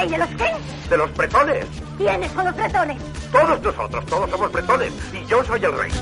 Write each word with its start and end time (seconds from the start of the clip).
¿Rey 0.00 0.08
de 0.08 0.16
los 0.16 0.28
qué? 0.30 0.50
De 0.88 0.96
los 0.96 1.14
bretones. 1.14 1.66
¿Quiénes 1.98 2.32
son 2.32 2.46
los 2.46 2.56
bretones? 2.56 2.96
Todos 3.30 3.60
nosotros, 3.60 4.06
todos 4.06 4.30
somos 4.30 4.50
bretones. 4.50 4.92
Y 5.12 5.26
yo 5.26 5.44
soy 5.44 5.62
el 5.62 5.72
rey. 5.76 5.92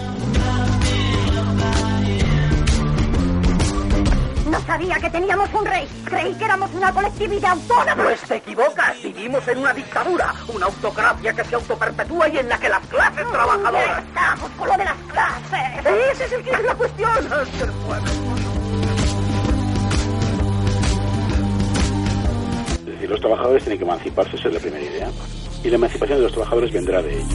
No 4.48 4.60
sabía 4.60 4.94
que 5.00 5.10
teníamos 5.10 5.52
un 5.52 5.66
rey. 5.66 5.88
Creí 6.04 6.32
que 6.34 6.44
éramos 6.44 6.70
una 6.74 6.92
colectividad 6.92 7.50
autónoma. 7.50 8.04
Pues 8.04 8.20
te 8.20 8.36
equivocas. 8.36 9.02
Vivimos 9.02 9.48
en 9.48 9.58
una 9.58 9.74
dictadura, 9.74 10.32
una 10.46 10.66
autocracia 10.66 11.32
que 11.32 11.44
se 11.44 11.56
autoperpetúa 11.56 12.28
y 12.28 12.38
en 12.38 12.48
la 12.48 12.56
que 12.56 12.68
las 12.68 12.86
clases 12.86 13.26
Ya 13.26 13.32
trabajadoras... 13.32 14.04
estamos 14.04 14.50
con 14.52 14.68
lo 14.68 14.76
de 14.76 14.84
las 14.84 14.96
clases. 15.10 15.86
Ese 16.12 16.24
es 16.24 16.32
el 16.34 16.44
que 16.44 16.50
es 16.52 16.62
la 16.62 16.74
cuestión. 16.76 17.28
decir, 23.08 23.10
los 23.10 23.20
trabajadores 23.20 23.62
tienen 23.64 23.78
que 23.78 23.84
emanciparse, 23.84 24.36
esa 24.36 24.48
es 24.48 24.54
la 24.54 24.60
primera 24.60 24.84
idea. 24.84 25.10
Y 25.64 25.69
la 25.70 25.77
emancipación 25.77 26.19
de 26.19 26.24
los 26.24 26.33
trabajadores 26.33 26.72
vendrá 26.72 27.02
de 27.02 27.14
ellos. 27.14 27.34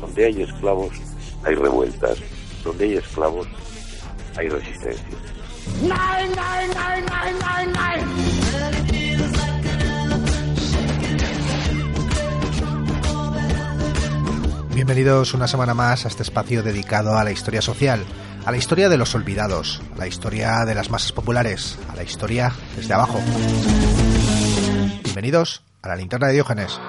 Donde 0.00 0.24
hay 0.24 0.42
esclavos, 0.42 0.94
hay 1.44 1.54
revueltas. 1.54 2.18
Donde 2.64 2.84
hay 2.84 2.94
esclavos, 2.94 3.46
hay 4.36 4.48
resistencia. 4.48 5.18
Bienvenidos 14.74 15.34
una 15.34 15.48
semana 15.48 15.74
más 15.74 16.04
a 16.04 16.08
este 16.08 16.22
espacio 16.22 16.62
dedicado 16.62 17.16
a 17.16 17.24
la 17.24 17.32
historia 17.32 17.60
social, 17.60 18.04
a 18.48 18.50
la 18.50 18.56
historia 18.56 18.88
de 18.88 18.96
los 18.96 19.14
olvidados, 19.14 19.82
a 19.94 19.98
la 19.98 20.06
historia 20.06 20.64
de 20.64 20.74
las 20.74 20.88
masas 20.88 21.12
populares, 21.12 21.78
a 21.92 21.96
la 21.96 22.02
historia 22.02 22.50
desde 22.76 22.94
abajo. 22.94 23.20
Bienvenidos 25.04 25.60
a 25.82 25.88
la 25.88 25.96
linterna 25.96 26.28
de 26.28 26.32
Diógenes. 26.32 26.80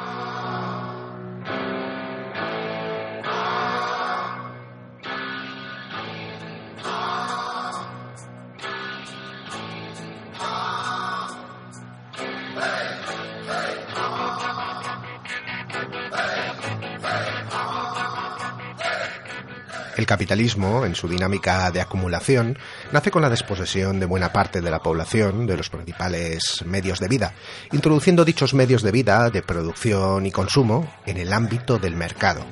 El 19.99 20.05
capitalismo, 20.05 20.85
en 20.85 20.95
su 20.95 21.09
dinámica 21.09 21.69
de 21.71 21.81
acumulación, 21.81 22.57
nace 22.93 23.11
con 23.11 23.21
la 23.21 23.29
desposesión 23.29 23.99
de 23.99 24.05
buena 24.05 24.31
parte 24.31 24.61
de 24.61 24.71
la 24.71 24.79
población 24.79 25.45
de 25.45 25.57
los 25.57 25.69
principales 25.69 26.63
medios 26.65 27.01
de 27.01 27.09
vida, 27.09 27.33
introduciendo 27.73 28.23
dichos 28.23 28.53
medios 28.53 28.81
de 28.81 28.93
vida 28.93 29.29
de 29.29 29.41
producción 29.41 30.25
y 30.25 30.31
consumo 30.31 30.89
en 31.05 31.17
el 31.17 31.33
ámbito 31.33 31.79
del 31.79 31.97
mercado. 31.97 32.45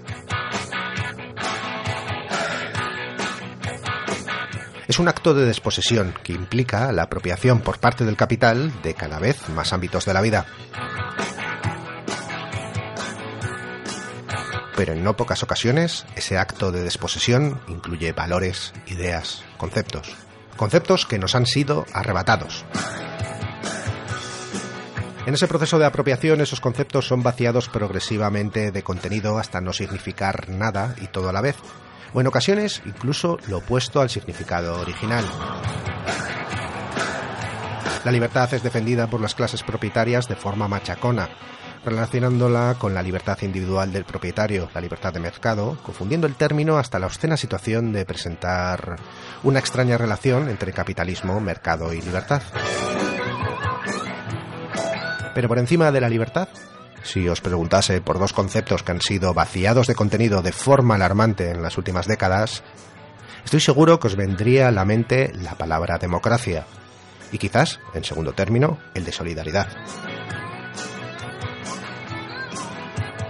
Es 4.90 5.00
un 5.00 5.08
acto 5.08 5.34
de 5.34 5.46
desposesión 5.46 6.14
que 6.24 6.34
implica 6.34 6.92
la 6.92 7.04
apropiación 7.04 7.62
por 7.62 7.80
parte 7.80 8.04
del 8.04 8.18
capital 8.18 8.74
de 8.82 8.94
cada 8.94 9.20
vez 9.20 9.48
más 9.48 9.72
ámbitos 9.72 10.04
de 10.04 10.14
la 10.14 10.20
vida. 10.20 10.46
Pero 14.78 14.94
en 14.94 15.04
no 15.04 15.18
pocas 15.18 15.42
ocasiones 15.42 16.06
ese 16.16 16.38
acto 16.38 16.72
de 16.72 16.84
desposesión 16.84 17.60
incluye 17.68 18.14
valores, 18.14 18.74
ideas, 18.86 19.44
conceptos. 19.58 20.16
Conceptos 20.56 21.08
que 21.08 21.18
nos 21.18 21.34
han 21.34 21.48
sido 21.48 21.86
arrebatados. 21.94 22.64
En 25.26 25.34
ese 25.34 25.48
proceso 25.48 25.80
de 25.80 25.86
apropiación 25.88 26.40
esos 26.42 26.62
conceptos 26.62 27.08
son 27.08 27.24
vaciados 27.24 27.70
progresivamente 27.70 28.72
de 28.72 28.84
contenido 28.84 29.40
hasta 29.40 29.60
no 29.62 29.74
significar 29.74 30.48
nada 30.48 30.96
y 31.02 31.08
todo 31.08 31.30
a 31.30 31.34
la 31.34 31.42
vez, 31.42 31.56
o 32.14 32.22
en 32.22 32.28
ocasiones 32.28 32.84
incluso 32.86 33.40
lo 33.48 33.58
opuesto 33.58 34.00
al 34.00 34.12
significado 34.12 34.80
original. 34.80 35.26
La 38.06 38.12
libertad 38.12 38.54
es 38.54 38.64
defendida 38.64 39.08
por 39.08 39.20
las 39.22 39.36
clases 39.36 39.64
propietarias 39.64 40.30
de 40.30 40.36
forma 40.36 40.68
machacona, 40.68 41.30
relacionándola 41.88 42.76
con 42.78 42.94
la 42.94 43.02
libertad 43.02 43.38
individual 43.42 43.92
del 43.92 44.04
propietario, 44.04 44.70
la 44.74 44.82
libertad 44.82 45.14
de 45.14 45.20
mercado, 45.20 45.78
confundiendo 45.84 46.28
el 46.28 46.36
término 46.36 46.78
hasta 46.78 47.00
la 47.00 47.08
obscena 47.08 47.38
situación 47.38 47.94
de 47.94 48.06
presentar 48.06 48.98
una 49.44 49.60
extraña 49.60 49.98
relación 49.98 50.50
entre 50.50 50.74
capitalismo, 50.74 51.40
mercado 51.40 51.94
y 51.94 52.02
libertad. 52.02 52.42
Pero 55.34 55.48
por 55.48 55.60
encima 55.60 55.92
de 55.92 56.02
la 56.02 56.10
libertad, 56.10 56.50
si 57.04 57.28
os 57.30 57.42
preguntase 57.42 58.02
por 58.02 58.20
dos 58.20 58.34
conceptos 58.34 58.84
que 58.84 58.92
han 58.92 59.02
sido 59.02 59.34
vaciados 59.34 59.88
de 59.88 59.96
contenido 59.96 60.42
de 60.42 60.52
forma 60.52 60.96
alarmante 60.96 61.52
en 61.52 61.62
las 61.62 61.78
últimas 61.78 62.06
décadas, 62.06 62.64
estoy 63.46 63.62
seguro 63.62 64.00
que 64.00 64.08
os 64.08 64.16
vendría 64.16 64.68
a 64.68 64.72
la 64.72 64.84
mente 64.84 65.32
la 65.34 65.56
palabra 65.56 65.98
democracia 65.98 66.66
y 67.32 67.38
quizás, 67.38 67.80
en 67.94 68.04
segundo 68.04 68.34
término, 68.34 68.78
el 68.94 69.06
de 69.06 69.12
solidaridad. 69.12 69.68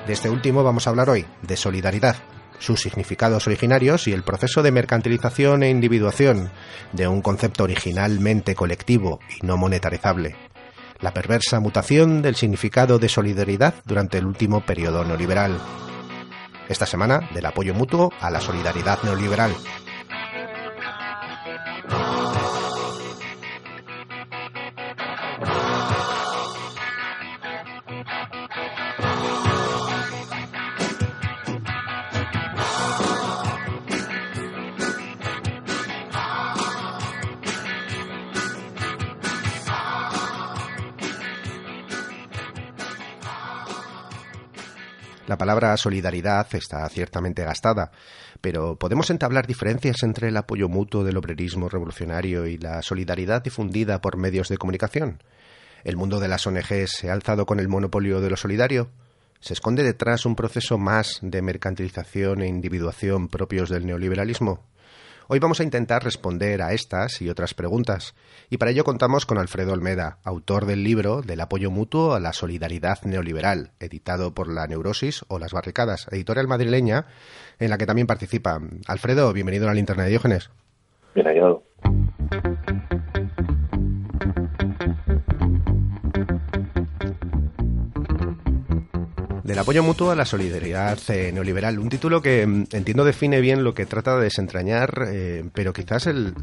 De 0.08 0.14
este 0.14 0.30
último 0.30 0.64
vamos 0.64 0.88
a 0.88 0.92
hablar 0.92 1.10
hoy, 1.10 1.26
de 1.42 1.58
solidaridad, 1.58 2.16
sus 2.60 2.80
significados 2.80 3.46
originarios 3.46 4.08
y 4.08 4.14
el 4.14 4.24
proceso 4.24 4.64
de 4.64 4.72
mercantilización 4.72 5.64
e 5.64 5.70
individuación 5.70 6.50
de 6.94 7.10
un 7.10 7.22
concepto 7.22 7.66
originalmente 7.66 8.56
colectivo 8.56 9.20
y 9.30 9.46
no 9.46 9.58
monetarizable. 9.58 10.38
La 11.02 11.14
perversa 11.14 11.60
mutación 11.60 12.22
del 12.22 12.38
significado 12.38 13.00
de 13.00 13.10
solidaridad 13.10 13.74
durante 13.84 14.18
el 14.18 14.26
último 14.26 14.62
periodo 14.62 15.04
neoliberal. 15.04 15.60
Esta 16.70 16.86
semana, 16.86 17.30
del 17.34 17.46
apoyo 17.46 17.74
mutuo 17.74 18.14
a 18.22 18.32
la 18.32 18.40
solidaridad 18.40 19.00
neoliberal. 19.04 19.52
La 45.28 45.38
palabra 45.38 45.76
solidaridad 45.76 46.48
está 46.56 46.88
ciertamente 46.88 47.44
gastada, 47.44 47.92
pero 48.40 48.78
¿podemos 48.78 49.10
entablar 49.10 49.46
diferencias 49.46 50.02
entre 50.04 50.30
el 50.30 50.38
apoyo 50.38 50.70
mutuo 50.70 51.04
del 51.04 51.18
obrerismo 51.18 51.68
revolucionario 51.68 52.48
y 52.48 52.58
la 52.58 52.82
solidaridad 52.82 53.44
difundida 53.44 54.00
por 54.00 54.16
medios 54.16 54.48
de 54.48 54.58
comunicación? 54.58 55.22
¿El 55.84 55.98
mundo 55.98 56.22
de 56.22 56.30
las 56.30 56.48
ONGs 56.48 56.92
se 56.92 57.10
ha 57.10 57.14
alzado 57.14 57.46
con 57.46 57.60
el 57.60 57.68
monopolio 57.68 58.22
de 58.22 58.30
lo 58.30 58.38
solidario? 58.38 58.90
¿Se 59.42 59.52
esconde 59.52 59.84
detrás 59.84 60.26
un 60.26 60.38
proceso 60.38 60.78
más 60.78 61.20
de 61.22 61.42
mercantilización 61.42 62.42
e 62.42 62.48
individuación 62.48 63.28
propios 63.28 63.70
del 63.70 63.86
neoliberalismo? 63.86 64.64
Hoy 65.30 65.40
vamos 65.40 65.60
a 65.60 65.64
intentar 65.64 66.06
responder 66.06 66.62
a 66.62 66.72
estas 66.72 67.22
y 67.22 67.30
otras 67.30 67.54
preguntas, 67.54 68.16
y 68.50 68.58
para 68.58 68.72
ello 68.72 68.86
contamos 68.86 69.26
con 69.26 69.38
Alfredo 69.38 69.74
Olmeda, 69.74 70.20
autor 70.24 70.66
del 70.66 70.86
libro 70.86 71.22
Del 71.22 71.42
apoyo 71.42 71.70
mutuo 71.70 72.14
a 72.14 72.22
la 72.22 72.32
solidaridad 72.32 73.00
neoliberal, 73.04 73.72
editado 73.82 74.34
por 74.34 74.48
La 74.48 74.68
Neurosis 74.68 75.26
o 75.28 75.38
Las 75.38 75.52
Barricadas, 75.52 76.08
editorial 76.12 76.48
madrileña, 76.48 77.08
en 77.60 77.70
la 77.70 77.78
que 77.78 77.86
también 77.86 78.08
participa. 78.08 78.62
Alfredo, 78.88 79.34
bienvenido 79.34 79.66
a 79.66 79.68
la 79.68 79.74
linterna 79.74 80.04
de 80.04 80.12
Diógenes. 80.12 80.50
Bien. 81.14 81.28
Del 89.48 89.60
apoyo 89.60 89.82
mutuo 89.82 90.12
a 90.12 90.16
la 90.16 90.26
solidaridad 90.26 90.98
eh, 91.08 91.32
neoliberal, 91.32 91.80
un 91.80 91.88
título 91.88 92.22
que 92.22 92.46
mm, 92.46 92.64
entiendo 92.74 93.06
define 93.06 93.40
bien 93.40 93.64
lo 93.64 93.74
que 93.74 93.86
trata 93.86 94.18
de 94.18 94.26
desentrañar, 94.26 94.90
eh, 95.08 95.46
pero 95.56 95.72
quizás 95.72 96.06
el, 96.06 96.34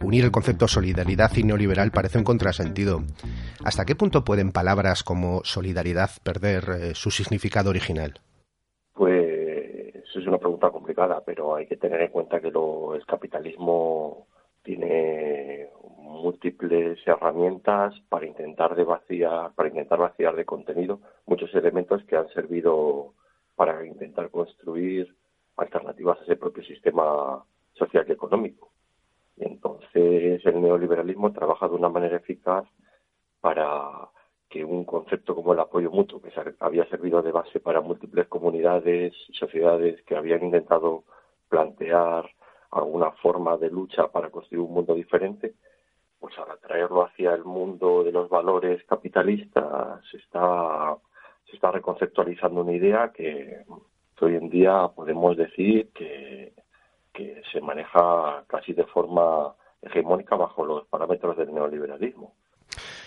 unir 0.00 0.24
el 0.24 0.30
concepto 0.30 0.66
solidaridad 0.66 1.30
y 1.36 1.42
neoliberal 1.42 1.90
parece 1.90 2.16
un 2.16 2.24
contrasentido. 2.24 3.02
¿Hasta 3.62 3.84
qué 3.84 3.94
punto 3.94 4.24
pueden 4.24 4.52
palabras 4.52 5.02
como 5.02 5.42
solidaridad 5.44 6.08
perder 6.22 6.64
eh, 6.70 6.94
su 6.94 7.10
significado 7.10 7.68
original? 7.68 8.14
Pues 8.94 9.94
es 9.94 10.26
una 10.26 10.38
pregunta 10.38 10.70
complicada, 10.70 11.22
pero 11.26 11.56
hay 11.56 11.66
que 11.66 11.76
tener 11.76 12.00
en 12.00 12.10
cuenta 12.10 12.40
que 12.40 12.48
el 12.48 13.04
capitalismo 13.06 14.28
tiene 14.62 15.68
múltiples 16.04 16.98
herramientas 17.06 17.94
para 18.08 18.26
intentar 18.26 18.76
de 18.76 18.84
vaciar, 18.84 19.52
para 19.54 19.68
intentar 19.68 19.98
vaciar 19.98 20.36
de 20.36 20.44
contenido 20.44 21.00
muchos 21.26 21.52
elementos 21.54 22.04
que 22.04 22.16
han 22.16 22.28
servido 22.28 23.14
para 23.56 23.84
intentar 23.86 24.30
construir 24.30 25.14
alternativas 25.56 26.18
a 26.20 26.24
ese 26.24 26.36
propio 26.36 26.62
sistema 26.64 27.44
social 27.72 28.04
y 28.08 28.12
económico. 28.12 28.70
Y 29.36 29.44
entonces 29.44 30.44
el 30.44 30.60
neoliberalismo 30.60 31.32
trabaja 31.32 31.68
de 31.68 31.74
una 31.74 31.88
manera 31.88 32.16
eficaz 32.16 32.64
para 33.40 34.08
que 34.48 34.64
un 34.64 34.84
concepto 34.84 35.34
como 35.34 35.52
el 35.52 35.60
apoyo 35.60 35.90
mutuo, 35.90 36.20
que 36.20 36.30
había 36.60 36.88
servido 36.88 37.22
de 37.22 37.32
base 37.32 37.60
para 37.60 37.80
múltiples 37.80 38.28
comunidades 38.28 39.12
y 39.28 39.32
sociedades 39.32 40.02
que 40.02 40.16
habían 40.16 40.44
intentado 40.44 41.04
plantear 41.48 42.30
alguna 42.70 43.10
forma 43.12 43.56
de 43.56 43.70
lucha 43.70 44.08
para 44.08 44.30
construir 44.30 44.60
un 44.60 44.74
mundo 44.74 44.94
diferente, 44.94 45.54
pues 46.24 46.38
al 46.38 46.58
traerlo 46.58 47.04
hacia 47.04 47.34
el 47.34 47.44
mundo 47.44 48.02
de 48.02 48.10
los 48.10 48.30
valores 48.30 48.82
capitalistas 48.84 50.00
se 50.10 50.16
está, 50.16 50.96
se 51.44 51.56
está 51.56 51.70
reconceptualizando 51.70 52.62
una 52.62 52.72
idea 52.72 53.12
que, 53.12 53.62
hoy 54.22 54.36
en 54.36 54.48
día 54.48 54.88
podemos 54.96 55.36
decir 55.36 55.90
que, 55.92 56.54
que 57.12 57.42
se 57.52 57.60
maneja 57.60 58.42
casi 58.46 58.72
de 58.72 58.84
forma 58.84 59.54
hegemónica 59.82 60.34
bajo 60.34 60.64
los 60.64 60.86
parámetros 60.86 61.36
del 61.36 61.52
neoliberalismo. 61.52 62.32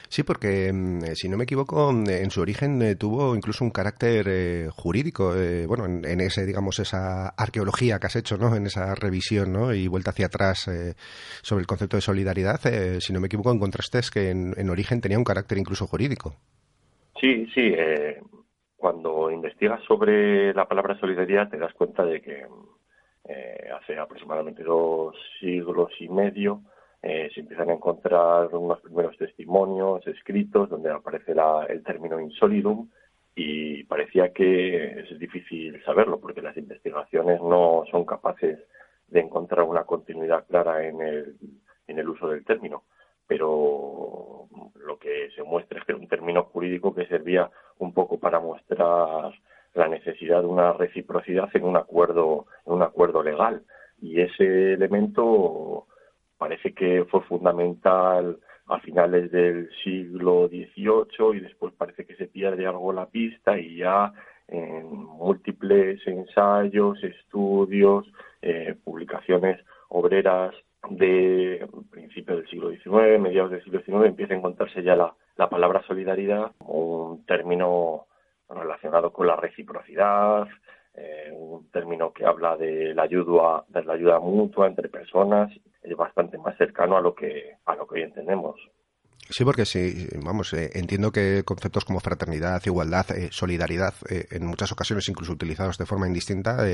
Sí, 0.09 0.23
porque 0.23 0.71
mm, 0.71 1.03
eh, 1.03 1.15
si 1.15 1.29
no 1.29 1.37
me 1.37 1.43
equivoco, 1.43 1.91
mm, 1.91 2.09
en 2.09 2.31
su 2.31 2.41
origen 2.41 2.81
eh, 2.81 2.95
tuvo 2.95 3.35
incluso 3.35 3.63
un 3.63 3.71
carácter 3.71 4.25
eh, 4.27 4.69
jurídico. 4.71 5.33
bueno, 5.67 5.85
en, 5.85 6.21
ese, 6.21 6.45
digamos, 6.45 6.79
esa 6.79 7.29
arqueología 7.29 7.99
que 7.99 8.07
has 8.07 8.15
hecho, 8.15 8.37
¿no? 8.37 8.55
En 8.55 8.65
esa 8.65 8.95
revisión. 8.95 9.47
Y 9.75 9.87
vuelta 9.87 10.11
hacia 10.11 10.27
atrás 10.27 10.69
sobre 11.41 11.61
el 11.61 11.67
concepto 11.67 11.97
de 11.97 12.01
solidaridad. 12.01 12.59
si 12.99 13.13
no 13.13 13.19
me 13.19 13.27
equivoco, 13.27 13.51
encontraste 13.51 13.99
que 14.13 14.29
en, 14.29 14.69
origen 14.69 15.01
tenía 15.01 15.17
un 15.17 15.23
carácter 15.23 15.57
incluso 15.57 15.87
jurídico. 15.87 16.35
Sí, 17.19 17.47
sí. 17.53 17.73
cuando 18.75 19.31
investigas 19.31 19.81
sobre 19.87 20.53
la 20.53 20.67
palabra 20.67 20.99
solidaridad, 20.99 21.49
te 21.49 21.57
das 21.57 21.73
cuenta 21.73 22.05
de 22.05 22.21
que 22.21 22.45
hace 23.75 23.97
aproximadamente 23.97 24.63
dos 24.63 25.15
siglos 25.39 25.91
y 25.99 26.09
medio 26.09 26.61
eh, 27.09 27.31
se 27.33 27.39
empiezan 27.39 27.69
a 27.69 27.73
encontrar 27.73 28.53
unos 28.53 28.81
primeros 28.81 29.15
testimonios 29.15 30.05
escritos 30.07 30.69
donde 30.69 30.91
aparece 30.91 31.33
el 31.69 31.81
término 31.81 32.19
insolidum 32.19 32.89
y 33.33 33.85
parecía 33.85 34.33
que 34.33 34.99
es 34.99 35.17
difícil 35.17 35.81
saberlo 35.85 36.19
porque 36.19 36.41
las 36.41 36.57
investigaciones 36.57 37.39
no 37.39 37.85
son 37.89 38.03
capaces 38.03 38.59
de 39.07 39.21
encontrar 39.21 39.63
una 39.63 39.85
continuidad 39.85 40.45
clara 40.47 40.85
en 40.85 41.01
el, 41.01 42.09
uso 42.09 42.27
del 42.27 42.43
término. 42.43 42.83
Pero 43.25 44.49
lo 44.75 44.99
que 44.99 45.29
se 45.33 45.43
muestra 45.43 45.79
es 45.79 45.85
que 45.85 45.93
es 45.93 45.97
un 45.97 46.09
término 46.09 46.43
jurídico 46.43 46.93
que 46.93 47.07
servía 47.07 47.49
un 47.77 47.93
poco 47.93 48.19
para 48.19 48.41
mostrar 48.41 49.31
la 49.75 49.87
necesidad 49.87 50.41
de 50.41 50.47
una 50.47 50.73
reciprocidad 50.73 51.47
en 51.53 51.63
un 51.63 51.77
acuerdo, 51.77 52.47
en 52.65 52.73
un 52.73 52.81
acuerdo 52.81 53.23
legal. 53.23 53.63
Y 54.01 54.19
ese 54.19 54.73
elemento 54.73 55.87
parece 56.37 56.73
que 56.73 57.05
fue 57.05 57.21
fundamental 57.23 58.37
a 58.67 58.79
finales 58.79 59.31
del 59.31 59.69
siglo 59.83 60.47
XVIII 60.49 61.37
y 61.37 61.39
después 61.39 61.73
parece 61.73 62.05
que 62.05 62.15
se 62.15 62.27
pierde 62.27 62.67
algo 62.67 62.91
la 62.91 63.07
pista 63.07 63.57
y 63.57 63.77
ya 63.77 64.11
en 64.47 64.85
múltiples 64.93 66.05
ensayos, 66.05 67.03
estudios, 67.03 68.05
eh, 68.41 68.75
publicaciones 68.83 69.59
obreras 69.89 70.53
de 70.89 71.67
principios 71.91 72.39
del 72.39 72.49
siglo 72.49 72.69
XIX, 72.69 73.19
mediados 73.19 73.51
del 73.51 73.63
siglo 73.63 73.81
XIX, 73.81 74.05
empieza 74.05 74.33
a 74.33 74.37
encontrarse 74.37 74.83
ya 74.83 74.95
la, 74.95 75.13
la 75.35 75.49
palabra 75.49 75.83
solidaridad 75.83 76.51
como 76.57 77.11
un 77.11 77.25
término 77.25 78.05
relacionado 78.49 79.11
con 79.11 79.27
la 79.27 79.35
reciprocidad, 79.35 80.47
eh, 80.97 81.31
un 81.31 81.69
término 81.69 82.11
que 82.11 82.25
habla 82.25 82.57
de 82.57 82.95
la 82.95 83.03
ayuda, 83.03 83.63
de 83.67 83.83
la 83.83 83.93
ayuda 83.93 84.19
mutua 84.19 84.65
entre 84.65 84.89
personas, 84.89 85.51
es 85.83 85.95
bastante 85.95 86.39
más 86.39 86.57
cercano 86.57 86.97
a 86.97 87.01
lo 87.01 87.13
que 87.13 87.57
a 87.65 87.75
lo 87.75 87.87
que 87.87 87.95
hoy 87.95 88.01
entendemos. 88.01 88.59
Sí, 89.29 89.43
porque 89.43 89.65
sí, 89.65 90.07
vamos, 90.23 90.53
eh, 90.53 90.71
entiendo 90.73 91.11
que 91.11 91.43
conceptos 91.43 91.83
como 91.83 91.99
fraternidad, 91.99 92.61
igualdad, 92.65 93.11
eh, 93.11 93.27
solidaridad, 93.31 93.93
en 94.09 94.45
muchas 94.45 94.71
ocasiones 94.71 95.07
incluso 95.09 95.33
utilizados 95.33 95.77
de 95.77 95.85
forma 95.85 96.07
indistinta, 96.07 96.65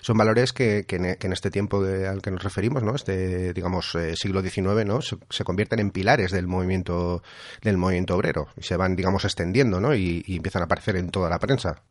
son 0.00 0.16
valores 0.16 0.54
que, 0.54 0.86
en, 0.88 1.32
este 1.32 1.50
tiempo 1.50 1.84
al 1.84 2.22
que 2.22 2.30
nos 2.30 2.42
referimos, 2.42 2.82
¿no? 2.82 2.94
Este, 2.94 3.52
digamos, 3.52 3.96
siglo 4.14 4.40
XIX, 4.40 4.86
¿no? 4.86 5.00
Se, 5.02 5.44
convierten 5.44 5.78
en 5.78 5.90
pilares 5.90 6.32
del 6.32 6.46
movimiento 6.46 7.22
del 7.62 7.76
movimiento 7.76 8.16
obrero 8.16 8.46
y 8.56 8.62
se 8.62 8.76
van, 8.76 8.96
digamos, 8.96 9.24
extendiendo, 9.26 9.78
¿no? 9.78 9.94
y 9.94 10.24
empiezan 10.26 10.62
a 10.62 10.64
aparecer 10.64 10.96
en 10.96 11.10
toda 11.10 11.28
la 11.28 11.38
prensa. 11.38 11.82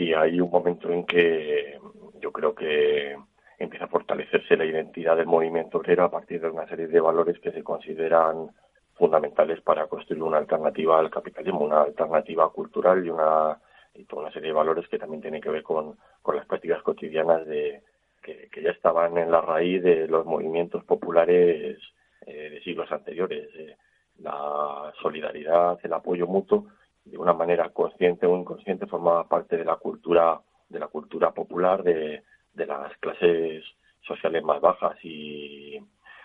Sí, 0.00 0.14
hay 0.14 0.40
un 0.40 0.50
momento 0.50 0.90
en 0.90 1.04
que 1.04 1.78
yo 2.22 2.32
creo 2.32 2.54
que 2.54 3.18
empieza 3.58 3.84
a 3.84 3.88
fortalecerse 3.88 4.56
la 4.56 4.64
identidad 4.64 5.14
del 5.14 5.26
movimiento 5.26 5.76
obrero 5.76 6.04
a 6.04 6.10
partir 6.10 6.40
de 6.40 6.48
una 6.48 6.66
serie 6.66 6.86
de 6.86 7.00
valores 7.02 7.38
que 7.38 7.52
se 7.52 7.62
consideran 7.62 8.48
fundamentales 8.94 9.60
para 9.60 9.88
construir 9.88 10.22
una 10.22 10.38
alternativa 10.38 10.98
al 10.98 11.10
capitalismo, 11.10 11.66
una 11.66 11.82
alternativa 11.82 12.48
cultural 12.48 13.04
y 13.04 13.10
una 13.10 13.60
y 13.92 14.04
toda 14.04 14.22
una 14.22 14.32
serie 14.32 14.48
de 14.48 14.54
valores 14.54 14.88
que 14.88 14.98
también 14.98 15.20
tienen 15.20 15.42
que 15.42 15.50
ver 15.50 15.62
con, 15.62 15.98
con 16.22 16.34
las 16.34 16.46
prácticas 16.46 16.82
cotidianas 16.82 17.44
de 17.44 17.82
que, 18.22 18.48
ya 18.62 18.70
estaban 18.70 19.18
en 19.18 19.30
la 19.30 19.42
raíz 19.42 19.82
de 19.82 20.08
los 20.08 20.24
movimientos 20.24 20.82
populares 20.84 21.78
eh, 22.24 22.48
de 22.52 22.62
siglos 22.62 22.90
anteriores. 22.90 23.50
Eh, 23.54 23.76
la 24.20 24.94
solidaridad, 25.02 25.78
el 25.82 25.92
apoyo 25.92 26.26
mutuo 26.26 26.68
de 27.10 27.18
una 27.18 27.32
manera 27.32 27.68
consciente 27.70 28.26
o 28.26 28.36
inconsciente 28.36 28.86
formaba 28.86 29.28
parte 29.28 29.56
de 29.56 29.64
la 29.64 29.76
cultura 29.76 30.40
de 30.68 30.78
la 30.78 30.86
cultura 30.86 31.32
popular 31.32 31.82
de, 31.82 32.22
de 32.54 32.66
las 32.66 32.96
clases 32.98 33.64
sociales 34.02 34.42
más 34.44 34.60
bajas 34.60 34.96
y 35.02 35.78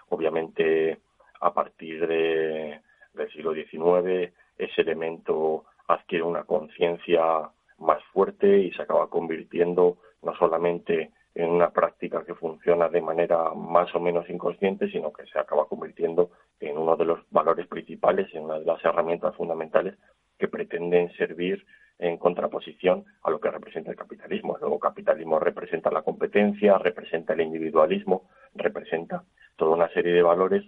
obviamente 0.10 1.00
a 1.42 1.54
partir 1.54 2.08
de, 2.08 2.80
del 3.14 3.32
siglo 3.32 3.54
XIX 3.54 4.32
ese 4.58 4.82
elemento 4.82 5.66
adquiere 5.88 6.24
una 6.24 6.44
conciencia 6.44 7.50
más 7.80 8.04
fuerte 8.14 8.60
y 8.60 8.72
se 8.72 8.84
acaba 8.84 9.10
convirtiendo 9.10 9.98
no 10.22 10.36
solamente 10.36 11.12
en 11.34 11.50
una 11.50 11.72
práctica 11.72 12.24
que 12.24 12.34
funciona 12.36 12.88
de 12.88 13.02
manera 13.02 13.54
más 13.54 13.94
o 13.94 14.00
menos 14.00 14.30
inconsciente, 14.30 14.90
sino 14.90 15.12
que 15.12 15.26
se 15.26 15.38
acaba 15.38 15.68
convirtiendo 15.68 16.30
en 16.62 16.78
uno 16.78 16.96
de 16.96 17.04
los 17.04 17.20
valores 17.30 17.68
principales, 17.68 18.34
en 18.34 18.46
una 18.46 18.60
de 18.60 18.66
las 18.66 18.84
herramientas 18.86 19.36
fundamentales 19.36 19.96
que 20.38 20.48
pretenden 20.48 21.12
servir 21.14 21.66
en 21.98 22.18
contraposición 22.18 23.06
a 23.24 23.32
lo 23.32 23.40
que 23.40 23.50
representa 23.50 23.92
el 23.92 23.98
capitalismo. 23.98 24.58
Luego, 24.60 24.80
capitalismo 24.80 25.40
representa 25.40 25.92
la 25.92 26.02
competencia, 26.02 26.78
representa 26.78 27.34
el 27.34 27.42
individualismo, 27.42 28.30
representa 28.54 29.24
toda 29.56 29.76
una 29.76 29.90
serie 29.90 30.14
de 30.14 30.22
valores 30.22 30.64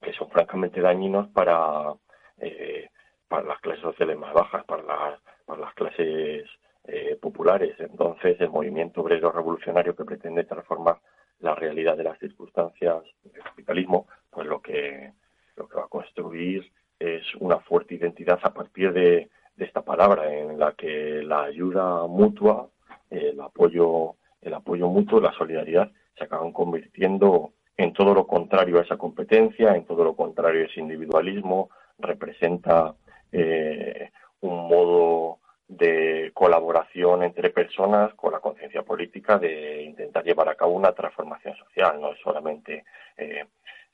que 0.00 0.12
son 0.12 0.28
francamente 0.30 0.80
dañinos 0.80 1.28
para, 1.28 1.94
eh, 2.38 2.88
para 3.28 3.46
las 3.46 3.60
clases 3.60 3.82
sociales 3.82 4.18
más 4.18 4.34
bajas, 4.34 4.64
para 4.64 4.82
las, 4.82 5.20
para 5.46 5.60
las 5.60 5.74
clases 5.74 6.44
eh, 6.84 7.16
populares. 7.20 7.74
Entonces, 7.78 8.40
el 8.40 8.50
movimiento 8.50 9.00
obrero 9.00 9.30
revolucionario 9.30 9.94
que 9.94 10.04
pretende 10.04 10.44
transformar 10.44 10.98
la 11.40 11.54
realidad 11.54 11.96
de 11.96 12.04
las 12.04 12.18
circunstancias 12.18 13.02
del 13.22 13.42
capitalismo, 13.42 14.06
pues 14.30 14.46
lo 14.46 14.60
que, 14.60 15.12
lo 15.56 15.68
que 15.68 15.76
va 15.76 15.84
a 15.84 15.88
construir 15.88 16.70
es 17.04 17.34
una 17.40 17.58
fuerte 17.58 17.94
identidad 17.94 18.38
a 18.42 18.52
partir 18.52 18.92
de, 18.92 19.28
esta 19.56 19.82
palabra 19.82 20.32
en 20.34 20.58
la 20.58 20.72
que 20.72 21.22
la 21.22 21.44
ayuda 21.44 22.08
mutua, 22.08 22.68
el 23.08 23.40
apoyo, 23.40 24.16
el 24.42 24.52
apoyo 24.52 24.88
mutuo, 24.88 25.20
la 25.20 25.32
solidaridad 25.32 25.92
se 26.18 26.24
acaban 26.24 26.50
convirtiendo 26.50 27.52
en 27.76 27.92
todo 27.92 28.14
lo 28.14 28.26
contrario 28.26 28.78
a 28.78 28.82
esa 28.82 28.96
competencia, 28.96 29.76
en 29.76 29.84
todo 29.84 30.02
lo 30.02 30.16
contrario 30.16 30.62
a 30.62 30.66
ese 30.66 30.80
individualismo, 30.80 31.70
representa 31.98 32.96
eh, 33.30 34.10
un 34.40 34.68
modo 34.68 35.38
de 35.68 36.30
colaboración 36.34 37.22
entre 37.22 37.50
personas 37.50 38.12
con 38.14 38.32
la 38.32 38.40
conciencia 38.40 38.82
política 38.82 39.38
de 39.38 39.82
intentar 39.82 40.24
llevar 40.24 40.48
a 40.48 40.56
cabo 40.56 40.72
una 40.72 40.92
transformación 40.92 41.56
social. 41.56 42.00
No 42.00 42.12
es 42.12 42.18
solamente 42.20 42.84
eh, 43.16 43.44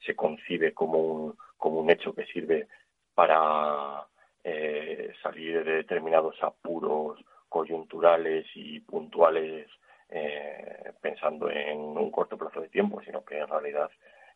se 0.05 0.15
concibe 0.15 0.73
como 0.73 0.99
un, 0.99 1.37
como 1.57 1.81
un 1.81 1.91
hecho 1.91 2.15
que 2.15 2.27
sirve 2.27 2.67
para, 3.15 4.07
eh, 4.43 5.13
salir 5.23 5.63
de 5.65 5.73
determinados 5.73 6.43
apuros 6.43 7.23
coyunturales 7.49 8.47
y 8.55 8.81
puntuales 8.81 9.69
eh, 10.09 10.93
pensando 11.01 11.51
en 11.51 11.79
un 11.79 12.11
corto 12.11 12.39
plazo 12.39 12.61
de 12.61 12.69
tiempo, 12.69 13.03
sino 13.03 13.23
que 13.23 13.39
en 13.39 13.49
realidad 13.49 13.91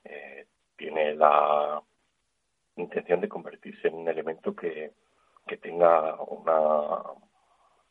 eh, 0.04 0.46
tiene 0.76 1.14
la 1.14 1.82
intención 2.76 3.20
de 3.20 3.28
convertirse 3.28 3.88
en 3.88 3.94
un 3.94 4.08
elemento 4.08 4.54
que, 4.54 4.92
que 5.46 5.56
tenga 5.56 6.20
una, 6.20 7.00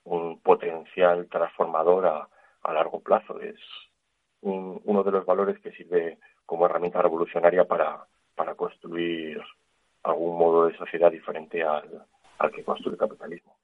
un 0.04 0.40
potencial 0.40 1.28
transformador 1.30 2.06
a, 2.06 2.30
largo 2.72 3.02
plazo. 3.02 3.42
Es 3.42 3.60
un, 4.42 4.82
uno 4.86 5.04
de 5.04 5.12
los 5.12 5.26
valores 5.26 5.60
que 5.60 5.72
sirve 5.72 6.20
como 6.46 6.66
herramienta 6.66 7.02
revolucionaria 7.02 7.66
para, 7.66 8.06
para 8.36 8.56
construir 8.56 9.42
algún 10.04 10.38
modo 10.38 10.68
de 10.68 10.78
sociedad 10.78 11.12
diferente 11.12 11.64
al, 11.64 12.06
al 12.40 12.52
que 12.52 12.64
construye 12.64 12.96
el 12.96 13.00
capitalismo. 13.00 13.56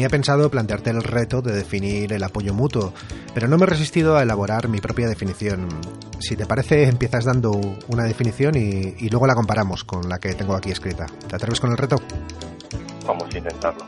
Tenía 0.00 0.08
pensado 0.08 0.50
plantearte 0.50 0.88
el 0.88 1.02
reto 1.02 1.42
de 1.42 1.52
definir 1.52 2.14
el 2.14 2.24
apoyo 2.24 2.54
mutuo, 2.54 2.94
pero 3.34 3.48
no 3.48 3.58
me 3.58 3.64
he 3.64 3.66
resistido 3.66 4.16
a 4.16 4.22
elaborar 4.22 4.66
mi 4.66 4.80
propia 4.80 5.06
definición. 5.06 5.68
Si 6.20 6.36
te 6.36 6.46
parece, 6.46 6.84
empiezas 6.84 7.26
dando 7.26 7.50
una 7.86 8.04
definición 8.04 8.54
y, 8.56 8.94
y 8.98 9.10
luego 9.10 9.26
la 9.26 9.34
comparamos 9.34 9.84
con 9.84 10.08
la 10.08 10.18
que 10.18 10.32
tengo 10.32 10.54
aquí 10.54 10.70
escrita. 10.70 11.04
¿Te 11.28 11.36
atreves 11.36 11.60
con 11.60 11.72
el 11.72 11.76
reto? 11.76 11.96
Vamos 13.06 13.28
a 13.34 13.36
intentarlo. 13.36 13.84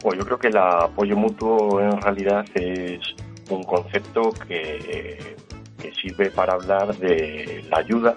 Pues 0.00 0.18
yo 0.18 0.24
creo 0.24 0.38
que 0.38 0.48
el 0.48 0.56
apoyo 0.56 1.16
mutuo 1.18 1.82
en 1.82 2.00
realidad 2.00 2.46
es 2.54 3.00
un 3.50 3.62
concepto 3.64 4.32
que, 4.48 5.36
que 5.82 5.92
sirve 5.92 6.30
para 6.30 6.54
hablar 6.54 6.96
de 6.96 7.62
la 7.70 7.80
ayuda 7.80 8.16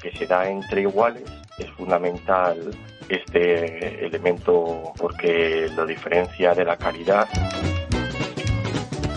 que 0.00 0.16
se 0.16 0.28
da 0.28 0.48
entre 0.48 0.82
iguales 0.82 1.24
es 1.58 1.70
fundamental 1.70 2.70
este 3.08 4.06
elemento 4.06 4.92
porque 4.96 5.68
lo 5.76 5.86
diferencia 5.86 6.54
de 6.54 6.64
la 6.64 6.76
caridad. 6.76 7.28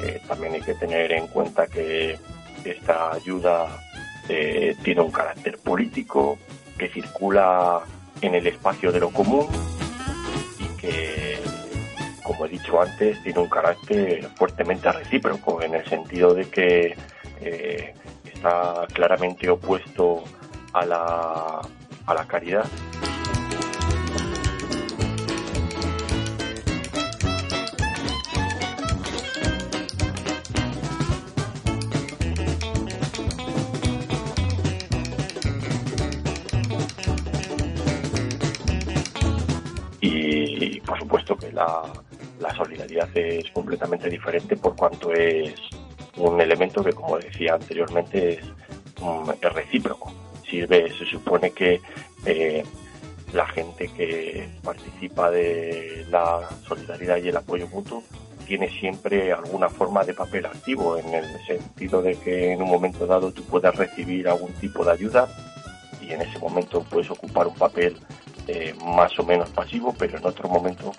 Eh, 0.03 0.21
también 0.27 0.53
hay 0.53 0.61
que 0.61 0.75
tener 0.75 1.11
en 1.11 1.27
cuenta 1.27 1.67
que 1.67 2.17
esta 2.63 3.13
ayuda 3.13 3.67
eh, 4.29 4.75
tiene 4.83 5.01
un 5.01 5.11
carácter 5.11 5.57
político, 5.57 6.37
que 6.77 6.89
circula 6.89 7.81
en 8.21 8.35
el 8.35 8.47
espacio 8.47 8.91
de 8.91 8.99
lo 8.99 9.09
común 9.09 9.47
y 10.59 10.65
que, 10.79 11.37
como 12.23 12.45
he 12.45 12.49
dicho 12.49 12.81
antes, 12.81 13.21
tiene 13.23 13.39
un 13.39 13.49
carácter 13.49 14.27
fuertemente 14.35 14.91
recíproco 14.91 15.61
en 15.61 15.75
el 15.75 15.85
sentido 15.85 16.33
de 16.33 16.49
que 16.49 16.97
eh, 17.41 17.93
está 18.25 18.85
claramente 18.93 19.49
opuesto 19.49 20.23
a 20.73 20.85
la 20.85 21.61
a 22.07 22.13
la 22.13 22.25
caridad. 22.25 22.65
Y 39.99 40.79
por 40.81 40.97
supuesto 40.97 41.35
que 41.35 41.51
la, 41.51 41.83
la 42.39 42.55
solidaridad 42.55 43.09
es 43.15 43.51
completamente 43.51 44.09
diferente 44.09 44.55
por 44.55 44.75
cuanto 44.75 45.11
es 45.11 45.53
un 46.15 46.39
elemento 46.39 46.83
que, 46.83 46.93
como 46.93 47.17
decía 47.17 47.55
anteriormente, 47.55 48.39
es, 48.39 48.45
es 49.41 49.53
recíproco 49.53 50.26
sirve, 50.49 50.91
se 50.97 51.05
supone 51.05 51.51
que 51.51 51.81
eh, 52.25 52.63
la 53.33 53.45
gente 53.47 53.89
que 53.89 54.49
participa 54.63 55.29
de 55.31 56.05
la 56.09 56.47
solidaridad 56.67 57.17
y 57.17 57.29
el 57.29 57.37
apoyo 57.37 57.67
mutuo 57.67 58.03
tiene 58.47 58.69
siempre 58.69 59.33
alguna 59.33 59.69
forma 59.69 60.05
de 60.05 60.13
papel 60.13 60.45
activo, 60.45 60.97
en 60.97 61.13
el 61.13 61.25
sentido 61.45 62.01
de 62.01 62.15
que 62.15 62.53
en 62.53 62.61
un 62.61 62.69
momento 62.69 63.05
dado 63.05 63.31
tú 63.31 63.43
puedes 63.43 63.75
recibir 63.75 64.27
algún 64.29 64.53
tipo 64.53 64.85
de 64.85 64.91
ayuda 64.91 65.27
y 66.01 66.13
en 66.13 66.21
ese 66.21 66.39
momento 66.39 66.81
puedes 66.83 67.11
ocupar 67.11 67.47
un 67.47 67.55
papel 67.55 67.97
eh, 68.47 68.73
más 68.85 69.17
o 69.19 69.23
menos 69.23 69.49
pasivo, 69.49 69.93
pero 69.99 70.17
en 70.17 70.25
otro 70.25 70.47
momento, 70.47 70.93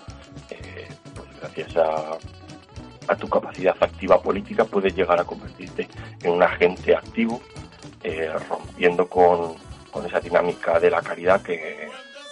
eh, 0.51 0.87
pues 1.15 1.27
gracias 1.41 1.75
a 1.75 3.15
tu 3.15 3.27
capacidad 3.27 3.75
activa 3.79 4.21
política, 4.21 4.65
puedes 4.65 4.95
llegar 4.95 5.19
a 5.19 5.23
convertirte 5.23 5.87
en 6.21 6.31
un 6.31 6.43
agente 6.43 6.95
activo 6.95 7.41
eh, 8.03 8.31
rompiendo 8.47 9.07
con, 9.07 9.55
con, 9.91 10.05
esa 10.05 10.19
dinámica 10.19 10.79
de 10.79 10.89
la 10.89 11.01
caridad 11.01 11.41
que, 11.41 11.89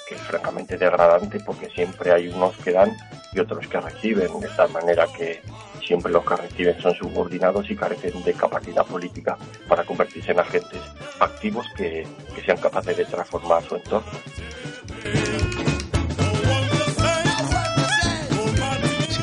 que, 0.07 0.15
es 0.15 0.21
francamente 0.21 0.77
degradante 0.77 1.39
porque 1.41 1.69
siempre 1.69 2.11
hay 2.11 2.27
unos 2.29 2.55
que 2.57 2.71
dan 2.71 2.95
y 3.33 3.39
otros 3.39 3.67
que 3.67 3.79
reciben, 3.79 4.39
de 4.39 4.47
tal 4.49 4.69
manera 4.71 5.05
que 5.15 5.41
siempre 5.85 6.11
los 6.11 6.25
que 6.25 6.35
reciben 6.35 6.81
son 6.81 6.93
subordinados 6.95 7.69
y 7.69 7.75
carecen 7.75 8.23
de 8.23 8.33
capacidad 8.33 8.85
política 8.85 9.37
para 9.67 9.83
convertirse 9.83 10.31
en 10.31 10.39
agentes 10.39 10.81
activos 11.19 11.65
que, 11.75 12.05
que 12.35 12.41
sean 12.41 12.57
capaces 12.57 12.97
de 12.97 13.05
transformar 13.05 13.63
su 13.63 13.75
entorno. 13.75 14.11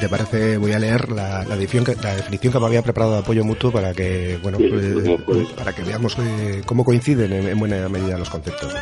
Te 0.05 0.11
parece, 0.11 0.59
voy 0.59 0.73
a 0.73 0.79
leer 0.79 1.11
la, 1.13 1.45
la, 1.45 1.57
definición, 1.57 1.83
que, 1.83 2.03
la 2.03 2.15
definición 2.15 2.53
que 2.53 2.61
me 2.61 2.67
había 2.67 2.83
preparado 2.83 3.13
de 3.13 3.19
apoyo 3.21 3.43
mutuo 3.43 3.73
para 3.73 3.95
que, 3.95 4.39
bueno, 4.43 4.59
pues, 4.59 5.21
pues, 5.25 5.49
para 5.53 5.73
que 5.73 5.83
veamos 5.83 6.15
eh, 6.19 6.61
cómo 6.67 6.85
coinciden 6.85 7.33
en, 7.33 7.49
en, 7.49 7.59
buena 7.59 7.89
medida 7.89 8.19
los 8.19 8.29
conceptos. 8.29 8.75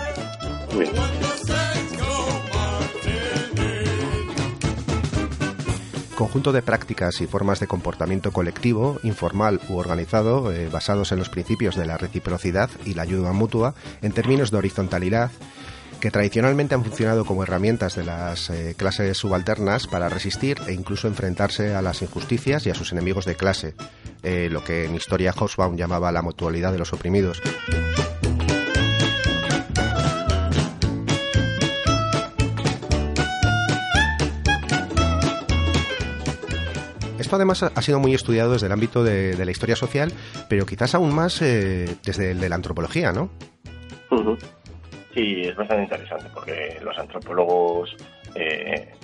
Conjunto 6.17 6.51
de 6.51 6.63
prácticas 6.63 7.21
y 7.21 7.29
formas 7.29 7.61
de 7.61 7.69
comportamiento 7.69 8.33
colectivo, 8.33 8.99
informal 9.05 9.61
u 9.69 9.77
organizado, 9.77 10.51
eh, 10.51 10.69
basados 10.73 11.13
en 11.13 11.21
los 11.21 11.29
principios 11.29 11.77
de 11.77 11.87
la 11.87 11.99
reciprocidad 11.99 12.69
y 12.85 12.95
la 12.95 13.03
ayuda 13.03 13.33
mutua, 13.33 13.75
en 14.03 14.11
términos 14.11 14.51
de 14.51 14.57
horizontalidad, 14.57 15.31
que 16.03 16.11
tradicionalmente 16.11 16.75
han 16.75 16.83
funcionado 16.83 17.25
como 17.25 17.45
herramientas 17.45 17.95
de 17.95 18.03
las 18.03 18.51
eh, 18.51 18.75
clases 18.77 19.17
subalternas 19.17 19.87
para 19.87 20.09
resistir 20.09 20.59
e 20.67 20.73
incluso 20.73 21.07
enfrentarse 21.07 21.77
a 21.77 21.81
las 21.81 22.03
injusticias 22.03 22.67
y 22.67 22.71
a 22.71 22.75
sus 22.75 22.91
enemigos 22.91 23.25
de 23.25 23.37
clase, 23.37 23.77
eh, 24.25 24.49
lo 24.51 24.65
que 24.65 24.87
en 24.87 24.97
historia 24.97 25.33
Hobsbawm 25.33 25.77
llamaba 25.77 26.11
la 26.11 26.21
mutualidad 26.21 26.73
de 26.73 26.79
los 26.81 26.93
oprimidos. 26.93 27.41
Esto 37.17 37.37
además 37.37 37.63
ha 37.63 37.81
sido 37.83 38.01
muy 38.01 38.13
estudiado 38.13 38.55
desde 38.55 38.67
el 38.67 38.73
ámbito 38.73 39.05
de, 39.05 39.37
la 39.37 39.51
historia 39.53 39.77
social, 39.77 40.13
pero 40.49 40.67
quizás 40.67 40.97
aún 40.97 41.15
más 41.15 41.41
eh, 41.43 41.97
desde 42.05 42.33
el 42.33 42.41
de 42.41 42.49
la 42.49 42.57
antropología, 42.57 43.13
¿no? 43.13 43.31
Sí, 45.15 45.43
es 45.43 45.55
bastante 45.55 45.83
interesante 45.83 46.27
porque 46.33 46.79
los 46.83 46.99
antropólogos 46.99 47.95
eh, 48.35 48.95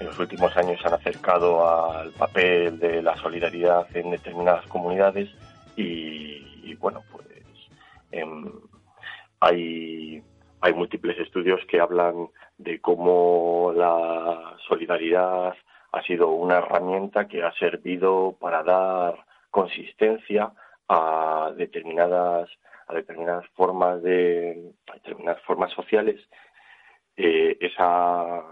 en 0.00 0.06
los 0.06 0.18
últimos 0.18 0.56
años 0.56 0.80
se 0.80 0.88
han 0.88 0.94
acercado 0.94 1.68
al 1.68 2.10
papel 2.10 2.80
de 2.80 3.02
la 3.02 3.16
solidaridad 3.16 3.86
en 3.96 4.10
determinadas 4.10 4.66
comunidades 4.66 5.30
y, 5.76 6.74
bueno, 6.74 7.02
pues 7.12 7.26
eh, 8.10 8.26
hay, 9.38 10.22
hay 10.60 10.74
múltiples 10.74 11.16
estudios 11.20 11.60
que 11.66 11.78
hablan 11.78 12.28
de 12.58 12.80
cómo 12.80 13.72
la 13.76 14.56
solidaridad 14.66 15.54
ha 15.92 16.02
sido 16.02 16.30
una 16.30 16.58
herramienta 16.58 17.28
que 17.28 17.44
ha 17.44 17.52
servido 17.52 18.36
para 18.40 18.64
dar 18.64 19.24
consistencia 19.50 20.52
a 20.88 21.52
determinadas 21.56 22.48
a 22.92 22.96
determinadas 22.96 23.46
formas 23.54 24.02
de 24.02 24.72
determinadas 24.94 25.42
formas 25.42 25.72
sociales 25.72 26.20
eh, 27.16 27.56
esa 27.60 28.42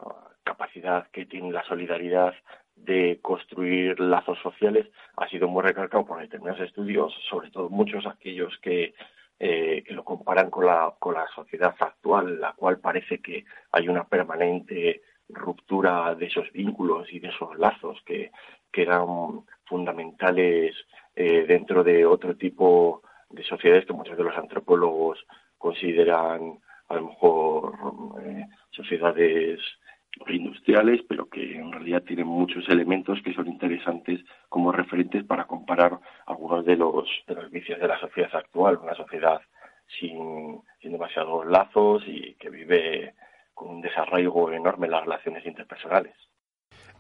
capacidad 0.43 1.07
que 1.11 1.27
tiene 1.27 1.53
la 1.53 1.65
solidaridad 1.65 2.35
de 2.77 3.19
construir 3.23 3.99
lazos 4.01 4.39
sociales 4.43 4.87
ha 5.17 5.29
sido 5.29 5.49
muy 5.49 5.63
recalcado 5.63 6.05
por 6.05 6.21
determinados 6.21 6.61
estudios, 6.61 7.15
sobre 7.29 7.51
todo 7.51 7.69
muchos 7.69 8.07
aquellos 8.07 8.59
que, 8.63 8.95
eh, 9.39 9.83
que 9.87 9.95
lo 9.95 10.05
comparan 10.05 10.51
con 10.51 10.67
la, 10.67 10.95
con 10.99 11.15
la 11.15 11.27
sociedad 11.35 11.75
actual, 11.79 12.41
la 12.41 12.53
cual 12.55 12.81
parece 12.81 13.21
que 13.21 13.45
hay 13.73 13.89
una 13.89 14.05
permanente 14.05 15.03
ruptura 15.29 16.15
de 16.15 16.27
esos 16.27 16.51
vínculos 16.53 17.13
y 17.13 17.21
de 17.21 17.29
esos 17.29 17.57
lazos 17.59 17.99
que, 18.05 18.31
que 18.73 18.83
eran 18.83 19.45
fundamentales 19.65 20.75
eh, 21.15 21.45
dentro 21.47 21.85
de 21.85 22.05
otro 22.05 22.37
tipo 22.37 23.03
de 23.31 23.45
sociedades 23.45 23.87
que 23.87 23.93
muchos 23.93 24.17
de 24.17 24.25
los 24.25 24.37
antropólogos 24.37 25.25
consideran 25.59 26.59
a 26.89 26.95
lo 26.95 27.09
mejor 27.09 27.75
eh, 28.23 28.47
sociedades 28.71 29.61
industriales, 30.29 31.01
pero 31.09 31.29
que 31.29 31.57
en 31.57 31.73
realidad 31.73 32.03
tienen 32.03 32.27
muchos 32.27 32.69
elementos 32.69 33.21
que 33.23 33.33
son 33.33 33.47
interesantes 33.47 34.21
como 34.49 34.73
referentes 34.73 35.25
para 35.25 35.47
comparar 35.47 35.99
algunos 36.27 36.65
de 36.65 36.77
los, 36.77 37.09
de 37.27 37.35
los 37.35 37.51
vicios 37.51 37.81
de 37.81 37.89
la 37.89 37.99
sociedad 38.01 38.35
actual, 38.35 38.79
una 38.83 38.95
sociedad 38.95 39.41
sin, 39.99 40.61
sin 40.81 40.93
demasiados 40.93 41.47
lazos 41.47 42.03
y 42.07 42.35
que 42.35 42.51
vive 42.51 43.15
con 43.55 43.69
un 43.69 43.81
desarraigo 43.81 44.51
enorme 44.51 44.87
en 44.87 44.93
las 44.93 45.03
relaciones 45.03 45.47
interpersonales. 45.47 46.15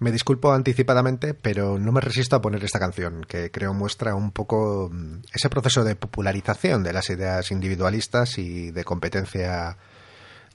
Me 0.00 0.12
disculpo 0.12 0.50
anticipadamente, 0.54 1.34
pero 1.34 1.78
no 1.78 1.92
me 1.92 2.00
resisto 2.00 2.34
a 2.34 2.40
poner 2.40 2.64
esta 2.64 2.78
canción, 2.78 3.22
que 3.28 3.50
creo 3.50 3.74
muestra 3.74 4.14
un 4.14 4.32
poco 4.32 4.88
mm, 4.90 5.24
ese 5.34 5.50
proceso 5.50 5.84
de 5.84 5.94
popularización 5.94 6.82
de 6.82 6.94
las 6.94 7.10
ideas 7.10 7.50
individualistas 7.50 8.38
y 8.38 8.70
de 8.70 8.82
competencia 8.82 9.76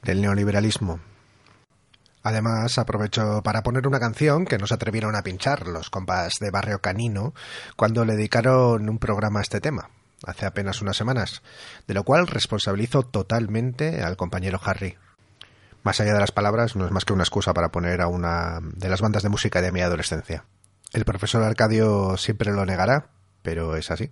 del 0.02 0.24
neoliberalismo. 0.24 1.00
Además, 2.24 2.80
aprovecho 2.80 3.44
para 3.44 3.62
poner 3.62 3.88
una 3.88 4.00
canción 4.00 4.46
que 4.46 4.58
no 4.58 4.66
se 4.66 4.74
atrevieron 4.74 5.16
a 5.16 5.22
pinchar 5.22 5.68
los 5.68 5.92
compas 5.92 6.40
de 6.40 6.50
Barrio 6.50 6.82
Canino 6.82 7.36
cuando 7.76 8.04
le 8.04 8.16
dedicaron 8.16 8.90
un 8.90 8.98
programa 8.98 9.42
a 9.42 9.44
este 9.44 9.62
tema, 9.62 9.92
hace 10.26 10.48
apenas 10.48 10.82
unas 10.82 10.98
semanas, 10.98 11.44
de 11.86 11.94
lo 11.94 12.04
cual 12.04 12.26
responsabilizo 12.26 13.04
totalmente 13.04 14.02
al 14.02 14.18
compañero 14.18 14.60
Harry. 14.64 14.98
Más 15.86 16.00
allá 16.00 16.16
de 16.16 16.20
las 16.20 16.32
palabras, 16.32 16.76
no 16.76 16.86
es 16.86 16.92
más 16.92 17.06
que 17.06 17.14
una 17.14 17.22
excusa 17.22 17.54
para 17.54 17.70
poner 17.70 18.02
a 18.02 18.08
una 18.08 18.60
de 18.60 18.90
las 18.90 19.02
bandas 19.02 19.22
de 19.22 19.30
música 19.30 19.62
de 19.62 19.72
mi 19.72 19.82
adolescencia. 19.82 20.44
El 20.94 21.06
profesor 21.06 21.44
Arcadio 21.44 22.18
siempre 22.18 22.52
lo 22.52 22.66
negará, 22.66 23.12
pero 23.44 23.76
es 23.76 23.92
así. 23.92 24.10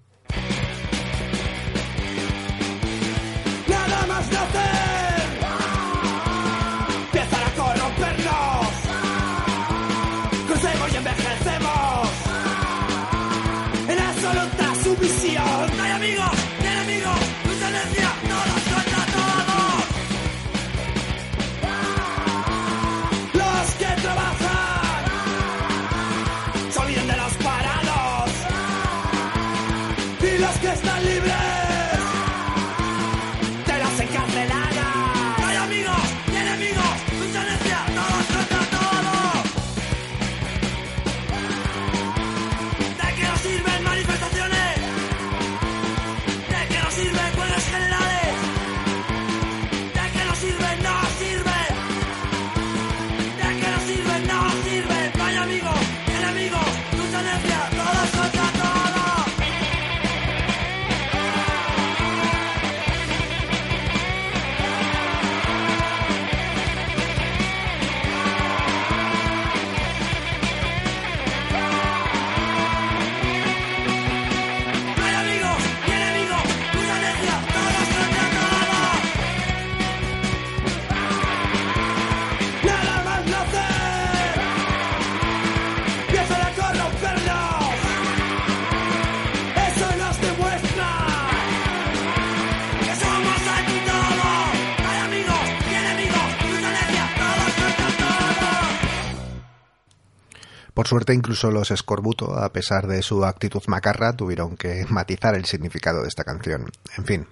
Suerte, 100.93 101.15
incluso 101.15 101.49
los 101.49 101.71
Escorbuto, 101.71 102.37
a 102.37 102.53
pesar 102.53 102.85
de 102.85 103.01
su 103.01 103.25
actitud 103.25 103.63
macarra, 103.65 104.15
tuvieron 104.15 104.55
que 104.55 104.85
matizar 104.91 105.33
el 105.33 105.45
significado 105.45 106.03
de 106.03 106.07
esta 106.07 106.23
canción. 106.23 106.67
En 106.95 107.05
fin, 107.05 107.25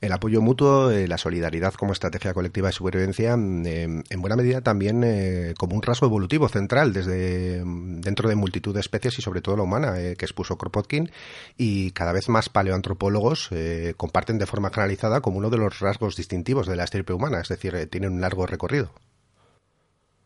el 0.00 0.10
apoyo 0.10 0.42
mutuo, 0.42 0.90
eh, 0.90 1.06
la 1.06 1.16
solidaridad 1.16 1.74
como 1.74 1.92
estrategia 1.92 2.34
colectiva 2.34 2.66
de 2.66 2.72
supervivencia, 2.72 3.34
em, 3.34 4.02
en 4.10 4.20
buena 4.20 4.34
medida 4.34 4.62
también 4.62 5.04
eh, 5.04 5.54
como 5.56 5.76
un 5.76 5.82
rasgo 5.82 6.08
evolutivo 6.08 6.48
central 6.48 6.92
desde 6.92 7.58
em, 7.58 8.00
dentro 8.00 8.28
de 8.28 8.34
multitud 8.34 8.74
de 8.74 8.80
especies 8.80 9.16
y 9.20 9.22
sobre 9.22 9.42
todo 9.42 9.56
la 9.56 9.62
humana 9.62 10.00
eh, 10.00 10.16
que 10.18 10.24
expuso 10.24 10.58
Kropotkin 10.58 11.08
y 11.56 11.92
cada 11.92 12.12
vez 12.12 12.28
más 12.28 12.48
paleoantropólogos 12.48 13.50
comparten 13.96 14.38
de 14.38 14.46
forma 14.46 14.70
generalizada 14.70 15.20
como 15.20 15.38
uno 15.38 15.50
de 15.50 15.58
los 15.58 15.78
rasgos 15.78 16.16
distintivos 16.16 16.66
de 16.66 16.74
la 16.74 16.82
estirpe 16.82 17.12
humana, 17.12 17.38
es 17.42 17.48
decir, 17.48 17.88
tienen 17.88 18.14
un 18.14 18.20
largo 18.20 18.44
recorrido. 18.44 18.90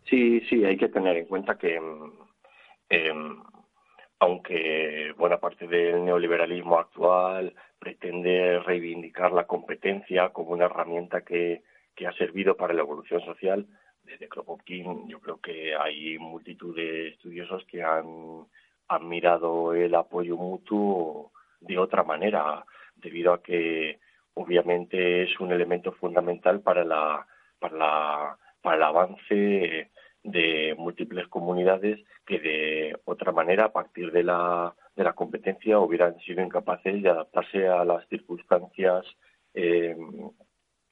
Sí, 0.08 0.40
sí, 0.48 0.64
hay 0.64 0.76
que 0.76 0.88
tener 0.88 1.16
en 1.16 1.26
cuenta 1.26 1.56
que 1.56 1.78
eh, 2.90 3.12
aunque 4.18 5.14
buena 5.16 5.38
parte 5.38 5.66
del 5.66 6.04
neoliberalismo 6.04 6.78
actual 6.78 7.54
pretende 7.78 8.58
reivindicar 8.60 9.32
la 9.32 9.46
competencia 9.46 10.28
como 10.28 10.50
una 10.50 10.66
herramienta 10.66 11.22
que, 11.22 11.62
que 11.94 12.06
ha 12.06 12.12
servido 12.12 12.56
para 12.56 12.74
la 12.74 12.82
evolución 12.82 13.22
social, 13.24 13.66
desde 14.04 14.28
Kropotkin 14.28 15.08
yo 15.08 15.20
creo 15.20 15.40
que 15.40 15.74
hay 15.74 16.18
multitud 16.18 16.76
de 16.76 17.08
estudiosos 17.08 17.64
que 17.64 17.82
han, 17.82 18.46
han 18.88 19.08
mirado 19.08 19.74
el 19.74 19.94
apoyo 19.94 20.36
mutuo 20.36 21.32
de 21.60 21.78
otra 21.78 22.02
manera, 22.02 22.64
debido 22.96 23.32
a 23.32 23.42
que 23.42 24.00
obviamente 24.34 25.22
es 25.22 25.40
un 25.40 25.52
elemento 25.52 25.92
fundamental 25.92 26.60
para 26.60 26.84
la 26.84 27.26
para 27.58 27.76
la 27.76 28.38
para 28.62 28.76
el 28.76 28.82
avance 28.82 29.90
de 30.22 30.74
múltiples 30.78 31.26
comunidades 31.28 32.00
que 32.26 32.38
de 32.38 32.98
otra 33.04 33.32
manera, 33.32 33.66
a 33.66 33.72
partir 33.72 34.12
de 34.12 34.22
la, 34.22 34.74
de 34.94 35.04
la 35.04 35.14
competencia, 35.14 35.78
hubieran 35.78 36.18
sido 36.20 36.42
incapaces 36.42 37.02
de 37.02 37.10
adaptarse 37.10 37.66
a 37.68 37.84
las 37.84 38.06
circunstancias 38.08 39.04
eh, 39.54 39.96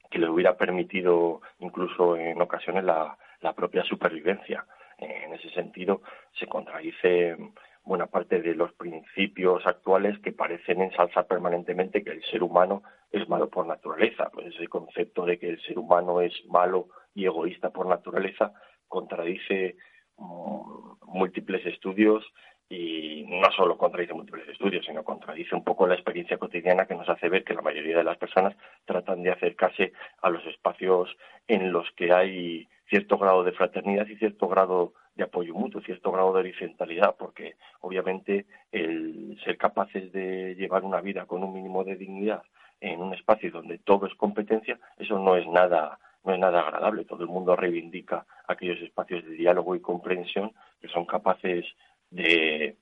que 0.09 0.19
les 0.19 0.29
hubiera 0.29 0.57
permitido 0.57 1.41
incluso 1.59 2.15
en 2.15 2.41
ocasiones 2.41 2.83
la, 2.83 3.17
la 3.41 3.53
propia 3.53 3.83
supervivencia. 3.83 4.65
En 4.97 5.33
ese 5.33 5.49
sentido, 5.51 6.01
se 6.37 6.47
contradice 6.47 7.37
buena 7.83 8.07
parte 8.07 8.41
de 8.41 8.53
los 8.53 8.73
principios 8.73 9.65
actuales 9.65 10.19
que 10.19 10.31
parecen 10.31 10.81
ensalzar 10.81 11.25
permanentemente 11.25 12.03
que 12.03 12.11
el 12.11 12.23
ser 12.23 12.43
humano 12.43 12.83
es 13.11 13.27
malo 13.29 13.49
por 13.49 13.65
naturaleza. 13.65 14.29
Pues 14.31 14.47
ese 14.47 14.67
concepto 14.67 15.25
de 15.25 15.39
que 15.39 15.49
el 15.49 15.61
ser 15.61 15.79
humano 15.79 16.21
es 16.21 16.33
malo 16.47 16.89
y 17.15 17.25
egoísta 17.25 17.69
por 17.69 17.87
naturaleza 17.87 18.53
contradice 18.89 19.77
mm, 20.17 21.07
múltiples 21.07 21.65
estudios 21.65 22.25
y 22.69 23.25
no 23.27 23.51
solo 23.51 23.77
contradice 23.77 24.13
múltiples 24.13 24.47
estudios, 24.47 24.85
sino 24.85 25.03
contradice 25.03 25.55
un 25.55 25.63
poco 25.63 25.87
la 25.87 25.95
experiencia 25.95 26.37
cotidiana 26.37 26.85
que 26.85 26.93
nos 26.93 27.09
hace 27.09 27.27
ver 27.27 27.43
que 27.43 27.55
la 27.55 27.63
mayoría 27.63 27.97
de 27.97 28.03
las 28.03 28.17
personas 28.17 28.55
tratan 28.85 29.23
de 29.23 29.31
acercarse 29.31 29.93
a 30.21 30.29
los 30.29 30.45
espacios 30.45 31.09
en 31.47 31.71
los 31.71 31.89
que 31.95 32.13
hay 32.13 32.67
cierto 32.87 33.17
grado 33.17 33.43
de 33.43 33.53
fraternidad 33.53 34.07
y 34.07 34.17
cierto 34.17 34.47
grado 34.47 34.93
de 35.15 35.23
apoyo 35.23 35.55
mutuo, 35.55 35.81
cierto 35.81 36.11
grado 36.11 36.33
de 36.33 36.39
horizontalidad, 36.41 37.15
porque 37.17 37.55
obviamente 37.81 38.45
el 38.71 39.39
ser 39.43 39.57
capaces 39.57 40.11
de 40.11 40.55
llevar 40.55 40.83
una 40.83 41.01
vida 41.01 41.25
con 41.25 41.43
un 41.43 41.53
mínimo 41.53 41.83
de 41.83 41.95
dignidad 41.95 42.43
en 42.81 43.01
un 43.01 43.13
espacio 43.13 43.51
donde 43.51 43.79
todo 43.79 44.05
es 44.05 44.15
competencia, 44.15 44.79
eso 44.97 45.19
no 45.19 45.35
es 45.35 45.45
nada 45.47 45.99
no 46.23 46.33
es 46.33 46.39
nada 46.39 46.61
agradable. 46.61 47.05
Todo 47.05 47.23
el 47.23 47.29
mundo 47.29 47.55
reivindica 47.55 48.25
aquellos 48.47 48.79
espacios 48.81 49.23
de 49.25 49.31
diálogo 49.31 49.75
y 49.75 49.81
comprensión 49.81 50.53
que 50.81 50.87
son 50.87 51.05
capaces 51.05 51.65
de, 52.09 52.77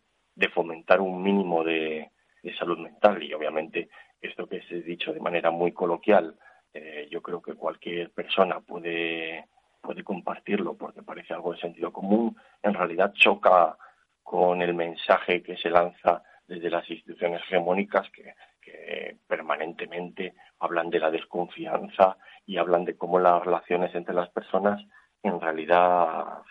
fomentar 0.53 1.01
un 1.01 1.21
mínimo 1.21 1.63
de, 1.63 2.11
salud 2.57 2.77
mental 2.77 3.21
y 3.21 3.33
obviamente 3.33 3.89
esto 4.21 4.47
que 4.47 4.61
se 4.61 4.75
ha 4.75 4.79
dicho 4.79 5.11
de 5.11 5.19
manera 5.19 5.51
muy 5.51 5.73
coloquial, 5.73 6.35
eh, 6.73 7.07
yo 7.11 7.21
creo 7.21 7.41
que 7.41 7.55
cualquier 7.55 8.09
persona 8.11 8.61
puede, 8.61 9.45
puede 9.81 10.03
compartirlo 10.03 10.75
porque 10.75 11.03
parece 11.03 11.33
algo 11.33 11.51
de 11.51 11.59
sentido 11.59 11.91
común, 11.91 12.35
en 12.63 12.73
realidad 12.73 13.13
choca 13.13 13.77
con 14.23 14.61
el 14.61 14.73
mensaje 14.73 15.43
que 15.43 15.57
se 15.57 15.69
lanza 15.69 16.23
desde 16.47 16.69
las 16.69 16.89
instituciones 16.89 17.41
hegemónicas 17.43 18.09
que, 18.11 18.33
eh, 18.67 19.17
permanentemente 19.27 20.33
hablan 20.59 20.89
de 20.89 20.99
la 20.99 21.11
desconfianza 21.11 22.17
y 22.45 22.57
hablan 22.57 22.85
de 22.85 22.97
cómo 22.97 23.19
las 23.19 23.43
relaciones 23.43 23.93
entre 23.95 24.13
las 24.13 24.29
personas 24.29 24.83
en 25.23 25.39
realidad 25.39 26.41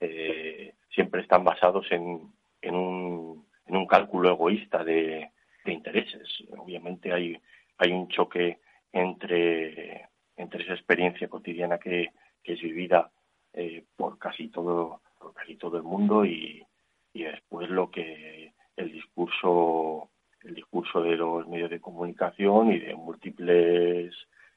eh, 0.00 0.74
siempre 0.90 1.22
están 1.22 1.44
basados 1.44 1.86
en, 1.90 2.32
en, 2.60 2.74
un, 2.74 3.86
cálculo 3.88 4.30
egoísta 4.30 4.84
de, 4.84 5.30
intereses. 5.66 6.28
Obviamente 6.56 7.12
hay, 7.12 7.40
hay 7.78 7.92
un 7.92 8.08
choque 8.08 8.58
entre, 8.92 10.08
entre 10.36 10.64
esa 10.64 10.74
experiencia 10.74 11.28
cotidiana 11.28 11.78
que, 11.78 12.10
que 12.42 12.54
es 12.54 12.60
vivida 12.60 13.10
eh, 13.52 13.84
por 13.96 14.18
casi 14.18 14.48
todo 14.48 15.00
casi 15.34 15.56
todo 15.56 15.76
el 15.76 15.84
mundo 15.84 16.24
y, 16.24 16.66
y 17.12 17.22
después 17.22 17.70
lo 17.70 17.90
que 17.90 18.52
el 18.76 18.92
discurso 18.92 20.10
el 20.44 20.54
discurso 20.54 21.02
de 21.02 21.16
los 21.16 21.46
medios 21.46 21.70
de 21.70 21.80
comunicación 21.80 22.72
y 22.72 22.78
de 22.78 22.94
múltiples 22.94 24.14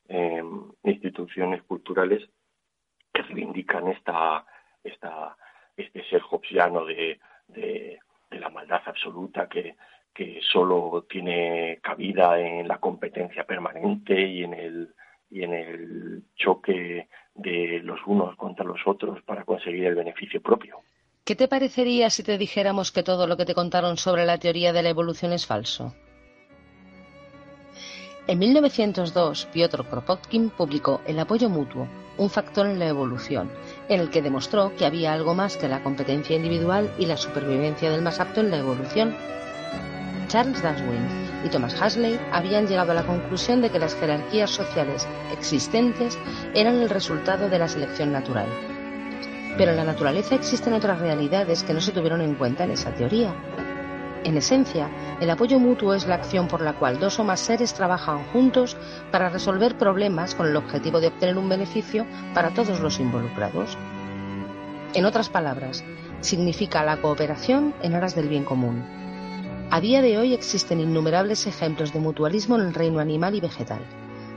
em, 0.07 0.71
instituciones 0.83 1.63
culturales 1.63 2.27
que 3.13 3.21
reivindican 3.21 3.87
esta 3.89 4.45
esta 4.83 5.35
este 5.77 6.03
ser 6.05 6.21
hobbesiano 6.29 6.85
de, 6.85 7.19
la 8.31 8.49
maldad 8.49 8.81
absoluta 8.85 9.47
que, 9.47 9.75
que 10.13 10.39
solo 10.41 11.05
tiene 11.09 11.79
cabida 11.81 12.39
en 12.39 12.67
la 12.67 12.79
competencia 12.79 13.45
permanente 13.45 14.19
y 14.19 14.43
en 14.43 14.53
el 14.53 14.95
y 15.29 15.43
en 15.43 15.53
el 15.53 16.23
choque 16.35 17.07
de 17.33 17.79
los 17.83 17.99
unos 18.05 18.35
contra 18.35 18.65
los 18.65 18.79
otros 18.85 19.21
para 19.23 19.43
conseguir 19.43 19.85
el 19.85 19.95
beneficio 19.95 20.41
propio. 20.41 20.81
¿Qué 21.25 21.35
te 21.35 21.47
parecería 21.47 22.11
si 22.11 22.21
te 22.21 22.37
dijéramos 22.37 22.91
que 22.91 23.01
todo 23.01 23.25
lo 23.25 23.35
que 23.35 23.45
te 23.45 23.55
contaron 23.55 23.97
sobre 23.97 24.27
la 24.27 24.37
teoría 24.37 24.71
de 24.73 24.83
la 24.83 24.89
evolución 24.89 25.33
es 25.33 25.47
falso? 25.47 25.95
En 28.27 28.37
1902, 28.37 29.47
Piotr 29.51 29.85
Kropotkin 29.85 30.51
publicó 30.51 31.01
El 31.07 31.17
apoyo 31.17 31.49
mutuo, 31.49 31.87
un 32.19 32.29
factor 32.29 32.67
en 32.67 32.77
la 32.77 32.89
evolución, 32.89 33.49
en 33.89 34.01
el 34.01 34.11
que 34.11 34.21
demostró 34.21 34.75
que 34.75 34.85
había 34.85 35.13
algo 35.13 35.33
más 35.33 35.57
que 35.57 35.67
la 35.67 35.81
competencia 35.81 36.35
individual 36.35 36.93
y 36.99 37.07
la 37.07 37.17
supervivencia 37.17 37.89
del 37.89 38.03
más 38.03 38.19
apto 38.19 38.41
en 38.41 38.51
la 38.51 38.59
evolución. 38.59 39.17
Charles 40.27 40.61
Darwin 40.61 41.07
y 41.43 41.49
Thomas 41.49 41.75
Huxley 41.81 42.19
habían 42.33 42.67
llegado 42.67 42.91
a 42.91 42.95
la 42.95 43.07
conclusión 43.07 43.63
de 43.63 43.71
que 43.71 43.79
las 43.79 43.95
jerarquías 43.95 44.51
sociales 44.51 45.07
existentes 45.33 46.19
eran 46.53 46.75
el 46.75 46.89
resultado 46.89 47.49
de 47.49 47.57
la 47.57 47.67
selección 47.67 48.11
natural. 48.11 48.74
Pero 49.57 49.71
en 49.71 49.77
la 49.77 49.83
naturaleza 49.83 50.35
existen 50.35 50.73
otras 50.73 50.99
realidades 50.99 51.63
que 51.63 51.73
no 51.73 51.81
se 51.81 51.91
tuvieron 51.91 52.21
en 52.21 52.35
cuenta 52.35 52.65
en 52.65 52.71
esa 52.71 52.93
teoría. 52.93 53.33
En 54.25 54.37
esencia, 54.37 54.89
el 55.21 55.29
apoyo 55.29 55.59
mutuo 55.59 55.93
es 55.93 56.07
la 56.07 56.15
acción 56.15 56.47
por 56.47 56.61
la 56.61 56.73
cual 56.73 56.99
dos 56.99 57.19
o 57.19 57.23
más 57.23 57.39
seres 57.39 57.75
trabajan 57.75 58.23
juntos 58.33 58.75
para 59.11 59.29
resolver 59.29 59.77
problemas 59.77 60.33
con 60.33 60.47
el 60.47 60.55
objetivo 60.55 60.99
de 60.99 61.07
obtener 61.07 61.37
un 61.37 61.47
beneficio 61.47 62.07
para 62.33 62.49
todos 62.49 62.79
los 62.79 62.99
involucrados. 62.99 63.77
En 64.95 65.05
otras 65.05 65.29
palabras, 65.29 65.83
significa 66.21 66.83
la 66.83 66.97
cooperación 66.97 67.75
en 67.83 67.93
aras 67.93 68.15
del 68.15 68.27
bien 68.27 68.45
común. 68.45 68.83
A 69.69 69.79
día 69.79 70.01
de 70.01 70.17
hoy 70.17 70.33
existen 70.33 70.79
innumerables 70.79 71.47
ejemplos 71.47 71.93
de 71.93 71.99
mutualismo 71.99 72.55
en 72.55 72.61
el 72.61 72.73
reino 72.73 72.99
animal 72.99 73.35
y 73.35 73.41
vegetal. 73.41 73.81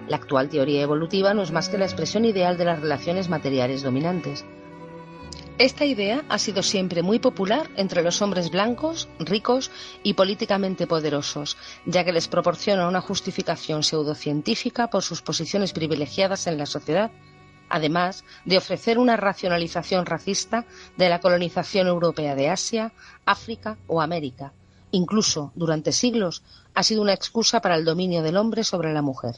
La 0.09 0.17
actual 0.17 0.49
teoría 0.49 0.83
evolutiva 0.83 1.33
no 1.33 1.43
es 1.43 1.53
más 1.53 1.69
que 1.69 1.79
la 1.79 1.85
expresión 1.85 2.25
ideal 2.25 2.59
de 2.59 2.65
las 2.65 2.81
relaciones 2.81 3.29
materiales 3.29 3.83
dominantes. 3.83 4.45
Esta 5.59 5.85
idea 5.85 6.25
ha 6.29 6.39
sido 6.39 6.63
siempre 6.63 7.03
muy 7.03 7.19
popular 7.19 7.69
entre 7.75 8.05
los 8.05 8.23
hombres 8.23 8.53
blancos, 8.53 9.09
ricos 9.19 9.73
y 10.05 10.15
políticamente 10.15 10.87
poderosos, 10.87 11.57
ya 11.85 12.05
que 12.05 12.13
les 12.13 12.29
proporciona 12.29 12.87
una 12.87 13.01
justificación 13.01 13.83
pseudocientífica 13.83 14.89
por 14.89 15.03
sus 15.03 15.21
posiciones 15.21 15.73
privilegiadas 15.73 16.47
en 16.47 16.59
la 16.59 16.67
sociedad, 16.67 17.11
además 17.69 18.25
de 18.45 18.57
ofrecer 18.57 19.01
una 19.01 19.17
racionalización 19.17 20.07
racista 20.07 20.65
de 20.97 21.09
la 21.09 21.19
colonización 21.19 21.89
europea 21.89 22.37
de 22.37 22.51
Asia, 22.51 22.93
África 23.27 23.79
o 23.89 24.01
América. 24.01 24.53
Incluso, 24.93 25.51
durante 25.57 25.91
siglos, 25.91 26.45
ha 26.73 26.85
sido 26.85 27.03
una 27.03 27.15
excusa 27.15 27.61
para 27.61 27.75
el 27.75 27.85
dominio 27.85 28.23
del 28.23 28.37
hombre 28.37 28.63
sobre 28.63 28.93
la 28.93 29.03
mujer. 29.03 29.35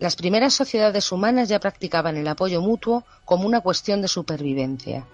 Las 0.00 0.16
primeras 0.16 0.54
sociedades 0.54 1.12
humanas 1.12 1.50
ya 1.50 1.60
practicaban 1.60 2.16
el 2.16 2.26
apoyo 2.26 2.62
mutuo 2.62 3.04
como 3.26 3.46
una 3.46 3.60
cuestión 3.60 4.00
de 4.00 4.08
supervivencia. 4.08 5.06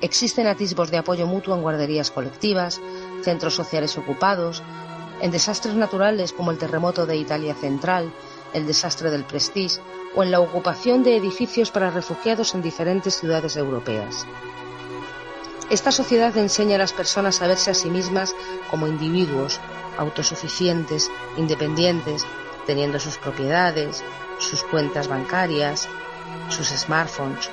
Existen 0.00 0.48
atisbos 0.48 0.90
de 0.90 0.98
apoyo 0.98 1.28
mutuo 1.28 1.54
en 1.54 1.62
guarderías 1.62 2.10
colectivas, 2.10 2.80
centros 3.22 3.54
sociales 3.54 3.96
ocupados, 3.96 4.60
en 5.22 5.30
desastres 5.30 5.76
naturales 5.76 6.32
como 6.32 6.50
el 6.50 6.58
terremoto 6.58 7.06
de 7.06 7.16
Italia 7.16 7.54
Central, 7.54 8.12
el 8.54 8.66
desastre 8.66 9.12
del 9.12 9.22
Prestige 9.22 9.80
o 10.16 10.24
en 10.24 10.32
la 10.32 10.40
ocupación 10.40 11.04
de 11.04 11.16
edificios 11.16 11.70
para 11.70 11.90
refugiados 11.90 12.56
en 12.56 12.62
diferentes 12.62 13.14
ciudades 13.14 13.56
europeas. 13.56 14.26
Esta 15.70 15.92
sociedad 15.92 16.36
enseña 16.36 16.74
a 16.74 16.78
las 16.78 16.92
personas 16.92 17.40
a 17.40 17.46
verse 17.46 17.70
a 17.70 17.74
sí 17.74 17.88
mismas 17.88 18.34
como 18.68 18.88
individuos, 18.88 19.60
autosuficientes, 19.96 21.08
independientes, 21.36 22.26
teniendo 22.68 23.00
sus 23.00 23.16
propiedades, 23.16 24.04
sus 24.38 24.62
cuentas 24.62 25.08
bancarias, 25.08 25.88
sus 26.50 26.68
smartphones. 26.68 27.48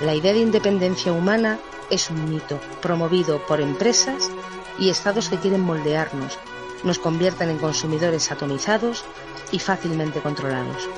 La 0.00 0.14
idea 0.14 0.32
de 0.32 0.38
independencia 0.38 1.12
humana 1.12 1.58
es 1.90 2.08
un 2.08 2.30
mito 2.30 2.58
promovido 2.80 3.46
por 3.46 3.60
empresas 3.60 4.30
y 4.78 4.88
estados 4.88 5.28
que 5.28 5.36
quieren 5.36 5.60
moldearnos, 5.60 6.38
nos 6.82 6.98
convierten 6.98 7.50
en 7.50 7.58
consumidores 7.58 8.32
atomizados 8.32 9.04
y 9.50 9.58
fácilmente 9.58 10.20
controlados. 10.20 10.88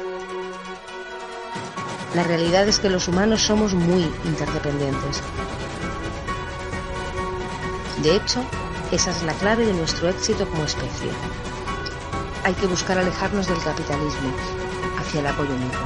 La 2.14 2.22
realidad 2.22 2.68
es 2.68 2.78
que 2.78 2.88
los 2.88 3.08
humanos 3.08 3.42
somos 3.42 3.74
muy 3.74 4.08
interdependientes. 4.24 5.20
De 8.00 8.14
hecho, 8.14 8.44
esa 8.92 9.10
es 9.10 9.24
la 9.24 9.32
clave 9.32 9.66
de 9.66 9.72
nuestro 9.72 10.08
éxito 10.08 10.48
como 10.48 10.62
especie 10.62 11.10
hay 12.44 12.52
que 12.52 12.66
buscar 12.66 12.98
alejarnos 12.98 13.46
del 13.48 13.58
capitalismo 13.58 14.30
hacia 14.98 15.20
el 15.20 15.26
apoyo 15.26 15.50
mutuo. 15.50 15.80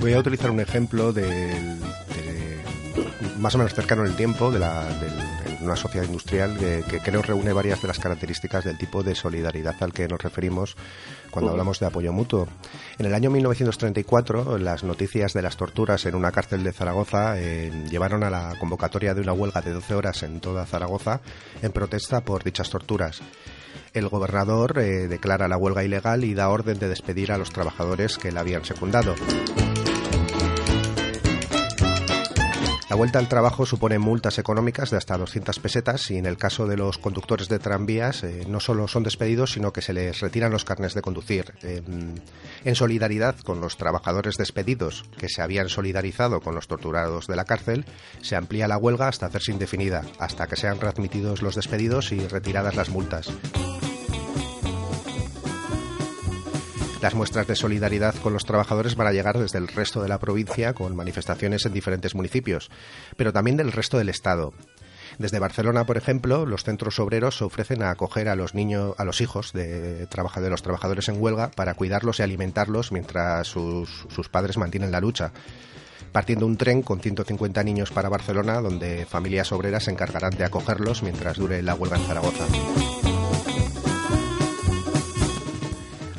Voy 0.00 0.14
a 0.14 0.18
utilizar 0.18 0.50
un 0.50 0.58
ejemplo 0.58 1.12
del, 1.12 1.78
más 3.38 3.54
o 3.54 3.58
menos 3.58 3.72
cercano 3.72 4.02
en 4.02 4.10
el 4.10 4.16
tiempo 4.16 4.50
de 4.50 4.58
la, 4.58 4.84
del 4.98 5.41
una 5.64 5.76
sociedad 5.76 6.06
industrial 6.06 6.56
que, 6.58 7.00
creo 7.00 7.22
reúne 7.22 7.52
varias 7.52 7.82
de 7.82 7.88
las 7.88 7.98
características 7.98 8.64
del 8.64 8.78
tipo 8.78 9.02
de 9.02 9.14
solidaridad 9.14 9.76
al 9.80 9.92
que 9.92 10.08
nos 10.08 10.20
referimos 10.20 10.76
cuando 11.30 11.50
hablamos 11.50 11.80
de 11.80 11.86
apoyo 11.86 12.12
mutuo. 12.12 12.48
En 12.98 13.06
el 13.06 13.14
año 13.14 13.30
1934, 13.30 14.58
las 14.58 14.84
noticias 14.84 15.32
de 15.32 15.42
las 15.42 15.56
torturas 15.56 16.04
en 16.06 16.14
una 16.14 16.32
cárcel 16.32 16.62
de 16.62 16.72
Zaragoza 16.72 17.38
eh, 17.38 17.72
llevaron 17.90 18.24
a 18.24 18.30
la 18.30 18.54
convocatoria 18.58 19.14
de 19.14 19.20
una 19.20 19.32
huelga 19.32 19.60
de 19.60 19.72
12 19.72 19.94
horas 19.94 20.22
en 20.22 20.40
toda 20.40 20.66
Zaragoza 20.66 21.20
en 21.62 21.72
protesta 21.72 22.22
por 22.22 22.44
dichas 22.44 22.70
torturas. 22.70 23.22
El 23.94 24.08
gobernador 24.08 24.78
eh, 24.78 25.08
declara 25.08 25.48
la 25.48 25.56
huelga 25.56 25.84
ilegal 25.84 26.24
y 26.24 26.34
da 26.34 26.48
orden 26.48 26.78
de 26.78 26.88
despedir 26.88 27.32
a 27.32 27.38
los 27.38 27.50
trabajadores 27.50 28.18
que 28.18 28.32
la 28.32 28.40
habían 28.40 28.64
secundado. 28.64 29.14
La 32.92 32.96
vuelta 32.96 33.18
al 33.18 33.26
trabajo 33.26 33.64
supone 33.64 33.98
multas 33.98 34.38
económicas 34.38 34.90
de 34.90 34.98
hasta 34.98 35.16
200 35.16 35.58
pesetas 35.60 36.10
y 36.10 36.18
en 36.18 36.26
el 36.26 36.36
caso 36.36 36.66
de 36.66 36.76
los 36.76 36.98
conductores 36.98 37.48
de 37.48 37.58
tranvías 37.58 38.22
eh, 38.22 38.44
no 38.46 38.60
solo 38.60 38.86
son 38.86 39.02
despedidos, 39.02 39.52
sino 39.52 39.72
que 39.72 39.80
se 39.80 39.94
les 39.94 40.20
retiran 40.20 40.52
los 40.52 40.66
carnes 40.66 40.92
de 40.92 41.00
conducir. 41.00 41.54
en 41.62 42.74
solidaridad 42.74 43.34
con 43.38 43.62
los 43.62 43.78
trabajadores 43.78 44.36
despedidos 44.36 45.06
que 45.16 45.30
se 45.30 45.40
habían 45.40 45.70
solidarizado 45.70 46.42
con 46.42 46.54
los 46.54 46.68
torturados 46.68 47.28
de 47.28 47.36
la 47.36 47.46
cárcel, 47.46 47.86
se 48.20 48.36
amplía 48.36 48.68
la 48.68 48.76
huelga 48.76 49.08
hasta 49.08 49.24
hacerse 49.24 49.52
indefinida, 49.52 50.02
hasta 50.18 50.46
que 50.46 50.56
sean 50.56 50.78
readmitidos 50.78 51.40
los 51.40 51.54
despedidos 51.54 52.12
y 52.12 52.18
retiradas 52.28 52.76
las 52.76 52.90
multas. 52.90 53.32
Las 57.02 57.16
muestras 57.16 57.48
de 57.48 57.56
solidaridad 57.56 58.14
con 58.14 58.32
los 58.32 58.44
trabajadores 58.44 58.94
van 58.94 59.08
a 59.08 59.12
llegar 59.12 59.36
desde 59.36 59.58
el 59.58 59.66
resto 59.66 60.02
de 60.02 60.08
la 60.08 60.20
provincia 60.20 60.72
con 60.72 60.94
manifestaciones 60.94 61.66
en 61.66 61.72
diferentes 61.72 62.14
municipios, 62.14 62.70
pero 63.16 63.32
también 63.32 63.56
del 63.56 63.72
resto 63.72 63.98
del 63.98 64.08
Estado. 64.08 64.54
Desde 65.18 65.40
Barcelona, 65.40 65.84
por 65.84 65.96
ejemplo, 65.96 66.46
los 66.46 66.62
centros 66.62 67.00
obreros 67.00 67.38
se 67.38 67.42
ofrecen 67.42 67.82
a 67.82 67.90
acoger 67.90 68.28
a 68.28 68.36
los 68.36 68.54
niños, 68.54 68.94
a 68.98 69.04
los 69.04 69.20
hijos 69.20 69.52
de, 69.52 70.06
los 70.48 70.62
trabajadores 70.62 71.08
en 71.08 71.20
huelga 71.20 71.50
para 71.50 71.74
cuidarlos 71.74 72.20
y 72.20 72.22
alimentarlos 72.22 72.92
mientras 72.92 73.48
sus 73.48 74.28
padres 74.30 74.56
mantienen 74.56 74.92
la 74.92 75.00
lucha. 75.00 75.32
partiendo 76.12 76.46
un 76.46 76.56
tren 76.56 76.82
con 76.82 77.00
150 77.00 77.64
niños 77.64 77.90
para 77.90 78.10
Barcelona, 78.10 78.60
donde 78.60 79.06
familias 79.06 79.50
obreras 79.50 79.84
se 79.84 79.90
encargarán 79.90 80.36
de 80.36 80.44
acogerlos 80.44 81.02
mientras 81.02 81.36
dure 81.36 81.62
la 81.62 81.74
huelga 81.74 81.96
en 81.96 82.04
Zaragoza. 82.04 82.46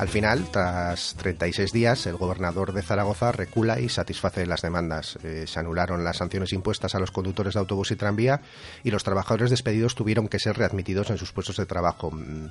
Al 0.04 0.10
final, 0.10 0.44
tras 0.52 1.16
36 1.16 1.72
días, 1.72 2.06
el 2.08 2.18
gobernador 2.18 2.74
de 2.74 2.82
Zaragoza 2.82 3.32
recula 3.32 3.80
y 3.80 3.88
satisface 3.88 4.46
las 4.46 4.62
demandas. 4.62 5.18
Eh, 5.24 5.46
se 5.48 5.62
anularon 5.62 6.04
las 6.04 6.18
sanciones 6.18 6.52
impuestas 6.52 6.94
a 6.94 7.00
los 7.00 7.12
conductores 7.12 7.54
de 7.54 7.62
autobús 7.62 7.92
y 7.92 7.96
tranvía 7.96 8.42
y 8.84 8.92
los 8.92 9.06
trabajadores 9.06 9.50
despedidos 9.50 9.96
tuvieron 9.96 10.28
que 10.28 10.39
ser 10.39 10.58
readmitidos 10.58 11.10
en 11.10 11.18
sus 11.18 11.32
puestos 11.32 11.56
de 11.56 11.66
trabajo. 11.66 12.12
Mm, 12.12 12.50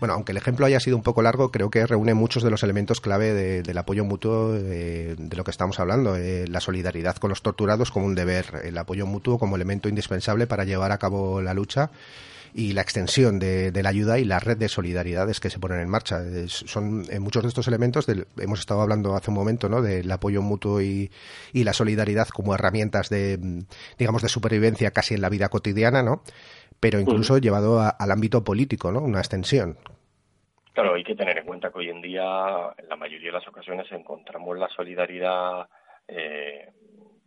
bueno, 0.00 0.14
aunque 0.14 0.32
el 0.32 0.38
ejemplo 0.38 0.66
haya 0.66 0.80
sido 0.80 0.96
un 0.96 1.04
poco 1.04 1.22
largo, 1.22 1.52
creo 1.52 1.70
que 1.70 1.86
reúne 1.86 2.14
muchos 2.14 2.42
de 2.42 2.50
los 2.50 2.64
elementos 2.64 3.00
clave 3.00 3.62
del 3.62 3.78
apoyo 3.78 4.04
mutuo 4.04 4.56
eh, 4.56 5.14
de 5.16 5.36
lo 5.36 5.44
que 5.44 5.52
estamos 5.52 5.78
hablando. 5.78 6.16
Eh, 6.16 6.48
la 6.48 6.58
solidaridad 6.58 7.18
con 7.18 7.30
los 7.30 7.40
torturados 7.40 7.92
como 7.92 8.06
un 8.06 8.16
deber, 8.16 8.62
el 8.64 8.76
apoyo 8.76 9.06
mutuo 9.06 9.38
como 9.38 9.54
elemento 9.54 9.88
indispensable 9.88 10.48
para 10.48 10.64
llevar 10.64 10.90
a 10.90 10.98
cabo 10.98 11.40
la 11.40 11.54
lucha 11.54 11.92
y 12.54 12.72
la 12.72 12.82
extensión 12.82 13.38
de, 13.38 13.72
la 13.82 13.88
ayuda 13.88 14.18
y 14.18 14.24
la 14.24 14.40
red 14.40 14.56
de 14.56 14.68
solidaridades 14.68 15.40
que 15.40 15.50
se 15.50 15.58
ponen 15.58 15.80
en 15.80 15.88
marcha. 15.88 16.20
son 16.48 17.04
en 17.10 17.22
muchos 17.22 17.42
de 17.42 17.48
estos 17.48 17.68
elementos, 17.68 18.06
hemos 18.38 18.60
estado 18.60 18.80
hablando 18.80 19.14
hace 19.14 19.30
un 19.30 19.36
momento, 19.36 19.68
¿no? 19.68 19.82
del 19.82 20.10
apoyo 20.10 20.42
mutuo 20.42 20.80
y, 20.80 21.10
la 21.52 21.72
solidaridad 21.72 22.28
como 22.28 22.54
herramientas 22.54 23.10
de, 23.10 23.38
digamos, 23.98 24.22
de 24.22 24.28
supervivencia 24.28 24.90
casi 24.90 25.14
en 25.14 25.20
la 25.20 25.28
vida 25.28 25.48
cotidiana, 25.48 26.02
¿no? 26.02 26.22
Pero 26.80 26.98
incluso 26.98 27.38
llevado 27.38 27.80
al 27.80 28.10
ámbito 28.10 28.42
político, 28.42 28.90
¿no? 28.90 29.00
Una 29.00 29.18
extensión. 29.18 29.76
Claro, 30.72 30.94
hay 30.94 31.04
que 31.04 31.14
tener 31.14 31.36
en 31.36 31.44
cuenta 31.44 31.70
que 31.70 31.78
hoy 31.78 31.90
en 31.90 32.00
día, 32.00 32.22
en 32.78 32.88
la 32.88 32.96
mayoría 32.96 33.28
de 33.28 33.38
las 33.38 33.46
ocasiones, 33.46 33.86
encontramos 33.92 34.56
la 34.56 34.68
solidaridad 34.68 35.68
eh, 36.08 36.72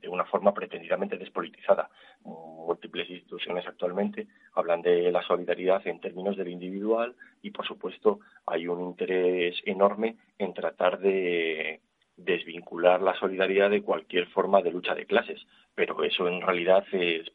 de 0.03 0.09
una 0.09 0.25
forma 0.25 0.53
pretendidamente 0.53 1.17
despolitizada. 1.17 1.89
Múltiples 2.23 3.09
instituciones 3.09 3.65
actualmente 3.65 4.27
hablan 4.53 4.81
de 4.81 5.09
la 5.13 5.23
solidaridad 5.23 5.87
en 5.87 6.01
términos 6.01 6.35
del 6.35 6.49
individual 6.49 7.15
y, 7.41 7.51
por 7.51 7.65
supuesto, 7.65 8.19
hay 8.45 8.67
un 8.67 8.81
interés 8.81 9.55
enorme 9.65 10.17
en 10.37 10.53
tratar 10.53 10.99
de 10.99 11.79
desvincular 12.17 13.01
la 13.01 13.15
solidaridad 13.15 13.69
de 13.69 13.81
cualquier 13.81 14.27
forma 14.27 14.61
de 14.61 14.71
lucha 14.71 14.93
de 14.93 15.05
clases. 15.05 15.41
Pero 15.73 16.03
eso 16.03 16.27
en 16.27 16.41
realidad 16.41 16.85
es 16.91 17.31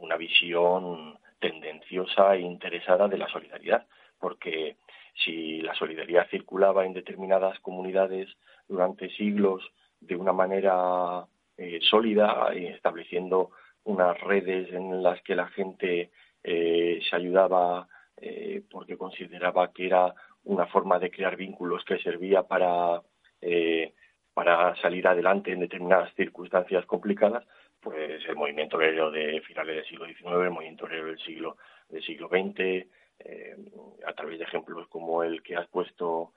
una 0.00 0.16
visión 0.16 1.18
tendenciosa 1.38 2.34
e 2.34 2.40
interesada 2.40 3.06
de 3.06 3.18
la 3.18 3.28
solidaridad, 3.28 3.86
porque 4.18 4.76
si 5.14 5.60
la 5.60 5.74
solidaridad 5.74 6.28
circulaba 6.30 6.84
en 6.84 6.94
determinadas 6.94 7.60
comunidades 7.60 8.28
durante 8.66 9.08
siglos 9.10 9.62
de 10.00 10.16
una 10.16 10.32
manera 10.32 11.26
eh, 11.60 11.80
sólida, 11.82 12.52
estableciendo 12.54 13.50
unas 13.82 14.16
redes 14.20 14.72
en 14.72 15.02
las 15.02 15.20
que 15.22 15.34
la 15.34 15.48
gente 15.48 16.12
eh, 16.44 17.00
se 17.08 17.16
ayudaba 17.16 17.88
eh, 18.16 18.62
porque 18.70 18.96
consideraba 18.96 19.72
que 19.72 19.86
era 19.86 20.14
una 20.44 20.66
forma 20.66 21.00
de 21.00 21.10
crear 21.10 21.36
vínculos 21.36 21.84
que 21.84 21.98
servía 21.98 22.44
para, 22.44 23.02
para 24.32 24.76
salir 24.76 25.06
adelante 25.08 25.50
en 25.50 25.60
determinadas 25.60 26.14
circunstancias 26.14 26.86
complicadas, 26.86 27.44
pues 27.80 28.24
el 28.28 28.36
movimiento 28.36 28.76
obrero 28.76 29.10
de 29.10 29.40
finales 29.40 29.76
del 29.76 29.84
siglo 29.86 30.06
XIX, 30.06 30.44
el 30.44 30.50
movimiento 30.50 30.84
obrero 30.84 31.06
del 31.06 31.18
siglo, 31.18 31.56
del 31.88 32.02
siglo 32.04 32.28
XX, 32.28 32.86
a 34.06 34.12
través 34.12 34.38
de 34.38 34.44
ejemplos 34.44 34.86
como 34.86 35.24
el 35.24 35.42
que 35.42 35.56
has 35.56 35.66
puesto 35.66 36.34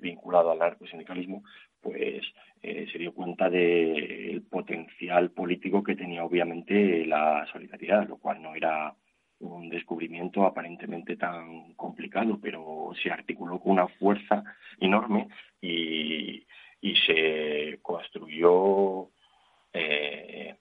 vinculado 0.00 0.52
al 0.52 0.60
narcosindicalismo, 0.60 1.42
pues 1.82 2.22
eh, 2.62 2.86
se 2.90 2.98
dio 2.98 3.12
cuenta 3.12 3.50
del 3.50 4.42
potencial 4.48 5.30
político 5.32 5.82
que 5.82 5.96
tenía 5.96 6.24
obviamente 6.24 7.04
la 7.04 7.46
solidaridad, 7.52 8.08
lo 8.08 8.18
cual 8.18 8.40
no 8.40 8.54
era 8.54 8.94
un 9.40 9.68
descubrimiento 9.68 10.46
aparentemente 10.46 11.16
tan 11.16 11.74
complicado, 11.74 12.38
pero 12.40 12.92
se 13.02 13.10
articuló 13.10 13.58
con 13.58 13.72
una 13.72 13.88
fuerza 13.88 14.44
enorme 14.78 15.28
y, 15.60 16.44
se 17.06 17.78
construyó 17.82 19.08
eh, 19.72 20.54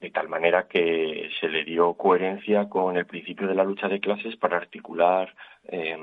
de 0.00 0.10
tal 0.10 0.28
manera 0.28 0.66
que 0.66 1.30
se 1.40 1.48
le 1.48 1.64
dio 1.64 1.94
coherencia 1.94 2.68
con 2.68 2.96
el 2.96 3.06
principio 3.06 3.46
de 3.46 3.54
la 3.54 3.64
lucha 3.64 3.88
de 3.88 4.00
clases 4.00 4.36
para 4.36 4.56
articular 4.56 5.34
eh, 5.64 5.96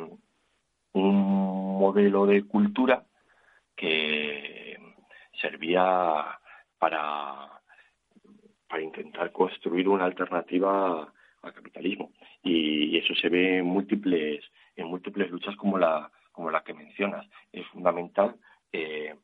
un 0.94 1.80
modelo 1.80 2.26
de 2.26 2.44
cultura 2.44 3.04
que 3.80 4.78
servía 5.40 6.38
para, 6.78 7.62
para 8.68 8.84
intentar 8.84 9.32
construir 9.32 9.88
una 9.88 10.04
alternativa 10.04 11.14
al 11.42 11.54
capitalismo. 11.54 12.12
Y, 12.44 12.98
eso 12.98 13.16
se 13.16 13.30
ve 13.30 13.60
en 13.60 13.66
múltiples, 13.66 14.44
en 14.76 14.88
múltiples 14.88 15.32
luchas 15.32 15.56
como 15.56 15.78
la, 15.78 16.12
como 16.34 16.52
la 16.52 16.62
que 16.62 16.74
mencionas. 16.74 17.26
Es 17.54 17.66
fundamental 17.68 18.36
eh, 18.74 19.16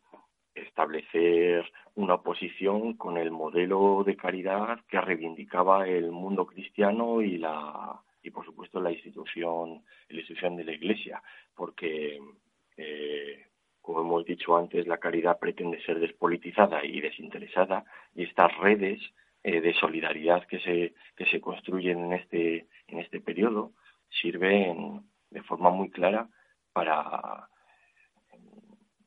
establecer 0.54 1.70
una 1.96 2.14
oposición 2.14 2.94
con 2.94 3.18
el 3.18 3.32
modelo 3.32 4.04
de 4.06 4.16
caridad 4.16 4.80
que 4.88 5.02
reivindicaba 5.02 5.86
el 5.86 6.12
mundo 6.14 6.46
cristiano 6.46 7.22
y 7.22 7.38
la 7.38 8.02
y 8.24 8.32
por 8.32 8.44
supuesto 8.44 8.82
la 8.82 8.92
institución 8.92 9.84
la 10.10 10.18
institución 10.18 10.56
de 10.56 10.64
la 10.64 10.72
iglesia 10.72 11.22
porque 11.54 12.20
eh, 12.78 13.46
como 13.86 14.02
hemos 14.02 14.26
dicho 14.26 14.58
antes, 14.58 14.88
la 14.88 14.98
caridad 14.98 15.38
pretende 15.38 15.80
ser 15.84 16.00
despolitizada 16.00 16.84
y 16.84 17.02
desinteresada 17.02 17.86
y 18.16 18.24
estas 18.24 18.58
redes 18.58 19.00
eh, 19.44 19.62
de 19.62 19.76
solidaridad 19.76 20.44
que 20.48 20.60
se, 20.60 20.96
que 21.16 21.26
se 21.28 21.40
construyen 21.40 22.06
en 22.06 22.14
este, 22.14 22.68
en 22.88 23.00
este 23.00 23.22
periodo 23.22 23.74
sirven 24.10 25.04
de 25.30 25.44
forma 25.44 25.70
muy 25.70 25.92
clara 25.92 26.28
para, 26.74 27.48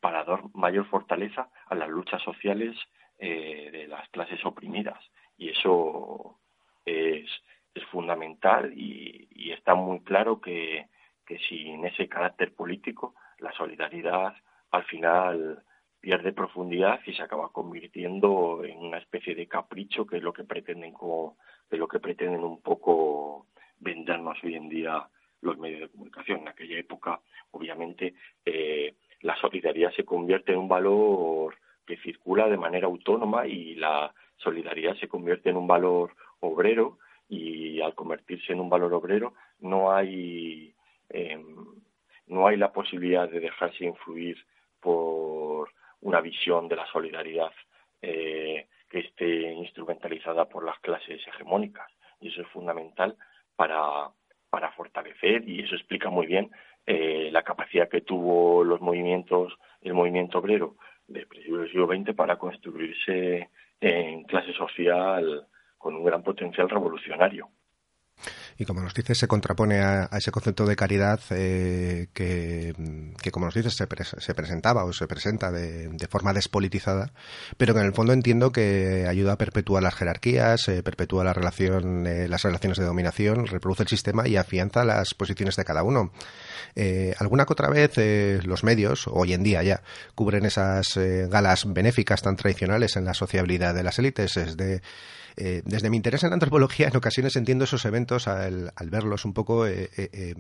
para 0.01 0.23
dar 0.23 0.45
mayor 0.55 0.87
fortaleza 0.87 1.51
a 1.67 1.75
las 1.75 1.89
luchas 1.89 2.23
sociales 2.23 2.77
eh, 3.19 3.71
de 3.73 3.89
las 3.89 4.09
clases 4.11 4.45
oprimidas. 4.47 5.03
Y 5.37 5.49
eso 5.49 6.39
es, 6.85 7.29
es 7.75 7.85
fundamental 7.87 8.73
y, 8.77 9.27
y 9.33 9.51
está 9.51 9.75
muy 9.75 10.01
claro 10.05 10.41
que, 10.41 10.87
que 11.27 11.39
sin 11.41 11.85
ese 11.85 12.09
carácter 12.09 12.55
político 12.55 13.17
la 13.39 13.51
solidaridad 13.53 14.37
al 14.71 14.85
final 14.85 15.63
pierde 16.01 16.33
profundidad 16.33 17.01
y 17.07 17.15
se 17.15 17.23
acaba 17.23 17.51
convirtiendo 17.51 18.65
en 18.65 18.79
una 18.79 18.99
especie 18.99 19.35
de 19.35 19.49
capricho 19.49 20.07
que 20.07 20.19
es 20.19 20.23
lo 20.23 20.33
que 20.33 20.45
pretenden 20.45 20.93
como 20.93 21.37
de 21.71 21.77
lo 21.77 21.89
que 21.89 22.01
pretenden 22.01 22.45
un 22.45 22.63
poco 22.63 23.47
vendernos 23.81 24.39
hoy 24.43 24.55
en 24.55 24.69
día 24.69 25.09
los 25.41 25.59
medios 25.59 25.81
de 25.81 25.89
comunicación. 25.89 26.41
En 26.41 26.49
aquella 26.49 26.79
época, 26.79 27.21
obviamente, 27.51 28.15
eh, 28.45 28.95
la 29.21 29.37
solidaridad 29.37 29.93
se 29.93 30.05
convierte 30.05 30.53
en 30.53 30.59
un 30.59 30.69
valor 30.69 31.57
que 31.87 31.97
circula 31.99 32.49
de 32.49 32.57
manera 32.57 32.87
autónoma 32.87 33.47
y 33.47 33.75
la 33.75 34.13
solidaridad 34.37 34.95
se 34.97 35.09
convierte 35.09 35.51
en 35.51 35.57
un 35.57 35.67
valor 35.67 36.15
obrero 36.41 36.99
y 37.29 37.81
al 37.81 37.95
convertirse 37.95 38.53
en 38.53 38.61
un 38.61 38.71
valor 38.71 38.95
obrero 38.95 39.35
no 39.61 39.93
hay 39.93 40.75
eh, 41.11 41.45
no 42.27 42.47
hay 42.47 42.57
la 42.57 42.73
posibilidad 42.73 43.29
de 43.29 43.41
dejarse 43.41 43.85
influir 43.85 44.39
por 44.81 45.71
una 46.01 46.21
visión 46.21 46.69
de 46.69 46.77
la 46.77 46.87
solidaridad 46.87 47.53
eh, 48.03 48.67
que 48.89 49.01
esté 49.01 49.53
instrumentalizada 49.53 50.47
por 50.47 50.65
las 50.65 50.79
clases 50.81 51.21
hegemónicas. 51.27 51.91
Y 52.21 52.29
eso 52.29 52.43
es 52.43 52.49
fundamental 52.49 53.17
para, 53.57 54.11
para 54.51 54.73
fortalecer, 54.73 55.49
y 55.49 55.61
eso 55.63 55.75
explica 55.75 56.11
muy 56.11 56.27
bien 56.27 56.51
eh, 56.87 57.29
la 57.33 57.43
capacidad 57.43 57.89
que 57.89 58.01
tuvo 58.01 58.65
los 58.65 58.81
movimientos, 58.81 59.55
el 59.83 59.95
movimiento 59.95 60.39
obrero 60.39 60.77
del 61.07 61.27
principio 61.27 61.59
del 61.59 61.71
siglo 61.71 61.87
XX 61.87 62.15
para 62.15 62.37
construirse 62.37 63.51
en 63.81 64.25
clase 64.25 64.53
social 64.53 65.47
con 65.77 65.95
un 65.95 66.05
gran 66.05 66.23
potencial 66.23 66.69
revolucionario 66.69 67.49
y 68.59 68.65
como 68.65 68.81
nos 68.81 68.95
dices 68.95 69.19
se 69.19 69.29
contrapone 69.29 69.81
a, 69.81 70.09
ese 70.13 70.31
concepto 70.31 70.67
de 70.67 70.77
caridad 70.77 71.21
eh, 71.31 72.09
que, 72.13 72.75
como 73.31 73.47
nos 73.47 73.55
dices 73.55 73.75
se, 73.75 73.87
se 74.21 74.35
presentaba 74.35 74.85
o 74.85 74.93
se 74.93 75.07
presenta 75.07 75.51
de, 75.53 76.09
forma 76.09 76.33
despolitizada 76.33 77.13
pero 77.57 77.75
que 77.75 77.81
en 77.81 77.87
el 77.87 77.93
fondo 77.93 78.13
entiendo 78.13 78.51
que 78.51 79.07
ayuda 79.09 79.35
a 79.35 79.39
perpetuar 79.39 79.83
las 79.83 79.95
jerarquías 79.95 80.69
eh, 80.69 80.83
perpetúa 80.83 81.25
la 81.25 81.33
relación 81.33 82.07
eh, 82.07 82.29
las 82.29 82.43
relaciones 82.43 82.79
de 82.79 82.85
dominación 82.85 83.47
reproduce 83.47 83.85
el 83.85 83.89
sistema 83.89 84.27
y 84.27 84.37
afianza 84.37 84.85
las 84.85 85.15
posiciones 85.15 85.57
de 85.57 85.65
cada 85.65 85.83
uno. 85.83 86.13
Alguna 87.19 87.45
que 87.45 87.53
otra 87.53 87.69
vez 87.69 87.97
los 88.45 88.63
medios 88.63 89.09
hoy 89.09 89.33
en 89.33 89.43
día 89.43 89.63
ya 89.63 89.83
cubren 90.15 90.45
esas 90.45 90.97
galas 91.29 91.73
benéficas 91.73 92.23
tan 92.23 92.37
tradicionales 92.37 92.97
en 92.97 93.05
la 93.05 93.15
sociabilidad 93.15 93.75
de 93.75 93.83
las 93.83 93.99
élites 93.99 94.37
es 94.37 94.57
de 94.57 94.81
Eh, 95.41 95.63
desde 95.65 95.89
mi 95.89 95.97
interés 95.97 96.25
en 96.25 96.33
antropología, 96.33 96.89
en 96.89 96.97
ocasiones 96.97 97.37
entiendo 97.37 97.63
esos 97.63 97.85
eventos 97.85 98.27
al, 98.27 98.73
verlos 98.91 99.25
un 99.25 99.35
poco. 99.35 99.69
Eh, 99.69 99.89
eh, 99.97 100.35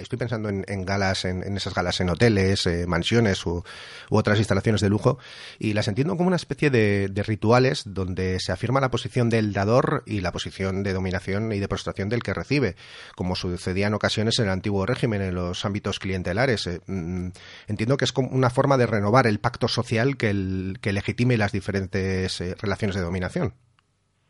estoy 0.00 0.18
pensando 0.18 0.48
en, 0.48 0.84
galas, 0.86 1.26
en, 1.26 1.42
esas 1.56 1.74
galas 1.74 2.00
en 2.00 2.08
hoteles, 2.08 2.66
mansiones 2.86 3.44
u, 3.44 3.62
otras 4.08 4.38
instalaciones 4.38 4.80
de 4.80 4.88
lujo, 4.88 5.18
y 5.58 5.74
las 5.74 5.88
entiendo 5.88 6.16
como 6.16 6.28
una 6.28 6.36
especie 6.36 6.70
de, 6.70 7.10
rituales 7.26 7.82
donde 7.84 8.40
se 8.40 8.52
afirma 8.52 8.80
la 8.80 8.90
posición 8.90 9.28
del 9.28 9.52
dador 9.52 10.04
y 10.06 10.20
la 10.20 10.32
posición 10.32 10.82
de 10.82 10.94
dominación 10.94 11.52
y 11.52 11.58
de 11.58 11.68
prostración 11.68 12.08
del 12.08 12.22
que 12.22 12.32
recibe, 12.32 12.76
como 13.14 13.36
sucedía 13.36 13.88
en 13.88 13.94
ocasiones 13.94 14.38
en 14.38 14.46
el 14.46 14.52
antiguo 14.52 14.86
régimen, 14.86 15.20
en 15.20 15.34
los 15.34 15.66
ámbitos 15.66 15.98
clientelares. 15.98 16.80
Mm, 16.86 17.28
entiendo 17.66 17.98
que 17.98 18.06
es 18.06 18.12
como 18.12 18.28
una 18.28 18.48
forma 18.48 18.78
de 18.78 18.86
renovar 18.86 19.26
el 19.26 19.40
pacto 19.40 19.68
social 19.68 20.16
que, 20.16 20.32
legitime 20.32 21.36
las 21.36 21.52
diferentes 21.52 22.40
relaciones 22.62 22.96
de 22.96 23.02
dominación. 23.02 23.52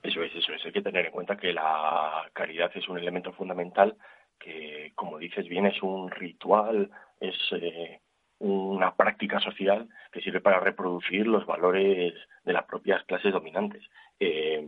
Eso 0.03 0.23
es, 0.23 0.33
eso 0.35 0.53
es. 0.53 0.58
Hay 0.69 0.73
que 0.73 0.83
tener 0.83 1.07
en 1.07 1.13
cuenta 1.13 1.39
que 1.39 1.51
la 1.55 2.29
caridad 2.35 2.71
es 2.75 2.87
un 2.91 2.99
elemento 2.99 3.33
fundamental 3.33 3.97
que, 4.39 4.93
como 4.95 5.17
dices 5.17 5.49
bien, 5.49 5.65
es 5.65 5.83
un 5.83 6.11
ritual, 6.11 6.91
es 7.19 7.35
eh, 7.53 8.03
una 8.41 8.95
práctica 8.95 9.41
social 9.41 9.89
que 10.13 10.21
sirve 10.21 10.43
para 10.43 10.61
reproducir 10.61 11.27
los 11.27 11.47
valores 11.47 12.13
de 12.45 12.53
las 12.53 12.67
propias 12.67 13.03
clases 13.05 13.33
dominantes. 13.33 13.83
Eh, 14.21 14.67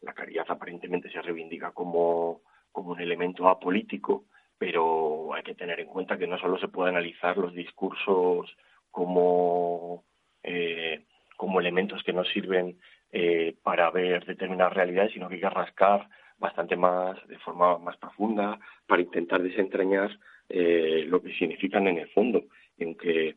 la 0.00 0.14
caridad 0.14 0.46
aparentemente 0.48 1.10
se 1.10 1.20
reivindica 1.20 1.72
como, 1.72 2.40
como 2.72 2.92
un 2.92 3.00
elemento 3.02 3.46
apolítico, 3.46 4.24
pero 4.56 5.34
hay 5.34 5.42
que 5.42 5.54
tener 5.54 5.80
en 5.80 5.88
cuenta 5.88 6.16
que 6.16 6.26
no 6.26 6.38
solo 6.38 6.58
se 6.58 6.68
puede 6.68 6.88
analizar 6.88 7.36
los 7.36 7.52
discursos 7.52 8.56
como, 8.90 10.02
eh, 10.42 11.04
como 11.36 11.60
elementos 11.60 12.02
que 12.04 12.14
nos 12.14 12.26
sirven 12.28 12.78
eh, 13.18 13.54
para 13.62 13.90
ver 13.90 14.26
determinadas 14.26 14.74
realidades, 14.74 15.12
sino 15.14 15.26
que 15.26 15.36
hay 15.36 15.40
que 15.40 15.48
rascar 15.48 16.06
bastante 16.36 16.76
más, 16.76 17.16
de 17.28 17.38
forma 17.38 17.78
más 17.78 17.96
profunda, 17.96 18.60
para 18.86 19.00
intentar 19.00 19.42
desentrañar 19.42 20.10
eh, 20.50 21.06
lo 21.08 21.22
que 21.22 21.32
significan 21.32 21.88
en 21.88 21.96
el 21.96 22.08
fondo. 22.10 22.44
Y 22.76 22.84
aunque 22.84 23.36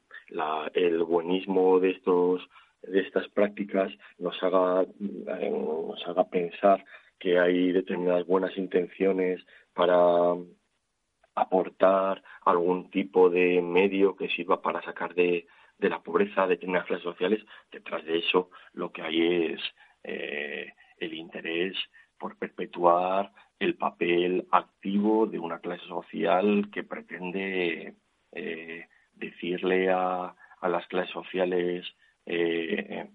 el 0.73 1.03
buenismo 1.05 1.79
de 1.79 1.91
estos 1.91 2.45
de 2.81 2.99
estas 2.99 3.29
prácticas 3.29 3.89
nos 4.17 4.35
haga 4.43 4.81
eh, 4.81 5.49
nos 5.49 6.05
haga 6.05 6.29
pensar 6.29 6.83
que 7.17 7.39
hay 7.39 7.71
determinadas 7.71 8.27
buenas 8.27 8.57
intenciones 8.57 9.39
para 9.73 10.35
aportar 11.35 12.21
algún 12.41 12.89
tipo 12.89 13.29
de 13.29 13.61
medio 13.61 14.17
que 14.17 14.27
sirva 14.27 14.61
para 14.61 14.81
sacar 14.81 15.15
de, 15.15 15.47
de 15.79 15.89
la 15.89 16.01
pobreza 16.01 16.43
de 16.43 16.49
determinadas 16.49 16.87
clases 16.87 17.03
sociales, 17.03 17.43
detrás 17.71 18.05
de 18.05 18.19
eso 18.19 18.51
lo 18.73 18.91
que 18.91 19.01
hay 19.01 19.53
es 19.53 19.61
eh, 20.03 20.73
el 20.97 21.13
interés 21.13 21.75
por 22.17 22.37
perpetuar 22.37 23.31
el 23.59 23.75
papel 23.75 24.47
activo 24.51 25.25
de 25.25 25.39
una 25.39 25.59
clase 25.59 25.85
social 25.85 26.69
que 26.71 26.83
pretende 26.83 27.95
eh, 28.33 28.87
decirle 29.13 29.89
a, 29.89 30.35
las 30.61 30.85
clases 30.87 31.13
sociales, 31.13 31.85
eh, 32.25 33.09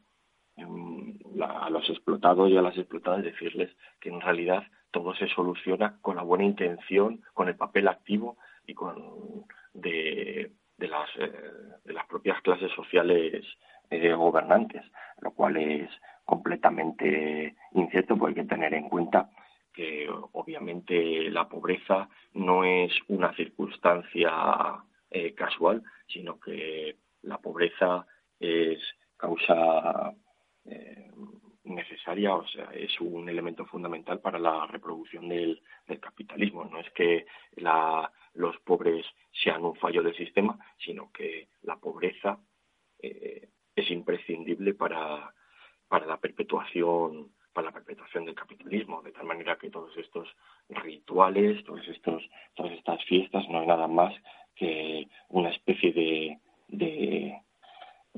a 0.57 1.71
los 1.71 1.89
explotados 1.91 2.51
y 2.51 2.57
a 2.57 2.63
las 2.63 2.77
explotadas, 2.79 3.23
decirles 3.23 3.71
que 4.01 4.09
en 4.09 4.21
realidad 4.21 4.65
todo 4.91 5.15
se 5.15 5.29
soluciona 5.29 5.99
con 6.01 6.17
la 6.17 6.23
buena 6.23 6.45
intención, 6.45 7.23
con 7.35 7.49
el 7.49 7.57
papel 7.57 7.89
activo 7.89 8.39
y 8.67 8.75
con 8.75 9.45
de 9.75 10.53
de 10.77 10.89
las, 10.89 11.09
eh, 11.19 11.33
de 11.85 11.93
las 11.93 12.07
propias 12.07 12.41
clases 12.43 12.71
sociales 12.73 13.45
eh, 13.91 14.13
gobernantes, 14.13 14.83
lo 15.21 15.33
cual 15.33 15.57
es 15.57 15.91
completamente 16.25 17.55
incierto, 17.73 18.17
porque 18.17 18.41
hay 18.41 18.47
que 18.47 18.55
tener 18.55 18.75
en 18.75 18.89
cuenta 18.89 19.31
que 19.73 20.09
obviamente 20.33 21.31
la 21.31 21.49
pobreza 21.49 22.09
no 22.33 22.65
es 22.65 22.93
una 23.09 23.35
circunstancia 23.35 24.31
eh, 25.11 25.35
casual, 25.35 25.83
sino 26.07 26.39
que 26.39 26.97
la 27.23 27.39
pobreza 27.39 28.07
es 28.39 28.81
causa 29.17 30.15
necesaria, 31.65 32.35
o 32.35 32.47
sea, 32.47 32.71
es 32.75 33.01
un 33.01 33.29
elemento 33.29 33.65
fundamental 33.67 34.21
para 34.21 34.39
la 34.39 34.67
reproducción 34.67 35.29
del, 35.29 35.61
capitalismo. 36.01 36.65
No 36.65 36.81
es 36.81 36.91
que 36.91 37.27
los 38.35 38.57
pobres 38.59 39.07
sean 39.33 39.65
un 39.65 39.77
fallo 39.77 40.03
del 40.03 40.17
sistema, 40.17 40.59
sino 40.79 41.11
que 41.13 41.49
la 41.63 41.77
pobreza 41.77 42.39
eh, 43.01 43.49
es 43.75 43.91
imprescindible 43.91 44.75
para, 44.75 45.33
para 45.89 46.07
la 46.07 46.19
perpetuación 46.19 47.33
para 47.55 47.69
la 47.69 47.73
perpetuación 47.73 48.25
del 48.25 48.35
capitalismo, 48.35 49.01
de 49.01 49.13
tal 49.13 49.27
manera 49.27 49.57
que 49.57 49.71
todos 49.71 49.97
estos 49.97 50.29
rituales, 50.69 51.65
todos 51.65 51.87
estos, 51.87 52.29
todas 52.55 52.73
estas 52.73 53.03
fiestas 53.05 53.49
no 53.49 53.61
hay 53.61 53.67
nada 53.69 53.87
más 53.87 54.13
que 54.57 55.07
una 55.29 55.51
especie 55.51 55.93
de, 55.93 56.39
de, 56.67 57.41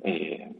eh, 0.02 0.52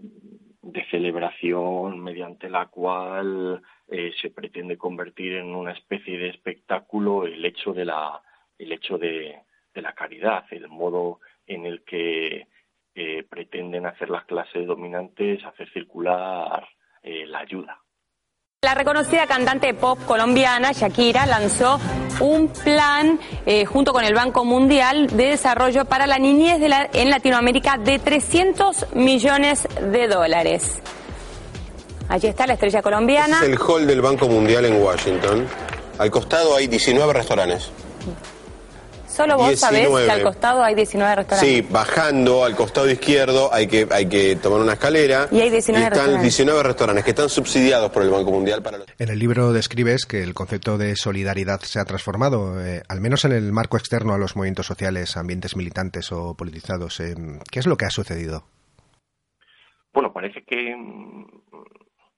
de 0.73 0.85
celebración 0.91 2.01
mediante 2.01 2.51
la 2.51 2.67
cual 2.67 3.63
eh, 3.89 4.13
se 4.21 4.31
pretende 4.31 4.77
convertir 4.77 5.35
en 5.35 5.55
una 5.55 5.73
especie 5.73 6.19
de 6.19 6.29
espectáculo 6.31 7.25
el 7.25 7.45
hecho 7.45 7.73
de 7.73 7.85
la 7.85 8.21
el 8.59 8.73
hecho 8.73 8.97
de, 8.99 9.43
de 9.75 9.83
la 9.83 9.95
caridad, 9.95 10.45
el 10.51 10.69
modo 10.69 11.21
en 11.47 11.67
el 11.67 11.85
que 11.85 12.49
eh, 12.95 13.23
pretenden 13.29 13.85
hacer 13.87 14.09
las 14.09 14.25
clases 14.25 14.67
dominantes, 14.67 15.45
hacer 15.45 15.71
circular 15.71 16.67
eh, 17.03 17.27
la 17.27 17.41
ayuda. 17.41 17.79
La 18.67 18.75
reconocida 18.75 19.29
cantante 19.29 19.75
pop 19.75 19.97
colombiana 20.07 20.73
Shakira 20.73 21.25
lanzó 21.25 21.79
un 22.19 22.49
plan 22.49 23.21
eh, 23.47 23.65
junto 23.65 23.93
con 23.93 24.03
el 24.03 24.13
Banco 24.13 24.45
Mundial 24.45 25.07
de 25.07 25.27
Desarrollo 25.27 25.85
para 25.85 26.09
la 26.09 26.19
niñez 26.19 26.61
en 26.93 27.11
Latinoamérica 27.11 27.79
de 27.79 28.01
300 28.01 28.87
millones 28.95 29.69
de 29.81 30.09
dólares. 30.09 30.81
Allí 32.09 32.27
está 32.27 32.49
la 32.49 32.55
estrella 32.55 32.83
colombiana. 32.83 33.37
es 33.37 33.45
el 33.45 33.57
hall 33.57 33.87
del 33.87 34.01
Banco 34.01 34.27
Mundial 34.27 34.65
en 34.65 34.83
Washington. 34.83 35.47
Al 35.99 36.11
costado 36.11 36.57
hay 36.57 36.67
19 36.67 37.13
restaurantes. 37.13 37.71
Solo 39.17 39.39
vos 39.39 39.59
sabés 39.59 39.89
que 39.89 40.11
al 40.11 40.23
costado 40.23 40.63
hay 40.63 40.75
19 40.75 41.17
restaurantes. 41.17 41.57
Sí, 41.57 41.67
bajando 41.73 42.45
al 42.45 42.55
costado 42.55 42.91
izquierdo 42.91 43.49
hay 43.51 43.67
que, 43.67 43.89
hay 43.91 44.07
que 44.11 44.37
tomar 44.37 44.61
una 44.61 44.75
escalera. 44.75 45.27
Y 45.33 45.41
hay 45.41 45.49
19 45.49 45.87
están 45.87 46.21
19 46.21 46.63
restaurantes 46.63 47.03
que 47.03 47.13
están 47.13 47.31
subsidiados 47.31 47.91
por 47.91 48.03
el 48.03 48.11
Banco 48.11 48.31
Mundial 48.31 48.63
para 48.63 48.77
En 48.99 49.09
el 49.09 49.19
libro 49.19 49.55
describes 49.55 50.05
que 50.05 50.23
el 50.23 50.35
concepto 50.35 50.77
de 50.77 50.97
solidaridad 50.97 51.61
se 51.61 51.81
ha 51.81 51.87
transformado, 51.87 52.63
eh, 52.63 52.83
al 52.91 53.01
menos 53.01 53.25
en 53.25 53.33
el 53.33 53.53
marco 53.53 53.79
externo 53.79 54.13
a 54.13 54.19
los 54.19 54.37
movimientos 54.37 54.67
sociales, 54.67 55.17
ambientes 55.17 55.57
militantes 55.57 56.13
o 56.13 56.35
politizados. 56.37 57.01
Eh, 57.01 57.15
¿Qué 57.51 57.61
es 57.61 57.67
lo 57.67 57.79
que 57.79 57.87
ha 57.87 57.91
sucedido? 57.91 58.45
Bueno, 59.95 60.13
parece 60.13 60.43
que 60.43 60.77
mm, 60.77 61.27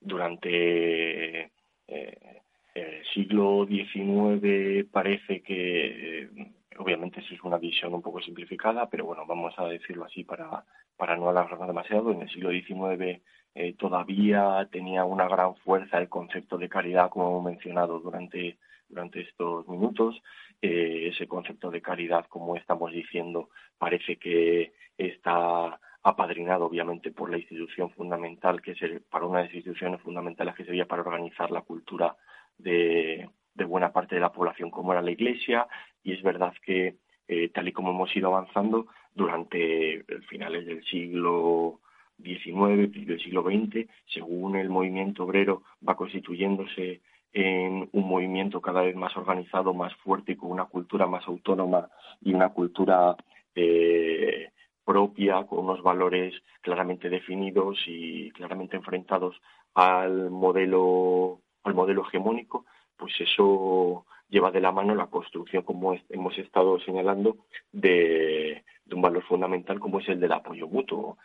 durante 0.00 1.42
eh, 1.42 2.42
el 2.74 3.04
siglo 3.14 3.68
XIX 3.68 4.84
parece 4.90 5.42
que 5.42 6.57
obviamente 6.78 7.22
sí 7.22 7.34
es 7.34 7.42
una 7.42 7.58
visión 7.58 7.94
un 7.94 8.02
poco 8.02 8.20
simplificada, 8.20 8.88
pero 8.88 9.04
bueno, 9.04 9.24
vamos 9.26 9.54
a 9.58 9.66
decirlo 9.66 10.04
así 10.04 10.24
para, 10.24 10.64
para 10.96 11.16
no 11.16 11.28
alargarnos 11.28 11.68
demasiado. 11.68 12.10
En 12.12 12.22
el 12.22 12.30
siglo 12.30 12.50
XIX 12.50 13.20
eh, 13.54 13.74
todavía 13.74 14.68
tenía 14.70 15.04
una 15.04 15.28
gran 15.28 15.56
fuerza 15.56 15.98
el 15.98 16.08
concepto 16.08 16.58
de 16.58 16.68
caridad, 16.68 17.10
como 17.10 17.28
hemos 17.28 17.44
mencionado 17.44 17.98
durante, 18.00 18.58
durante 18.88 19.20
estos 19.20 19.66
minutos. 19.68 20.20
Eh, 20.60 21.10
ese 21.12 21.28
concepto 21.28 21.70
de 21.70 21.82
caridad, 21.82 22.26
como 22.26 22.56
estamos 22.56 22.92
diciendo, 22.92 23.50
parece 23.78 24.16
que 24.16 24.72
está 24.96 25.78
apadrinado 26.02 26.66
obviamente 26.66 27.10
por 27.10 27.30
la 27.30 27.38
institución 27.38 27.90
fundamental, 27.90 28.62
que 28.62 28.72
es 28.72 28.82
el, 28.82 29.00
para 29.02 29.26
una 29.26 29.38
de 29.38 29.44
las 29.46 29.54
instituciones 29.54 30.00
fundamentales 30.00 30.54
que 30.54 30.64
sería 30.64 30.86
para 30.86 31.02
organizar 31.02 31.50
la 31.50 31.62
cultura 31.62 32.16
de, 32.56 33.28
de 33.58 33.64
buena 33.64 33.92
parte 33.92 34.14
de 34.14 34.22
la 34.22 34.32
población 34.32 34.70
como 34.70 34.92
era 34.92 35.02
la 35.02 35.10
Iglesia 35.10 35.66
y 36.02 36.12
es 36.12 36.22
verdad 36.22 36.54
que 36.64 36.94
eh, 37.26 37.50
tal 37.50 37.68
y 37.68 37.72
como 37.72 37.90
hemos 37.90 38.16
ido 38.16 38.28
avanzando 38.28 38.86
durante 39.14 40.04
finales 40.28 40.64
del 40.64 40.82
siglo 40.84 41.80
XIX, 42.22 42.90
del 43.06 43.20
siglo 43.20 43.42
XX, 43.42 43.86
según 44.06 44.56
el 44.56 44.70
movimiento 44.70 45.24
obrero 45.24 45.62
va 45.86 45.96
constituyéndose 45.96 47.02
en 47.32 47.88
un 47.92 48.08
movimiento 48.08 48.60
cada 48.60 48.82
vez 48.82 48.96
más 48.96 49.14
organizado, 49.16 49.74
más 49.74 49.94
fuerte 49.96 50.32
y 50.32 50.36
con 50.36 50.50
una 50.50 50.64
cultura 50.64 51.06
más 51.06 51.26
autónoma 51.28 51.90
y 52.22 52.32
una 52.32 52.48
cultura 52.50 53.14
eh, 53.54 54.50
propia, 54.84 55.44
con 55.44 55.58
unos 55.60 55.82
valores 55.82 56.34
claramente 56.62 57.10
definidos 57.10 57.78
y 57.86 58.30
claramente 58.30 58.76
enfrentados 58.76 59.36
al 59.74 60.30
modelo, 60.30 61.40
al 61.64 61.74
modelo 61.74 62.06
hegemónico, 62.06 62.64
pues 62.98 63.12
eso 63.20 64.04
lleva 64.28 64.50
de 64.50 64.60
la 64.60 64.72
mano 64.72 64.94
la 64.94 65.06
construcción, 65.06 65.62
como 65.62 65.96
hemos 66.10 66.36
estado 66.38 66.78
señalando, 66.80 67.38
de, 67.72 68.62
un 68.90 69.02
valor 69.02 69.22
fundamental 69.24 69.78
como 69.80 70.00
es 70.00 70.08
el 70.08 70.20
del 70.20 70.32
apoyo 70.32 70.68
mutuo. 70.68 71.16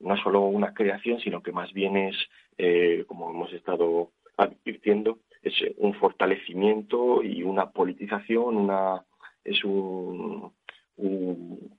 No 0.00 0.16
solo 0.22 0.42
una 0.42 0.74
creación, 0.74 1.20
sino 1.20 1.42
que 1.42 1.52
más 1.52 1.72
bien 1.72 1.96
es, 1.96 2.16
eh, 2.56 3.04
como 3.06 3.30
hemos 3.30 3.52
estado 3.52 4.10
advirtiendo 4.36 5.18
es 5.42 5.54
un 5.76 5.94
fortalecimiento 5.94 7.22
y 7.22 7.42
una 7.42 7.70
politización, 7.70 8.56
una 8.56 9.04
es 9.44 9.62
un, 9.64 10.52
un, 10.96 11.70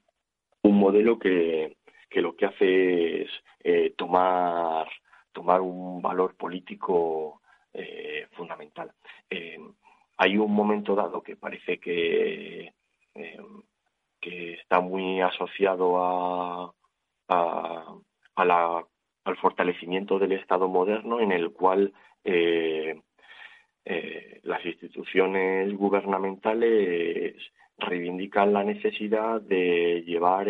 modelo 0.64 1.20
que, 1.20 1.76
que, 2.10 2.22
lo 2.22 2.36
que 2.38 2.46
hace 2.46 3.24
es 3.24 3.30
eh, 3.64 3.94
tomar 3.98 4.88
tomar 5.34 5.62
un 5.62 6.02
valor 6.02 6.36
político 6.36 7.42
eh, 7.74 8.28
fundamental. 8.32 8.92
Hay 10.18 10.38
un 10.38 10.52
momento 10.52 10.96
dado 10.96 11.22
que 11.24 11.36
parece 11.36 11.80
que, 11.80 12.74
que 14.20 14.54
está 14.54 14.82
muy 14.82 15.22
asociado 15.22 15.98
a, 16.04 16.74
a, 17.30 18.84
al 19.24 19.38
fortalecimiento 19.38 20.20
del 20.20 20.34
Estado 20.34 20.68
moderno 20.68 21.20
en 21.20 21.32
el 21.32 21.52
cual 21.52 21.94
eh, 22.24 23.00
eh, 23.86 24.40
las 24.44 24.66
instituciones 24.66 25.74
gubernamentales 25.76 27.36
reivindican 27.78 28.54
la 28.54 28.64
necesidad 28.64 29.42
de 29.42 30.04
llevar 30.06 30.48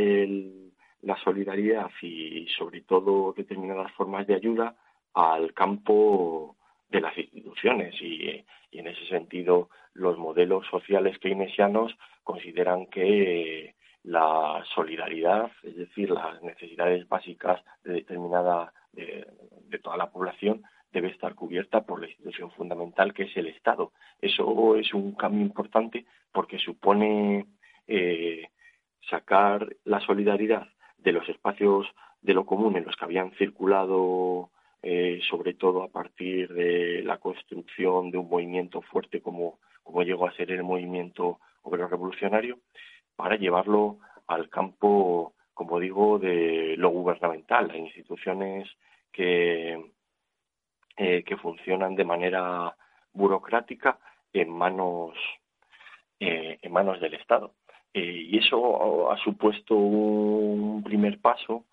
la 1.01 1.15
solidaridad 1.23 1.89
y 2.01 2.47
sobre 2.57 2.81
todo 2.81 3.33
determinadas 3.33 3.91
formas 3.93 4.25
de 4.27 4.35
ayuda 4.35 4.75
al 5.13 5.53
campo 5.53 6.57
de 6.89 7.01
las 7.01 7.17
instituciones 7.17 7.95
y, 8.01 8.45
en 8.71 8.87
ese 8.87 9.05
sentido 9.07 9.69
los 9.93 10.17
modelos 10.17 10.65
sociales 10.67 11.17
keynesianos 11.19 11.95
consideran 12.23 12.85
que 12.85 13.75
la 14.03 14.63
solidaridad, 14.75 15.51
es 15.63 15.75
decir, 15.75 16.11
las 16.11 16.41
necesidades 16.43 17.07
básicas 17.09 17.61
de 17.83 17.93
determinada 17.93 18.71
de 18.93 19.79
toda 19.79 19.97
la 19.97 20.09
población 20.09 20.63
debe 20.91 21.09
estar 21.09 21.35
cubierta 21.35 21.81
por 21.81 21.99
la 21.99 22.07
institución 22.07 22.51
fundamental 22.51 23.13
que 23.13 23.23
es 23.23 23.37
el 23.37 23.47
Estado. 23.47 23.91
Eso 24.21 24.75
es 24.75 24.93
un 24.93 25.13
cambio 25.13 25.41
importante 25.41 26.05
porque 26.31 26.57
supone 26.57 27.45
eh, 27.87 28.47
sacar 29.09 29.67
la 29.85 29.99
solidaridad 30.01 30.67
de 30.97 31.11
los 31.11 31.27
espacios 31.29 31.87
de 32.21 32.33
lo 32.33 32.45
común 32.45 32.75
en 32.75 32.85
los 32.85 32.95
que 32.95 33.05
habían 33.05 33.31
circulado 33.31 34.49
eh, 34.81 35.19
sobre 35.29 35.53
todo 35.53 35.83
a 35.83 35.89
partir 35.89 36.53
de 36.53 37.01
la 37.03 37.17
construcción 37.17 38.11
de 38.11 38.17
un 38.17 38.29
movimiento 38.29 38.81
fuerte 38.81 39.21
como, 39.21 39.59
como 39.83 40.03
llegó 40.03 40.27
a 40.27 40.33
ser 40.33 40.51
el 40.51 40.63
movimiento 40.63 41.39
obrero 41.63 41.87
revolucionario, 41.87 42.59
para 43.15 43.35
llevarlo 43.35 43.97
al 44.27 44.49
campo, 44.49 45.33
como 45.53 45.79
digo, 45.79 46.19
de 46.19 46.75
lo 46.77 46.89
gubernamental, 46.89 47.69
a 47.71 47.77
instituciones 47.77 48.69
que, 49.11 49.91
eh, 50.97 51.23
que 51.23 51.37
funcionan 51.37 51.95
de 51.95 52.05
manera 52.05 52.75
burocrática 53.11 53.99
en 54.31 54.49
manos 54.49 55.15
eh, 56.19 56.59
en 56.61 56.71
manos 56.73 56.99
del 56.99 57.13
Estado. 57.13 57.53
Eh, 57.93 58.27
y 58.29 58.37
eso 58.37 59.09
ha 59.09 59.17
supuesto 59.17 59.75
un 59.75 60.83
primer 60.83 61.19
paso 61.21 61.65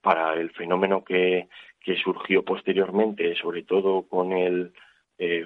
para 0.00 0.34
el 0.34 0.50
fenómeno 0.50 1.04
que, 1.04 1.48
que, 1.80 1.96
surgió 1.96 2.44
posteriormente, 2.44 3.34
sobre 3.36 3.62
todo 3.62 4.02
con 4.08 4.32
el 4.32 4.72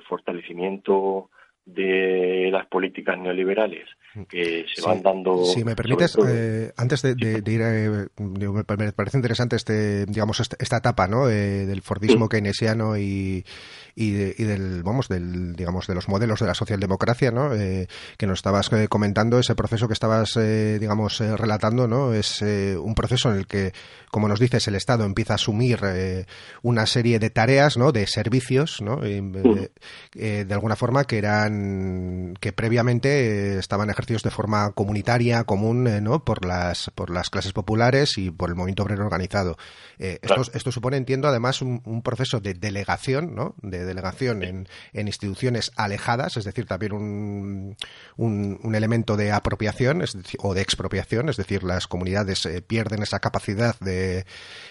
fortalecimiento 0.09 1.31
de 1.65 2.49
las 2.53 2.67
políticas 2.67 3.19
neoliberales 3.19 3.89
que 4.29 4.65
se 4.73 4.83
van 4.83 5.03
dando. 5.03 5.45
Si 5.45 5.65
me 5.65 5.75
permites, 5.75 6.17
eh, 6.27 6.73
antes 6.77 7.03
de, 7.03 7.11
ir, 7.11 7.61
eh, 7.63 8.07
me 8.17 8.93
parece 8.93 9.19
interesante 9.19 9.57
este, 9.57 10.07
digamos, 10.07 10.39
este, 10.41 10.57
esta 10.61 10.77
etapa, 10.77 11.09
¿no? 11.09 11.29
Eh, 11.29 11.67
del 11.67 11.83
Fordismo 11.83 12.29
keynesiano 12.29 12.97
y, 12.97 13.45
y, 13.97 14.11
del, 14.13 14.83
vamos, 14.85 15.09
del, 15.09 15.57
digamos, 15.57 15.87
de 15.89 15.95
los 15.95 16.09
modelos 16.09 16.41
de 16.41 16.47
la 16.47 16.55
socialdemocracia, 16.55 17.31
¿no? 17.31 17.51
que 17.51 18.27
nos 18.27 18.39
estabas 18.39 18.71
comentando, 18.89 19.39
ese 19.39 19.55
proceso 19.55 19.87
que 19.87 19.93
estabas, 19.93 20.35
digamos, 20.35 21.19
relatando, 21.19 21.87
¿no? 21.89 22.13
Es 22.13 22.43
un 22.43 22.95
proceso 22.95 23.31
en 23.31 23.39
el 23.39 23.47
que, 23.47 23.73
como 24.11 24.29
nos 24.29 24.41
dices, 24.41 24.67
el 24.69 24.75
Estado 24.75 25.05
empieza 25.05 25.35
a 25.35 25.37
asumir 25.37 25.81
una 26.63 26.87
serie 26.87 27.19
de 27.19 27.31
tareas, 27.31 27.77
¿no? 27.77 27.93
De 27.93 28.07
servicios, 28.07 28.81
¿no? 28.81 29.01
de 29.01 30.55
alguna 30.55 30.77
forma 30.77 31.05
que 31.05 31.19
eran, 31.19 32.35
que 32.41 32.53
previamente 32.53 33.59
estaban 33.59 33.91
ejerciendo 33.91 34.04
de 34.07 34.31
forma 34.31 34.73
comunitaria, 34.73 35.45
común, 35.45 35.87
eh, 35.87 36.01
¿no? 36.01 36.25
Por 36.25 36.45
las, 36.45 36.91
por 36.95 37.11
las 37.11 37.31
clases 37.31 37.53
populares 37.53 38.19
y 38.19 38.31
por 38.31 38.51
el 38.51 38.55
movimiento 38.55 38.83
obrero 38.83 39.05
organizado. 39.05 39.57
Eh, 39.99 40.19
esto, 40.53 40.73
supone, 40.73 40.97
entiendo, 40.97 41.29
además 41.29 41.63
un, 41.63 42.03
proceso 42.03 42.41
de 42.41 42.55
delegación, 42.55 43.35
¿no? 43.35 43.55
De 43.63 43.85
delegación 43.85 44.43
en, 44.43 44.69
instituciones 44.93 45.73
alejadas, 45.77 46.37
es 46.37 46.45
decir, 46.45 46.67
también 46.67 46.93
un, 46.93 47.77
un, 48.17 48.75
elemento 48.75 49.17
de 49.17 49.33
apropiación 49.33 50.05
o 50.39 50.55
de 50.55 50.61
expropiación, 50.61 51.29
es 51.29 51.37
decir, 51.37 51.63
las 51.63 51.87
comunidades 51.87 52.45
eh, 52.45 52.61
pierden 52.61 53.03
esa 53.03 53.21
capacidad 53.21 53.79
de, 53.81 54.27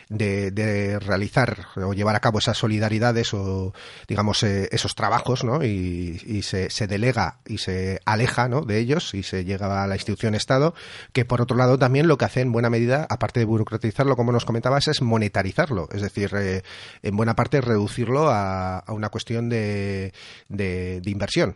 de, 0.10 1.00
realizar 1.00 1.68
o 1.78 1.94
llevar 1.94 2.16
a 2.16 2.20
cabo 2.20 2.40
esas 2.40 2.58
solidaridades 2.58 3.34
o, 3.34 3.74
digamos, 4.08 4.44
esos 4.44 4.96
trabajos, 4.96 5.44
¿no? 5.44 5.64
Y, 5.64 6.22
y 6.26 6.44
se, 6.44 6.70
se, 6.70 6.88
delega 6.88 7.40
y 7.48 7.58
se 7.58 8.00
aleja, 8.06 8.48
¿no? 8.48 8.62
De 8.62 8.78
ellos 8.78 9.14
y 9.14 9.23
se 9.24 9.46
llega 9.46 9.84
a 9.84 9.88
la 9.88 9.96
institución 9.96 10.36
Estado, 10.36 10.74
que 11.14 11.26
por 11.26 11.42
otro 11.42 11.58
lado 11.58 11.78
también 11.78 12.08
lo 12.08 12.18
que 12.18 12.26
hace 12.26 12.42
en 12.42 12.52
buena 12.52 12.70
medida, 12.70 13.08
aparte 13.10 13.40
de 13.40 13.46
burocratizarlo, 13.46 14.16
como 14.16 14.32
nos 14.32 14.46
comentabas, 14.46 14.88
es 14.88 15.02
monetarizarlo, 15.02 15.88
es 15.92 16.02
decir, 16.02 16.30
eh, 16.36 16.62
en 17.02 17.16
buena 17.16 17.36
parte 17.36 17.62
reducirlo 17.62 18.30
a, 18.30 18.84
una 18.90 19.10
cuestión 19.10 19.50
de, 19.50 20.12
de, 20.50 21.02
inversión. 21.06 21.56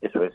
Eso 0.00 0.22
es, 0.22 0.32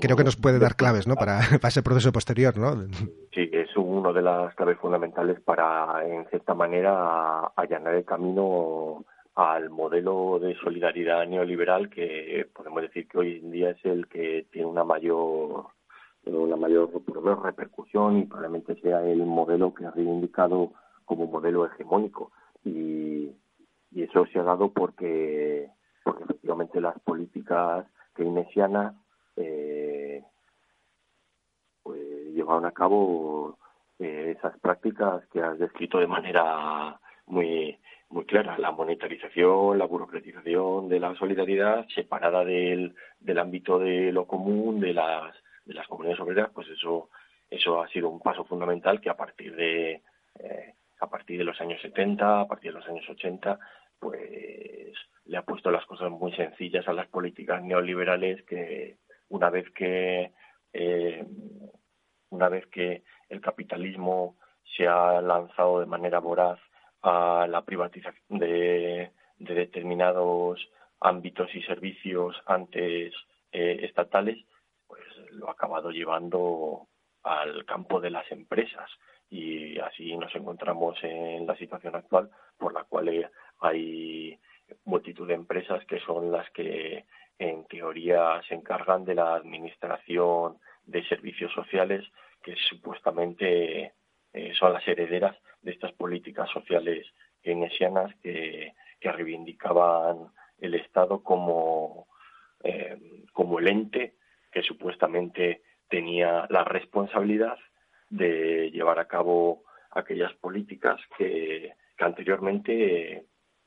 creo 0.00 0.16
que 0.16 0.24
nos 0.24 0.36
puede 0.36 0.58
dar 0.58 0.76
claves 0.76 1.06
¿no? 1.06 1.14
para, 1.14 1.40
ese 1.68 1.82
proceso 1.82 2.12
posterior, 2.12 2.56
¿no? 2.56 2.86
Sí, 3.32 3.50
es 3.52 3.76
uno 3.76 4.12
de 4.12 4.22
las 4.22 4.54
claves 4.54 4.78
fundamentales 4.78 5.40
para, 5.40 6.04
en 6.06 6.26
cierta 6.26 6.54
manera, 6.54 7.52
allanar 7.56 7.94
el 7.94 8.04
camino 8.04 9.04
al 9.34 9.70
modelo 9.70 10.38
de 10.38 10.54
solidaridad 10.56 11.26
neoliberal 11.26 11.90
que 11.90 12.48
podemos 12.54 12.82
decir 12.82 13.08
que 13.08 13.18
hoy 13.18 13.38
en 13.38 13.50
día 13.50 13.70
es 13.70 13.84
el 13.84 14.06
que 14.06 14.46
tiene 14.52 14.68
una 14.68 14.84
mayor 14.84 15.66
una 16.26 16.56
mayor 16.56 16.90
repercusión 17.42 18.18
y 18.18 18.24
probablemente 18.24 18.80
sea 18.80 19.02
el 19.02 19.26
modelo 19.26 19.74
que 19.74 19.84
ha 19.84 19.90
reivindicado 19.90 20.72
como 21.04 21.26
modelo 21.26 21.66
hegemónico. 21.66 22.32
Y, 22.64 23.30
y 23.90 24.02
eso 24.02 24.24
se 24.26 24.38
ha 24.38 24.42
dado 24.42 24.72
porque 24.72 25.68
porque 26.02 26.24
efectivamente 26.24 26.80
las 26.80 26.98
políticas 27.00 27.86
keynesianas 28.14 28.94
eh, 29.36 30.22
pues 31.82 32.00
llevaron 32.34 32.66
a 32.66 32.72
cabo 32.72 33.58
eh, 33.98 34.34
esas 34.36 34.58
prácticas 34.60 35.26
que 35.28 35.40
has 35.42 35.58
descrito 35.58 35.98
de 35.98 36.06
manera 36.06 36.98
muy 37.26 37.78
muy 38.14 38.26
clara, 38.26 38.56
la 38.58 38.70
monetarización, 38.70 39.76
la 39.76 39.86
burocratización 39.86 40.88
de 40.88 41.00
la 41.00 41.16
solidaridad 41.16 41.84
separada 41.88 42.44
del, 42.44 42.94
del 43.18 43.38
ámbito 43.38 43.80
de 43.80 44.12
lo 44.12 44.24
común, 44.26 44.78
de 44.78 44.94
las, 44.94 45.34
de 45.64 45.74
las 45.74 45.88
comunidades 45.88 46.20
obreras, 46.20 46.50
pues 46.54 46.68
eso, 46.68 47.10
eso 47.50 47.82
ha 47.82 47.88
sido 47.88 48.08
un 48.08 48.20
paso 48.20 48.44
fundamental 48.44 49.00
que 49.00 49.10
a 49.10 49.16
partir 49.16 49.56
de, 49.56 50.02
eh, 50.38 50.74
a 51.00 51.10
partir 51.10 51.38
de 51.38 51.44
los 51.44 51.60
años 51.60 51.82
70, 51.82 52.42
a 52.42 52.46
partir 52.46 52.72
de 52.72 52.78
los 52.78 52.88
años 52.88 53.04
80, 53.10 53.58
pues 53.98 54.94
le 55.24 55.36
ha 55.36 55.42
puesto 55.42 55.72
las 55.72 55.84
cosas 55.84 56.08
muy 56.08 56.32
sencillas 56.36 56.86
a 56.86 56.92
las 56.92 57.08
políticas 57.08 57.64
neoliberales 57.64 58.44
que 58.44 58.98
una 59.28 59.50
vez 59.50 59.68
que 59.70 60.32
eh, 60.72 61.26
una 62.30 62.48
vez 62.48 62.66
que 62.68 63.02
el 63.28 63.40
capitalismo 63.40 64.36
se 64.76 64.86
ha 64.86 65.20
lanzado 65.20 65.80
de 65.80 65.86
manera 65.86 66.20
voraz 66.20 66.60
a 67.04 67.46
la 67.46 67.62
privatización 67.62 68.38
de, 68.38 69.10
determinados 69.38 70.66
ámbitos 71.00 71.54
y 71.54 71.62
servicios 71.62 72.34
antes 72.46 73.12
eh, 73.52 73.80
estatales, 73.82 74.38
pues 74.86 75.02
lo 75.32 75.48
ha 75.48 75.52
acabado 75.52 75.90
llevando 75.90 76.88
al 77.22 77.66
campo 77.66 78.00
de 78.00 78.10
las 78.10 78.30
empresas. 78.32 78.90
Y 79.28 79.78
así 79.80 80.16
nos 80.16 80.34
encontramos 80.34 80.96
en 81.02 81.46
la 81.46 81.56
situación 81.56 81.94
actual 81.94 82.30
por 82.56 82.72
la 82.72 82.84
cual 82.84 83.30
hay 83.60 84.38
multitud 84.84 85.28
de 85.28 85.34
empresas 85.34 85.84
que 85.84 86.00
son 86.00 86.32
las 86.32 86.48
que 86.52 87.04
en 87.38 87.66
teoría 87.66 88.40
se 88.48 88.54
encargan 88.54 89.04
de 89.04 89.14
la 89.14 89.34
administración 89.34 90.58
de 90.86 91.06
servicios 91.06 91.52
sociales 91.52 92.04
que 92.42 92.54
supuestamente 92.68 93.92
eh, 94.34 94.52
son 94.58 94.74
las 94.74 94.86
herederas 94.86 95.36
de 95.62 95.70
estas 95.70 95.92
políticas 95.92 96.50
sociales 96.50 97.06
keynesianas 97.42 98.14
que, 98.16 98.74
que 99.00 99.12
reivindicaban 99.12 100.28
el 100.58 100.74
Estado 100.74 101.22
como, 101.22 102.08
eh, 102.62 103.24
como 103.32 103.58
el 103.58 103.68
ente 103.68 104.16
que 104.50 104.62
supuestamente 104.62 105.62
tenía 105.88 106.46
la 106.50 106.64
responsabilidad 106.64 107.58
de 108.08 108.70
llevar 108.70 108.98
a 108.98 109.08
cabo 109.08 109.64
aquellas 109.90 110.32
políticas 110.34 111.00
que, 111.16 111.72
anteriormente 111.98 113.26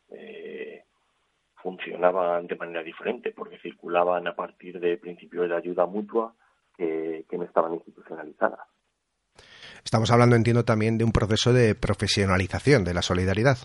eh, 0.09 0.84
funcionaban 1.55 2.45
de 2.45 2.55
manera 2.55 2.84
diferente, 2.84 3.32
porque 3.32 3.57
circulaban 3.59 4.28
a 4.28 4.36
partir 4.36 4.80
de 4.80 4.97
principios 4.97 5.49
de 5.49 5.55
ayuda 5.55 5.86
mutua 5.86 6.36
que, 6.76 7.26
no 7.32 7.43
estaban 7.43 7.74
institucionalizadas. 7.74 8.59
Estamos 9.88 10.12
hablando, 10.12 10.36
entiendo, 10.36 10.66
también 10.66 10.98
de 10.98 11.06
un 11.06 11.14
proceso 11.14 11.54
de 11.54 11.74
profesionalización 11.74 12.84
de 12.84 12.94
la 12.94 13.02
solidaridad. 13.02 13.56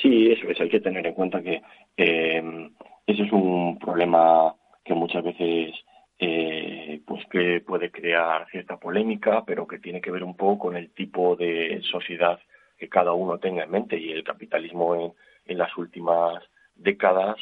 Sí, 0.00 0.32
eso 0.32 0.48
es. 0.48 0.58
Hay 0.58 0.70
que 0.70 0.80
tener 0.80 1.06
en 1.06 1.12
cuenta 1.12 1.42
que 1.42 1.60
eh, 1.98 2.70
ese 3.06 3.22
es 3.22 3.32
un 3.32 3.78
problema 3.78 4.54
que 4.82 4.94
muchas 4.94 5.22
veces 5.22 5.74
eh, 6.18 7.02
pues 7.06 7.22
que 7.30 7.60
puede 7.60 7.90
crear 7.90 8.46
cierta 8.50 8.78
polémica, 8.78 9.44
pero 9.44 9.66
que 9.66 9.78
tiene 9.78 10.00
que 10.00 10.10
ver 10.10 10.24
un 10.24 10.38
poco 10.38 10.68
con 10.68 10.76
el 10.78 10.88
tipo 10.92 11.36
de 11.36 11.82
sociedad 11.82 12.40
que 12.78 12.88
cada 12.88 13.12
uno 13.12 13.36
tenga 13.36 13.64
en 13.64 13.70
mente 13.70 13.98
y 13.98 14.12
el 14.12 14.24
capitalismo 14.24 14.94
en, 14.94 15.12
en 15.44 15.58
las 15.58 15.76
últimas 15.76 16.42
décadas, 16.76 17.36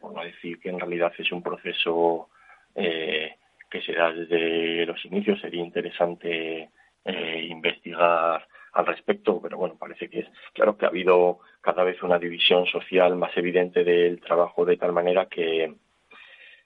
por 0.00 0.12
no 0.12 0.24
decir 0.24 0.58
que 0.58 0.70
en 0.70 0.80
realidad 0.80 1.12
es 1.16 1.30
un 1.30 1.44
proceso 1.44 2.28
eh, 2.74 3.36
que 3.70 3.82
se 3.82 3.92
da 3.92 4.10
desde 4.10 4.84
los 4.84 5.04
inicios, 5.04 5.40
sería 5.40 5.62
interesante 5.62 6.70
eh, 7.06 7.46
investigar 7.48 8.46
al 8.72 8.86
respecto, 8.86 9.40
pero 9.40 9.56
bueno, 9.56 9.76
parece 9.78 10.10
que 10.10 10.20
es 10.20 10.26
claro 10.52 10.76
que 10.76 10.84
ha 10.84 10.88
habido 10.88 11.38
cada 11.60 11.82
vez 11.82 12.02
una 12.02 12.18
división 12.18 12.66
social 12.66 13.16
más 13.16 13.34
evidente 13.36 13.84
del 13.84 14.20
trabajo 14.20 14.64
de 14.64 14.76
tal 14.76 14.92
manera 14.92 15.26
que 15.26 15.74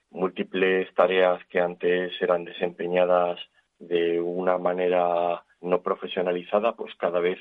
múltiples 0.09 0.93
tareas 0.93 1.43
que 1.45 1.59
antes 1.59 2.11
eran 2.21 2.43
desempeñadas 2.43 3.39
de 3.79 4.19
una 4.19 4.57
manera 4.57 5.43
no 5.61 5.81
profesionalizada, 5.81 6.75
pues 6.75 6.93
cada 6.95 7.19
vez 7.19 7.39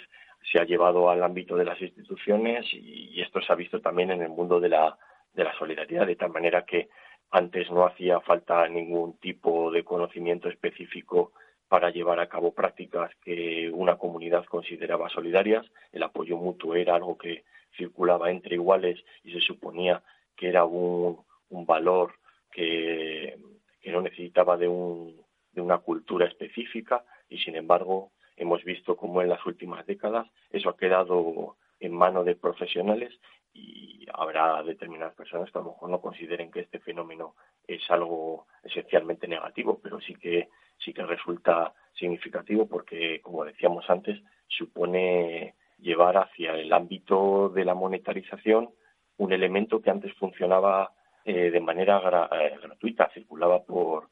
se 0.53 0.59
ha 0.59 0.64
llevado 0.64 1.11
al 1.11 1.22
ámbito 1.22 1.57
de 1.57 1.64
las 1.64 1.80
instituciones 1.80 2.66
y, 2.72 3.20
esto 3.20 3.40
se 3.40 3.53
ha 3.53 3.57
visto 3.57 3.80
también 3.80 4.11
en 4.11 4.22
el 4.22 4.28
mundo 4.28 4.61
de 4.61 4.68
la, 4.68 4.96
de 5.34 5.44
la 5.44 5.53
solidaridad, 5.59 6.07
de 6.07 6.16
tal 6.16 6.30
manera 6.30 6.64
que 6.64 6.88
antes 7.30 7.70
no 7.70 7.86
hacía 7.86 8.20
falta 8.20 8.66
ningún 8.68 9.18
tipo 9.18 9.70
de 9.70 9.84
conocimiento 9.84 10.48
específico 10.48 11.32
para 11.70 11.90
llevar 11.90 12.18
a 12.18 12.28
cabo 12.28 12.52
prácticas 12.52 13.14
que 13.22 13.70
una 13.72 13.96
comunidad 13.96 14.44
consideraba 14.46 15.08
solidarias. 15.08 15.64
El 15.92 16.02
apoyo 16.02 16.36
mutuo 16.36 16.74
era 16.74 16.96
algo 16.96 17.16
que 17.16 17.44
circulaba 17.76 18.32
entre 18.32 18.56
iguales 18.56 18.98
y 19.22 19.32
se 19.32 19.40
suponía 19.40 20.02
que 20.36 20.48
era 20.48 20.64
un, 20.64 21.24
valor 21.48 22.14
que, 22.50 23.38
que, 23.80 23.92
no 23.92 24.00
necesitaba 24.02 24.56
de, 24.56 24.66
un, 24.66 25.14
de 25.52 25.60
una 25.60 25.78
cultura 25.78 26.26
específica 26.26 27.04
y, 27.28 27.38
sin 27.38 27.54
embargo, 27.54 28.10
hemos 28.36 28.64
visto 28.64 28.96
cómo 28.96 29.22
en 29.22 29.28
las 29.28 29.46
últimas 29.46 29.86
décadas 29.86 30.26
eso 30.50 30.70
ha 30.70 30.76
quedado 30.76 31.56
en 31.78 31.92
manos 31.92 32.24
de 32.24 32.34
profesionales 32.34 33.14
y 33.52 34.06
habrá 34.12 34.60
determinadas 34.64 35.14
personas 35.14 35.52
que 35.52 35.58
a 35.58 35.62
lo 35.62 35.70
mejor 35.70 35.88
no 35.88 36.00
consideren 36.00 36.50
que 36.50 36.60
este 36.60 36.80
fenómeno 36.80 37.36
es 37.68 37.88
algo 37.92 38.48
esencialmente 38.64 39.28
negativo, 39.28 39.78
pero 39.80 40.00
sí 40.00 40.16
que 40.16 40.48
sí 40.84 40.92
que 40.92 41.04
resulta 41.04 41.72
significativo 41.94 42.66
porque, 42.66 43.20
como 43.20 43.44
decíamos 43.44 43.88
antes, 43.88 44.20
supone 44.48 45.54
llevar 45.78 46.16
hacia 46.16 46.54
el 46.54 46.72
ámbito 46.72 47.48
de 47.48 47.64
la 47.64 47.74
monetarización 47.74 48.70
un 49.18 49.32
elemento 49.32 49.80
que 49.80 49.90
antes 49.90 50.12
funcionaba 50.14 50.92
eh, 51.24 51.50
de 51.50 51.60
manera 51.60 52.00
eh, 52.32 52.58
gratuita, 52.62 53.10
circulaba 53.12 53.62
por 53.62 54.08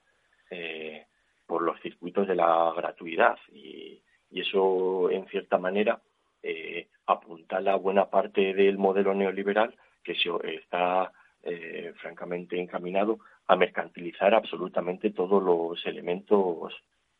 eh, 0.50 1.06
por 1.46 1.62
los 1.62 1.80
circuitos 1.80 2.28
de 2.28 2.34
la 2.34 2.72
gratuidad. 2.76 3.38
Y, 3.50 4.02
y 4.30 4.40
eso 4.42 5.10
en 5.10 5.26
cierta 5.28 5.58
manera 5.58 6.00
eh, 6.42 6.88
apuntala 7.06 7.76
buena 7.76 8.10
parte 8.10 8.52
del 8.54 8.78
modelo 8.78 9.14
neoliberal 9.14 9.74
que 10.04 10.14
se, 10.14 10.30
está 10.54 11.10
eh, 11.48 11.92
francamente 12.00 12.60
encaminado 12.60 13.18
a 13.46 13.56
mercantilizar 13.56 14.34
absolutamente 14.34 15.10
todos 15.10 15.42
los 15.42 15.84
elementos 15.86 16.72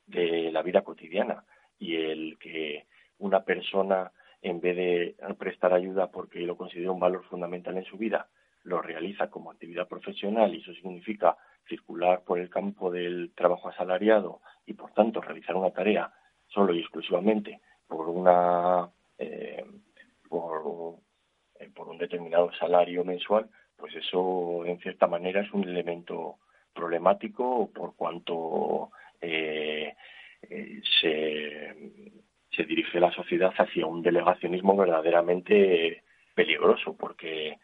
de 0.07 0.51
la 0.53 0.62
vida 0.62 0.83
cotidiana. 0.83 1.45
Y 1.79 1.97
el 1.97 2.39
que 2.39 2.87
una 3.18 3.45
persona 3.45 4.12
en 4.43 4.61
vez 4.61 4.76
de 4.76 5.16
prestar 5.39 5.72
ayuda 5.72 6.11
porque 6.11 6.41
lo 6.41 6.57
considera 6.57 6.93
un 6.93 7.01
valor 7.01 7.24
fundamental 7.24 7.76
en 7.76 7.85
su 7.85 7.97
vida, 7.97 8.29
lo 8.64 8.81
realiza 8.83 9.31
como 9.31 9.51
actividad 9.51 9.89
profesional 9.89 10.55
y 10.55 10.61
eso 10.61 10.72
significa 10.74 11.37
circular 11.68 12.22
por 12.24 12.39
el 12.39 12.51
campo 12.51 12.91
del 12.91 13.33
trabajo 13.35 13.68
asalariado 13.68 14.41
y 14.66 14.74
por 14.74 14.93
tanto 14.93 15.20
realizar 15.20 15.57
una 15.57 15.70
tarea 15.70 16.12
solo 16.49 16.74
y 16.74 16.81
exclusivamente 16.81 17.61
por 17.87 18.09
una 18.09 18.89
eh, 19.18 19.64
eh, 21.61 21.70
por 21.74 21.89
un 21.89 21.99
determinado 21.99 22.53
salario 22.53 23.05
mensual, 23.05 23.49
pues 23.79 23.95
eso 23.95 24.64
en 24.66 24.79
cierta 24.81 25.07
manera 25.07 25.41
es 25.41 25.53
un 25.53 25.64
elemento 25.64 26.37
problemático 26.74 27.70
por 27.72 27.95
cuanto 27.97 28.91
eh, 29.20 29.95
se, 31.01 31.74
se 32.51 32.64
dirige 32.64 33.01
la 33.01 33.12
sociedad 33.12 33.53
hacia 33.57 33.87
un 33.87 34.03
delegacionismo 34.03 34.76
verdaderamente 34.76 36.03
peligroso, 36.35 36.97
porque 36.97 37.59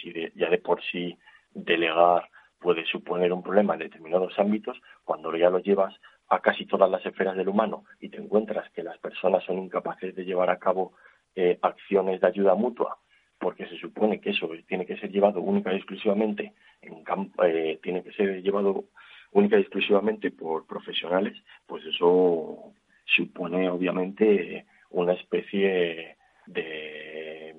si 0.00 0.12
ya 0.34 0.48
de 0.48 0.58
por 0.58 0.82
sí 0.82 1.18
delegar 1.52 2.28
puede 2.62 2.86
suponer 2.86 3.32
un 3.32 3.42
problema 3.42 3.74
en 3.74 3.80
determinados 3.80 4.38
ámbitos, 4.38 4.80
cuando 5.04 5.36
ya 5.36 5.50
lo 5.50 5.58
llevas 5.58 5.94
a 6.28 6.40
casi 6.40 6.64
todas 6.64 6.88
las 6.88 7.04
esferas 7.04 7.36
del 7.36 7.48
humano 7.48 7.84
y 8.00 8.08
te 8.08 8.16
encuentras 8.16 8.70
que 8.70 8.82
las 8.82 8.96
personas 8.98 9.44
son 9.44 9.58
incapaces 9.58 10.14
de 10.14 10.24
llevar 10.24 10.48
a 10.48 10.58
cabo 10.58 10.94
eh, 11.34 11.58
acciones 11.60 12.20
de 12.20 12.26
ayuda 12.26 12.54
mutua, 12.54 12.98
porque 13.42 13.66
se 13.66 13.76
supone 13.76 14.20
que 14.20 14.30
eso 14.30 14.48
tiene 14.68 14.86
que 14.86 14.96
ser 14.96 15.10
llevado 15.10 15.40
única 15.40 15.72
y 15.72 15.76
exclusivamente 15.76 16.54
en 16.80 17.02
campo, 17.02 17.42
eh, 17.42 17.80
tiene 17.82 18.04
que 18.04 18.12
ser 18.12 18.40
llevado 18.40 18.84
única 19.32 19.58
y 19.58 19.62
exclusivamente 19.62 20.30
por 20.30 20.64
profesionales, 20.64 21.36
pues 21.66 21.84
eso 21.84 22.72
supone 23.04 23.68
obviamente 23.68 24.64
una 24.90 25.14
especie 25.14 26.16
de, 26.46 27.56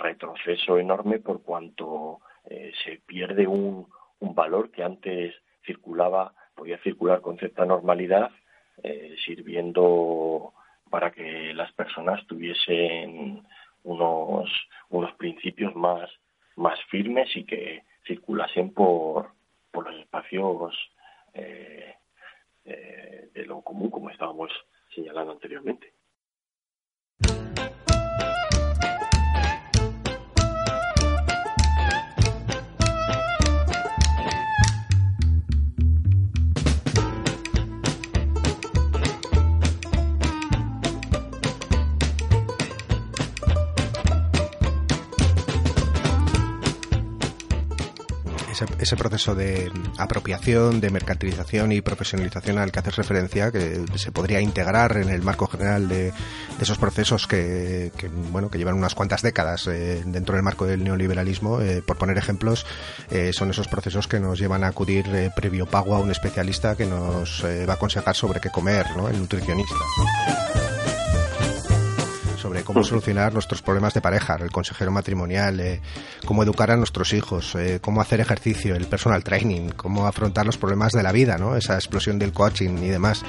retroceso 0.00 0.78
enorme 0.78 1.18
por 1.18 1.42
cuanto 1.42 2.20
eh, 2.48 2.72
se 2.84 3.00
pierde 3.06 3.46
un, 3.46 3.86
un 4.20 4.34
valor 4.34 4.70
que 4.70 4.82
antes 4.82 5.34
circulaba 5.64 6.34
podía 6.54 6.78
circular 6.78 7.20
con 7.20 7.38
cierta 7.38 7.64
normalidad, 7.64 8.30
eh, 8.82 9.14
sirviendo 9.24 10.52
para 10.90 11.10
que 11.10 11.52
las 11.54 11.72
personas 11.72 12.26
tuviesen 12.26 13.42
unos, 13.84 14.50
unos 14.90 15.12
principios 15.14 15.74
más, 15.76 16.10
más 16.56 16.78
firmes 16.90 17.34
y 17.36 17.44
que 17.44 17.84
circulasen 18.06 18.74
por, 18.74 19.30
por 19.70 19.90
los 19.90 20.00
espacios 20.00 20.74
eh, 21.32 21.94
eh, 22.64 23.30
de 23.32 23.46
lo 23.46 23.62
común, 23.62 23.90
como 23.90 24.10
estábamos 24.10 24.50
señalando 24.94 25.32
anteriormente. 25.32 25.93
Ese, 48.84 48.96
proceso 48.96 49.34
de 49.34 49.70
apropiación, 49.98 50.80
de 50.80 50.90
mercantilización 50.90 51.72
y 51.72 51.80
profesionalización 51.80 52.58
al 52.58 52.72
que 52.72 52.78
haces 52.78 52.96
referencia, 52.96 53.50
que 53.50 53.84
se 53.96 54.12
podría 54.12 54.40
integrar 54.40 54.96
en 54.96 55.08
el 55.08 55.22
marco 55.22 55.46
general 55.46 55.88
de, 55.88 56.12
esos 56.60 56.78
procesos 56.78 57.26
que, 57.26 57.90
bueno, 58.30 58.50
que 58.50 58.58
llevan 58.58 58.76
unas 58.76 58.94
cuantas 58.94 59.22
décadas 59.22 59.66
eh, 59.66 60.02
dentro 60.06 60.34
del 60.34 60.44
marco 60.44 60.66
del 60.66 60.84
neoliberalismo. 60.84 61.60
Eh, 61.60 61.82
por 61.82 61.98
poner 61.98 62.16
ejemplos, 62.18 62.66
eh, 63.10 63.32
son 63.32 63.50
esos 63.50 63.68
procesos 63.68 64.06
que 64.06 64.20
nos 64.20 64.38
llevan 64.38 64.64
a 64.64 64.68
acudir 64.68 65.04
previo 65.34 65.66
pago 65.66 65.94
a 65.94 65.98
un 65.98 66.10
especialista 66.10 66.76
que 66.76 66.86
nos 66.86 67.44
va 67.44 67.72
a 67.72 67.76
aconsejar 67.76 68.14
sobre 68.14 68.40
qué 68.40 68.50
comer, 68.50 68.86
el 69.10 69.18
nutricionista 69.18 69.74
sobre 72.44 72.62
cómo 72.62 72.84
solucionar 72.84 73.32
nuestros 73.32 73.62
problemas 73.62 73.94
de 73.94 74.02
pareja, 74.02 74.36
el 74.38 74.50
consejero 74.50 74.90
matrimonial, 74.90 75.60
eh, 75.60 75.80
cómo 76.26 76.42
educar 76.42 76.70
a 76.70 76.76
nuestros 76.76 77.14
hijos, 77.14 77.54
eh, 77.54 77.78
cómo 77.80 78.02
hacer 78.02 78.20
ejercicio, 78.20 78.76
el 78.76 78.84
personal 78.84 79.24
training, 79.24 79.70
cómo 79.70 80.06
afrontar 80.06 80.44
los 80.44 80.58
problemas 80.58 80.92
de 80.92 81.02
la 81.02 81.10
vida, 81.10 81.38
¿no? 81.38 81.56
esa 81.56 81.76
explosión 81.76 82.18
del 82.18 82.34
coaching 82.34 82.76
y 82.82 82.88
demás. 82.90 83.24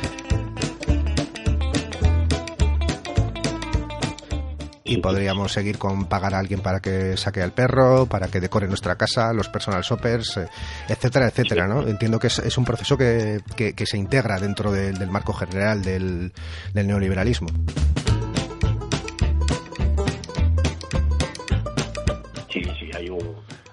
y 4.87 4.97
podríamos 4.97 5.51
seguir 5.51 5.79
con 5.79 6.05
pagar 6.05 6.35
a 6.35 6.39
alguien 6.39 6.59
para 6.59 6.79
que 6.79 7.17
saque 7.17 7.41
al 7.41 7.53
perro, 7.53 8.05
para 8.05 8.27
que 8.27 8.39
decore 8.39 8.67
nuestra 8.67 8.95
casa, 8.95 9.33
los 9.33 9.49
personal 9.49 9.81
shoppers, 9.81 10.37
eh, 10.37 10.47
etcétera, 10.87 11.27
etcétera, 11.27 11.67
¿no? 11.67 11.87
Entiendo 11.87 12.19
que 12.19 12.27
es, 12.27 12.57
un 12.57 12.65
proceso 12.65 12.95
que, 12.95 13.41
se 13.83 13.97
integra 13.97 14.39
dentro 14.39 14.71
del 14.71 15.09
marco 15.09 15.33
general 15.33 15.81
del 15.81 16.31
neoliberalismo. 16.73 17.47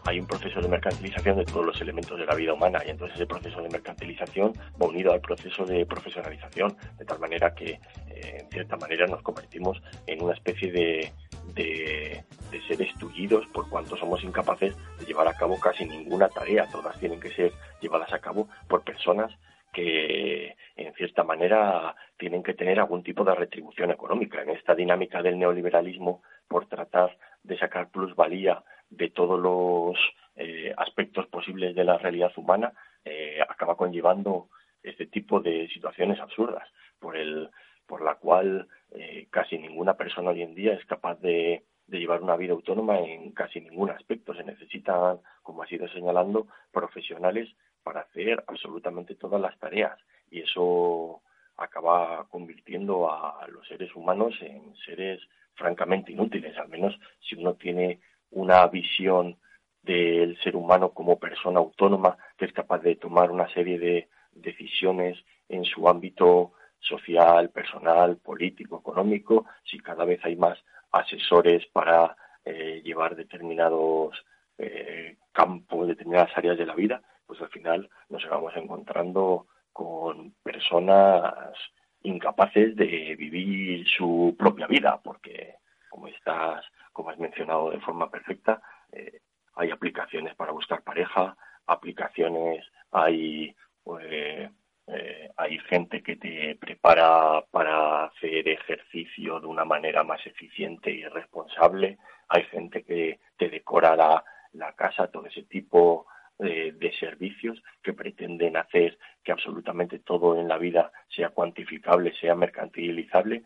Hay 0.04 0.20
un 0.20 0.26
proceso 0.26 0.60
de 0.60 0.68
mercantilización 0.68 1.36
de 1.36 1.44
todos 1.44 1.66
los 1.66 1.80
elementos 1.80 2.18
de 2.18 2.26
la 2.26 2.34
vida 2.34 2.52
humana 2.52 2.80
y 2.84 2.90
entonces 2.90 3.16
ese 3.16 3.26
proceso 3.26 3.62
de 3.62 3.68
mercantilización 3.68 4.52
va 4.80 4.86
unido 4.86 5.12
al 5.12 5.20
proceso 5.20 5.64
de 5.64 5.86
profesionalización, 5.86 6.76
de 6.98 7.04
tal 7.04 7.18
manera 7.20 7.54
que 7.54 7.80
eh, 8.08 8.38
en 8.40 8.50
cierta 8.50 8.76
manera 8.76 9.06
nos 9.06 9.22
convertimos 9.22 9.80
en 10.06 10.22
una 10.22 10.34
especie 10.34 10.72
de, 10.72 11.12
de, 11.54 12.24
de 12.50 12.62
seres 12.66 12.92
tullidos 12.98 13.46
por 13.48 13.68
cuanto 13.68 13.96
somos 13.96 14.22
incapaces 14.24 14.74
de 14.98 15.06
llevar 15.06 15.28
a 15.28 15.34
cabo 15.34 15.58
casi 15.60 15.84
ninguna 15.84 16.28
tarea, 16.28 16.68
todas 16.70 16.98
tienen 16.98 17.20
que 17.20 17.30
ser 17.30 17.52
llevadas 17.80 18.12
a 18.12 18.18
cabo 18.18 18.48
por 18.68 18.82
personas 18.82 19.32
que 19.72 20.54
en 20.76 20.92
cierta 20.94 21.24
manera 21.24 21.96
tienen 22.18 22.42
que 22.42 22.54
tener 22.54 22.78
algún 22.78 23.02
tipo 23.02 23.24
de 23.24 23.34
retribución 23.34 23.90
económica. 23.90 24.42
En 24.42 24.50
esta 24.50 24.74
dinámica 24.74 25.22
del 25.22 25.38
neoliberalismo, 25.38 26.22
por 26.46 26.66
tratar 26.66 27.16
de 27.42 27.58
sacar 27.58 27.90
plusvalía 27.90 28.62
de 28.92 29.10
todos 29.10 29.40
los 29.40 29.96
eh, 30.36 30.72
aspectos 30.76 31.26
posibles 31.26 31.74
de 31.74 31.84
la 31.84 31.98
realidad 31.98 32.32
humana, 32.36 32.72
eh, 33.04 33.38
acaba 33.48 33.76
conllevando 33.76 34.48
este 34.82 35.06
tipo 35.06 35.40
de 35.40 35.68
situaciones 35.68 36.20
absurdas, 36.20 36.68
por, 36.98 37.16
el, 37.16 37.50
por 37.86 38.02
la 38.02 38.16
cual 38.16 38.68
eh, 38.90 39.26
casi 39.30 39.58
ninguna 39.58 39.94
persona 39.94 40.30
hoy 40.30 40.42
en 40.42 40.54
día 40.54 40.74
es 40.74 40.84
capaz 40.86 41.20
de, 41.20 41.64
de 41.86 41.98
llevar 41.98 42.22
una 42.22 42.36
vida 42.36 42.52
autónoma 42.52 42.98
en 43.00 43.32
casi 43.32 43.60
ningún 43.60 43.90
aspecto. 43.90 44.34
Se 44.34 44.44
necesitan, 44.44 45.18
como 45.42 45.62
ha 45.62 45.66
sido 45.66 45.88
señalando, 45.88 46.46
profesionales 46.70 47.48
para 47.82 48.00
hacer 48.00 48.44
absolutamente 48.46 49.14
todas 49.14 49.40
las 49.40 49.58
tareas 49.58 49.98
y 50.30 50.40
eso 50.40 51.22
acaba 51.56 52.26
convirtiendo 52.28 53.10
a 53.10 53.46
los 53.48 53.66
seres 53.68 53.94
humanos 53.94 54.34
en 54.40 54.74
seres 54.76 55.20
francamente 55.54 56.12
inútiles, 56.12 56.56
al 56.56 56.68
menos 56.68 56.98
si 57.20 57.36
uno 57.36 57.54
tiene 57.54 58.00
una 58.32 58.66
visión 58.66 59.36
del 59.82 60.38
ser 60.42 60.56
humano 60.56 60.90
como 60.90 61.18
persona 61.18 61.58
autónoma 61.58 62.16
que 62.36 62.44
es 62.44 62.52
capaz 62.52 62.80
de 62.80 62.96
tomar 62.96 63.30
una 63.30 63.48
serie 63.52 63.78
de 63.78 64.08
decisiones 64.32 65.18
en 65.48 65.64
su 65.64 65.88
ámbito 65.88 66.52
social, 66.80 67.50
personal, 67.50 68.16
político, 68.16 68.78
económico, 68.80 69.46
si 69.64 69.78
cada 69.78 70.04
vez 70.04 70.20
hay 70.24 70.36
más 70.36 70.58
asesores 70.90 71.66
para 71.72 72.16
eh, 72.44 72.82
llevar 72.84 73.16
determinados 73.16 74.24
eh, 74.58 75.16
campos, 75.32 75.88
determinadas 75.88 76.36
áreas 76.36 76.58
de 76.58 76.66
la 76.66 76.74
vida, 76.74 77.02
pues 77.26 77.40
al 77.40 77.48
final 77.48 77.88
nos 78.08 78.28
vamos 78.28 78.52
encontrando 78.56 79.46
con 79.72 80.34
personas 80.42 81.54
incapaces 82.02 82.74
de 82.76 83.14
vivir 83.16 83.86
su 83.88 84.34
propia 84.38 84.66
vida, 84.66 85.00
porque 85.02 85.54
como 85.92 86.08
estás, 86.08 86.64
como 86.94 87.10
has 87.10 87.18
mencionado 87.18 87.70
de 87.70 87.78
forma 87.80 88.10
perfecta, 88.10 88.62
eh, 88.92 89.20
hay 89.56 89.70
aplicaciones 89.70 90.34
para 90.34 90.50
buscar 90.50 90.82
pareja, 90.82 91.36
aplicaciones, 91.66 92.64
hay 92.90 93.54
eh, 94.00 94.48
eh, 94.86 95.30
hay 95.36 95.58
gente 95.58 96.02
que 96.02 96.16
te 96.16 96.56
prepara 96.56 97.44
para 97.50 98.04
hacer 98.04 98.48
ejercicio 98.48 99.38
de 99.38 99.46
una 99.46 99.66
manera 99.66 100.02
más 100.02 100.26
eficiente 100.26 100.90
y 100.90 101.04
responsable, 101.04 101.98
hay 102.28 102.44
gente 102.44 102.82
que 102.84 103.20
te 103.36 103.50
decora 103.50 103.94
la, 103.94 104.24
la 104.52 104.72
casa, 104.72 105.08
todo 105.08 105.26
ese 105.26 105.42
tipo 105.42 106.06
de, 106.38 106.92
servicios 106.98 107.62
que 107.82 107.92
pretenden 107.92 108.56
hacer 108.56 108.98
que 109.22 109.32
absolutamente 109.32 109.98
todo 109.98 110.38
en 110.38 110.48
la 110.48 110.58
vida 110.58 110.90
sea 111.08 111.30
cuantificable, 111.30 112.14
sea 112.20 112.34
mercantilizable, 112.34 113.44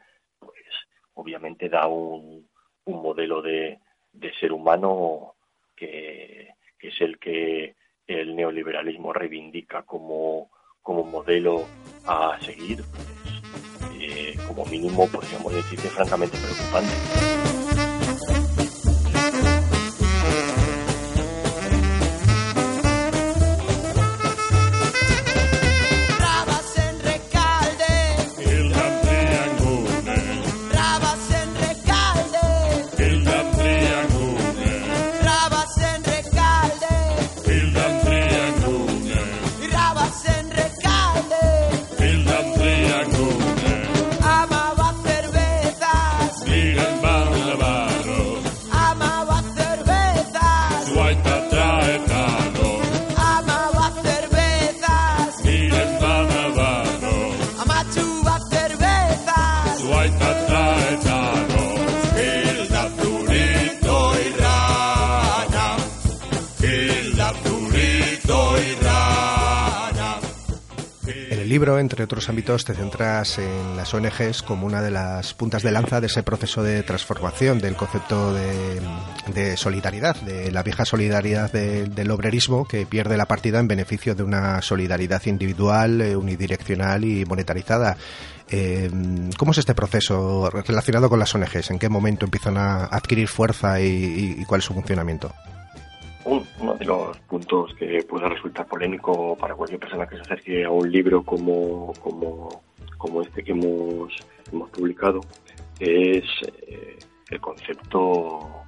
obviamente 1.16 1.68
da 1.68 1.86
un, 1.88 2.48
un 2.84 3.02
modelo 3.02 3.42
de, 3.42 3.78
de, 4.12 4.34
ser 4.34 4.52
humano 4.52 5.34
que, 5.74 6.54
es 6.80 7.00
el 7.00 7.18
que 7.18 7.74
el 8.06 8.36
neoliberalismo 8.36 9.12
reivindica 9.12 9.82
como, 9.82 10.50
como 10.82 11.02
modelo 11.02 11.64
a 12.06 12.38
seguir, 12.40 12.84
pues, 12.84 14.00
eh, 14.00 14.36
como 14.46 14.64
mínimo 14.66 15.08
podríamos 15.08 15.52
decir 15.52 15.80
que 15.80 15.88
francamente 15.88 16.36
preocupante. 16.38 17.55
Libro, 71.56 71.78
entre 71.78 72.04
otros 72.04 72.28
ámbitos, 72.28 72.66
te 72.66 72.74
centras 72.74 73.38
en 73.38 73.78
las 73.78 73.94
ONGs 73.94 74.42
como 74.42 74.66
una 74.66 74.82
de 74.82 74.90
las 74.90 75.32
puntas 75.32 75.62
de 75.62 75.72
lanza 75.72 76.02
de 76.02 76.08
ese 76.08 76.22
proceso 76.22 76.62
de 76.62 76.82
transformación 76.82 77.60
del 77.60 77.76
concepto 77.76 78.34
de, 78.34 79.56
solidaridad, 79.56 80.16
de 80.16 80.52
la 80.52 80.62
vieja 80.62 80.84
solidaridad 80.84 81.50
del 81.50 82.10
obrerismo 82.10 82.68
que 82.68 82.84
pierde 82.84 83.16
la 83.16 83.24
partida 83.24 83.58
en 83.58 83.68
beneficio 83.68 84.14
de 84.14 84.22
una 84.22 84.60
solidaridad 84.60 85.24
individual, 85.24 86.02
eh, 86.02 86.14
unidireccional 86.14 87.06
y 87.06 87.24
monetarizada. 87.24 87.96
Eh, 88.50 88.90
¿Cómo 89.38 89.52
es 89.52 89.58
este 89.58 89.74
proceso 89.74 90.50
relacionado 90.50 91.08
con 91.08 91.18
las 91.18 91.34
ONGs? 91.34 91.70
¿En 91.70 91.78
qué 91.78 91.88
momento 91.88 92.26
empiezan 92.26 92.58
a 92.58 92.84
adquirir 92.84 93.28
fuerza 93.28 93.80
y 93.80 94.44
cuál 94.44 94.58
es 94.58 94.66
su 94.66 94.74
funcionamiento? 94.74 95.32
Uno 96.26 96.74
de 96.74 96.84
los 96.84 97.18
puntos 97.20 97.72
que 97.74 98.02
puede 98.02 98.28
resultar 98.28 98.66
polémico 98.66 99.36
para 99.36 99.54
cualquier 99.54 99.80
persona 99.80 100.06
que 100.06 100.16
se 100.16 100.22
acerque 100.22 100.64
a 100.64 100.70
un 100.70 100.90
libro 100.90 101.22
como, 101.22 101.92
como, 102.00 102.62
como 102.98 103.22
este 103.22 103.44
que 103.44 103.52
hemos, 103.52 104.12
hemos 104.52 104.70
publicado 104.70 105.20
es 105.78 106.24
eh, 106.66 106.98
el 107.30 107.40
concepto 107.40 108.64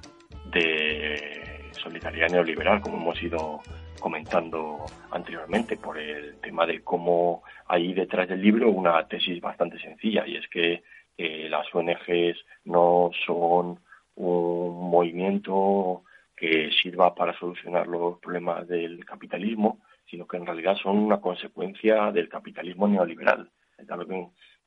de 0.51 1.71
solidaridad 1.71 2.29
neoliberal, 2.29 2.81
como 2.81 2.97
hemos 2.97 3.21
ido 3.21 3.59
comentando 3.99 4.85
anteriormente, 5.11 5.75
por 5.75 5.97
el 5.97 6.37
tema 6.37 6.65
de 6.65 6.81
cómo 6.81 7.43
hay 7.67 7.93
detrás 7.93 8.29
del 8.29 8.41
libro 8.41 8.69
una 8.69 9.05
tesis 9.07 9.41
bastante 9.41 9.77
sencilla, 9.79 10.25
y 10.25 10.37
es 10.37 10.47
que 10.47 10.83
eh, 11.17 11.49
las 11.49 11.67
ONGs 11.73 12.37
no 12.63 13.11
son 13.25 13.79
un 14.15 14.89
movimiento 14.89 16.03
que 16.39 16.71
sirva 16.71 17.13
para 17.13 17.37
solucionar 17.37 17.85
los 17.87 18.17
problemas 18.19 18.65
del 18.67 19.03
capitalismo, 19.03 19.81
sino 20.09 20.25
que 20.25 20.37
en 20.37 20.45
realidad 20.45 20.77
son 20.81 20.97
una 20.97 21.19
consecuencia 21.19 22.11
del 22.13 22.29
capitalismo 22.29 22.87
neoliberal. 22.87 23.51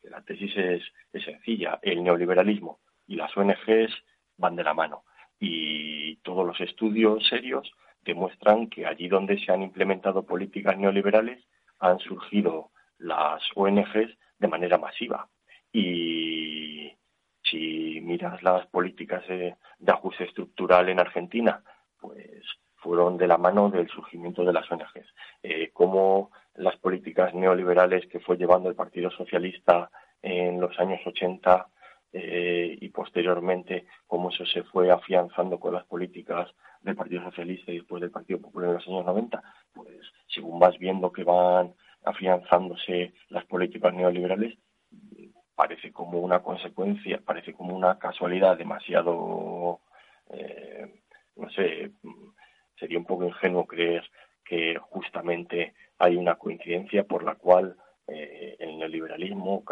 La 0.02 0.20
tesis 0.22 0.52
es, 0.56 0.82
sencilla, 1.24 1.78
el 1.80 2.02
neoliberalismo 2.02 2.80
y 3.06 3.16
las 3.16 3.34
ONGs 3.36 3.90
van 4.36 4.56
de 4.56 4.64
la 4.64 4.74
mano. 4.74 5.04
Y 5.40 6.16
todos 6.16 6.46
los 6.46 6.60
estudios 6.60 7.26
serios 7.26 7.72
demuestran 8.02 8.68
que 8.68 8.84
allí 8.84 9.08
donde 9.08 9.38
se 9.38 9.50
han 9.50 9.62
implementado 9.62 10.26
políticas 10.26 10.76
neoliberales 10.76 11.42
han 11.78 11.98
surgido 12.00 12.70
las 12.98 13.42
ONGs 13.54 14.16
de 14.38 14.48
manera 14.48 14.76
masiva. 14.76 15.28
Y 15.72 16.92
si 17.52 18.00
miras 18.00 18.42
las 18.42 18.66
políticas 18.66 19.22
de, 19.28 19.54
ajuste 19.86 20.24
estructural 20.24 20.88
en 20.88 20.98
Argentina, 20.98 21.62
pues 22.00 22.42
fueron 22.76 23.16
de 23.16 23.28
la 23.28 23.38
mano 23.38 23.68
del 23.70 23.88
surgimiento 23.88 24.42
de 24.44 24.52
las 24.52 24.70
ONGs. 24.72 25.14
Eh, 25.42 25.70
cómo 25.72 26.30
las 26.54 26.76
políticas 26.78 27.34
neoliberales 27.34 28.06
que 28.08 28.20
fue 28.20 28.36
llevando 28.36 28.68
el 28.68 28.74
Partido 28.74 29.10
Socialista 29.10 29.90
en 30.22 30.60
los 30.60 30.78
años 30.80 31.00
80 31.06 31.66
eh, 32.14 32.76
y 32.80 32.88
posteriormente 32.88 33.86
cómo 34.06 34.30
eso 34.30 34.44
se 34.46 34.62
fue 34.64 34.90
afianzando 34.90 35.60
con 35.60 35.74
las 35.74 35.84
políticas 35.84 36.50
del 36.80 36.96
Partido 36.96 37.22
Socialista 37.24 37.70
y 37.70 37.76
después 37.76 38.00
del 38.00 38.10
Partido 38.10 38.40
Popular 38.40 38.70
en 38.70 38.74
los 38.76 38.88
años 38.88 39.04
90, 39.04 39.42
pues 39.72 40.00
según 40.26 40.58
vas 40.58 40.78
viendo 40.78 41.12
que 41.12 41.24
van 41.24 41.74
afianzándose 42.04 43.12
las 43.28 43.44
políticas 43.44 43.94
neoliberales, 43.94 44.58
parece 45.62 45.92
como 45.92 46.18
una 46.18 46.40
consecuencia, 46.40 47.20
parece 47.24 47.52
como 47.52 47.76
una 47.76 47.96
casualidad 47.96 48.58
demasiado, 48.58 49.78
eh, 50.30 50.92
no 51.36 51.48
sé, 51.50 51.92
sería 52.76 52.98
un 52.98 53.04
poco 53.04 53.26
ingenuo 53.26 53.64
creer 53.64 54.02
que 54.44 54.76
justamente 54.90 55.74
hay 56.00 56.16
una 56.16 56.34
coincidencia 56.34 57.04
por 57.04 57.22
la 57.22 57.36
cual 57.36 57.76
eh, 58.08 58.56
el 58.58 58.76
neoliberalismo 58.76 59.62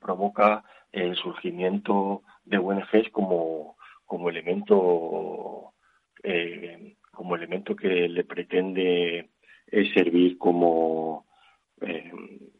provoca 0.00 0.64
el 0.90 1.14
surgimiento 1.14 2.22
de 2.46 2.56
ONGs 2.56 3.10
como, 3.12 3.76
como 4.06 4.30
elemento 4.30 5.74
eh, 6.22 6.96
como 7.10 7.36
elemento 7.36 7.76
que 7.76 8.08
le 8.08 8.24
pretende 8.24 9.28
eh, 9.66 9.92
servir 9.92 10.38
como 10.38 11.26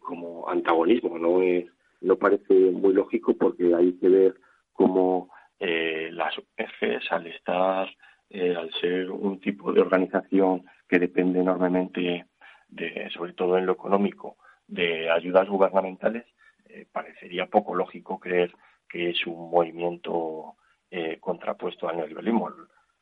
como 0.01 0.47
antagonismo 0.51 1.19
no 1.19 1.41
es 1.41 1.65
no 2.05 2.17
parece 2.17 2.55
muy 2.55 2.93
lógico 2.93 3.35
porque 3.37 3.75
hay 3.75 3.95
que 3.95 4.09
ver 4.09 4.35
cómo 4.73 5.31
las 5.61 6.37
ONGs 6.37 7.11
al 7.11 7.27
estar 7.27 7.89
al 8.31 8.71
ser 8.81 9.11
un 9.11 9.41
tipo 9.41 9.73
de 9.73 9.81
organización 9.81 10.65
que 10.89 10.99
depende 10.99 11.41
enormemente 11.41 12.27
de 12.69 13.11
sobre 13.11 13.33
todo 13.33 13.57
en 13.57 13.67
lo 13.67 13.73
económico 13.73 14.37
de 14.67 15.11
ayudas 15.11 15.49
gubernamentales, 15.49 16.25
eh, 16.67 16.87
parecería 16.91 17.47
poco 17.47 17.75
lógico 17.75 18.19
creer 18.19 18.53
que 18.89 19.11
es 19.11 19.27
un 19.27 19.51
movimiento 19.51 20.57
eh, 20.91 21.19
contrapuesto 21.21 21.89
al 21.89 21.97
neoliberalismo. 21.97 22.51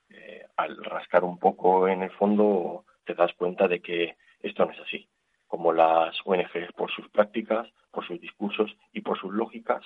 Eh, 0.09 0.45
al 0.57 0.83
rascar 0.85 1.25
un 1.25 1.39
poco 1.39 1.89
en 1.89 2.03
el 2.03 2.11
fondo 2.11 2.85
te 3.05 3.15
das 3.15 3.33
cuenta 3.35 3.67
de 3.67 3.81
que 3.81 4.17
esto 4.41 4.65
no 4.65 4.73
es 4.73 4.81
así. 4.81 5.09
Como 5.53 5.71
las 5.71 6.17
ONGs 6.25 6.73
por 6.75 6.91
sus 6.91 7.11
prácticas, 7.11 7.69
por 7.91 8.07
sus 8.07 8.19
discursos 8.19 8.75
y 8.91 9.03
por 9.03 9.19
sus 9.19 9.35
lógicas 9.35 9.85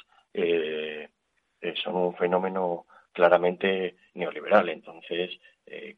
son 1.82 1.96
un 1.96 2.14
fenómeno 2.14 2.86
claramente 3.10 3.96
neoliberal. 4.14 4.68
Entonces 4.68 5.28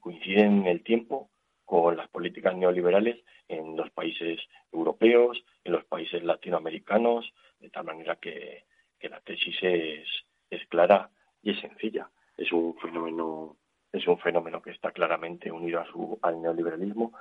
coinciden 0.01 0.63
en 0.63 0.69
el 0.69 0.83
tiempo 0.83 1.29
con 1.67 1.99
las 1.99 2.09
políticas 2.09 2.57
neoliberales 2.57 3.23
en 3.47 3.77
los 3.77 3.91
países 3.91 4.41
europeos, 4.73 5.45
en 5.65 5.73
los 5.73 5.85
países 5.85 6.25
latinoamericanos, 6.25 7.31
de 7.61 7.69
tal 7.69 7.85
manera 7.85 8.17
que, 8.17 8.65
la 9.03 9.21
tesis 9.21 9.59
es, 9.61 10.67
clara 10.71 11.11
y 11.43 11.51
es 11.51 11.61
sencilla. 11.61 12.09
Es 12.39 12.51
un 12.53 12.75
fenómeno 12.79 13.59
es 13.93 14.09
un 14.09 14.19
fenómeno 14.19 14.63
que 14.63 14.71
está 14.71 14.93
claramente 14.93 15.53
unido 15.53 15.85
al 16.23 16.41
neoliberalismo, 16.41 17.13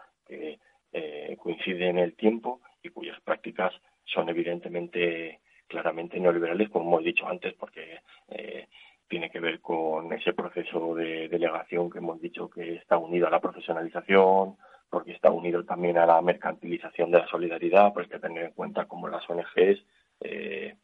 eh, 0.93 1.35
coincide 1.37 1.89
en 1.89 1.99
el 1.99 2.15
tiempo 2.15 2.61
y 2.81 2.89
cuyas 2.89 3.19
prácticas 3.21 3.73
son 4.05 4.29
evidentemente 4.29 5.41
claramente 5.67 6.19
neoliberales, 6.19 6.69
como 6.69 6.89
hemos 6.89 7.03
dicho 7.03 7.27
antes, 7.27 7.53
porque 7.53 7.99
eh, 8.29 8.67
tiene 9.07 9.29
que 9.29 9.39
ver 9.39 9.59
con 9.59 10.11
ese 10.13 10.33
proceso 10.33 10.95
de 10.95 11.27
delegación 11.27 11.89
que 11.89 11.99
hemos 11.99 12.21
dicho 12.21 12.49
que 12.49 12.75
está 12.75 12.97
unido 12.97 13.27
a 13.27 13.31
la 13.31 13.41
profesionalización, 13.41 14.55
porque 14.89 15.11
está 15.11 15.31
unido 15.31 15.63
también 15.65 15.97
a 15.97 16.05
la 16.05 16.21
mercantilización 16.21 17.11
de 17.11 17.19
la 17.19 17.27
solidaridad, 17.27 17.93
pues 17.93 18.05
hay 18.05 18.11
que 18.11 18.19
tener 18.19 18.45
en 18.45 18.51
cuenta 18.51 18.85
cómo 18.85 19.07
las 19.07 19.29
ONGs 19.29 19.83
eh, 20.21 20.75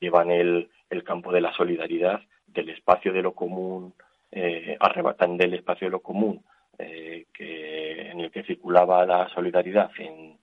llevan 0.00 0.30
el, 0.30 0.70
campo 1.04 1.32
de 1.32 1.40
la 1.40 1.52
solidaridad 1.54 2.20
del 2.46 2.68
espacio 2.68 3.12
de 3.12 3.22
lo 3.22 3.32
común, 3.32 3.94
eh, 4.30 4.76
arrebatan 4.78 5.36
del 5.36 5.54
espacio 5.54 5.86
de 5.86 5.92
lo 5.92 6.00
común 6.00 6.44
eh, 6.78 7.26
que, 7.32 8.10
en 8.10 8.20
el 8.20 8.30
que 8.30 8.44
circulaba 8.44 9.04
la 9.04 9.28
solidaridad 9.30 9.90
en, 9.98 10.38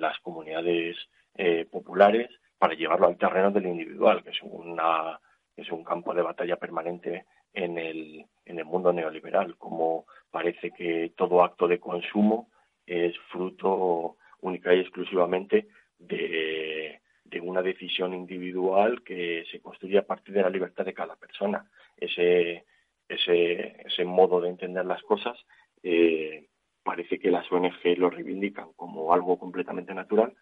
las 0.00 0.18
comunidades 0.18 0.96
eh, 1.36 1.66
populares 1.70 2.28
para 2.58 2.74
llevarlo 2.74 3.06
al 3.06 3.16
terreno 3.16 3.50
del 3.50 3.66
individual, 3.66 4.22
que 4.22 4.30
es 4.30 4.42
una 4.42 5.18
es 5.56 5.70
un 5.70 5.84
campo 5.84 6.12
de 6.12 6.22
batalla 6.22 6.56
permanente 6.56 7.24
en 7.54 7.78
el, 7.78 8.26
en 8.44 8.58
el 8.58 8.64
mundo 8.64 8.92
neoliberal, 8.92 9.56
como 9.56 10.06
parece 10.30 10.70
que 10.70 11.12
todo 11.16 11.42
acto 11.42 11.66
de 11.66 11.80
consumo 11.80 12.50
es 12.86 13.16
fruto 13.30 14.16
única 14.40 14.74
y 14.74 14.80
exclusivamente 14.80 15.68
de, 15.98 17.00
una 17.42 17.62
decisión 17.62 18.12
individual 18.12 19.02
que 19.02 19.44
se 19.50 19.60
construye 19.60 19.98
a 19.98 20.06
partir 20.06 20.34
de 20.34 20.42
la 20.42 20.50
libertad 20.50 20.84
de 20.84 20.94
cada 20.94 21.16
persona. 21.16 21.64
Ese, 21.96 22.64
ese, 23.08 23.82
ese 23.86 24.04
modo 24.04 24.40
de 24.40 24.50
entender 24.50 24.84
las 24.84 25.02
cosas 25.02 25.38
eh, 25.82 26.48
parece 26.82 27.18
que 27.18 27.30
las 27.30 27.50
ONG 27.50 27.98
lo 27.98 28.10
reivindican 28.10 28.72
como 28.76 29.12
algo 29.12 29.38
completamente 29.38 29.94
natural 29.94 30.34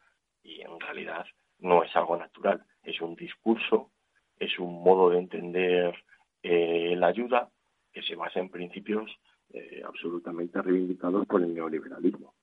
y 0.43 0.61
en 0.61 0.79
realidad 0.81 1.27
no 1.59 1.83
es 1.83 1.95
algo 1.97 2.17
natural, 2.17 2.63
es 2.83 3.01
un 3.01 3.15
discurso 3.15 3.91
es 4.39 4.59
un 4.59 4.83
modo 4.83 5.11
de 5.11 5.19
entender 5.19 5.95
eh, 6.43 6.95
la 6.97 7.09
ayuda 7.09 7.49
que 7.93 8.03
se 8.03 8.17
basa 8.17 8.41
en 8.41 8.49
principios 8.49 9.11
eh, 9.53 9.83
absolutamente 9.87 10.61
reivindicados 10.61 11.27
por 11.27 11.43
el 11.43 11.55
neoliberalismo. 11.55 12.35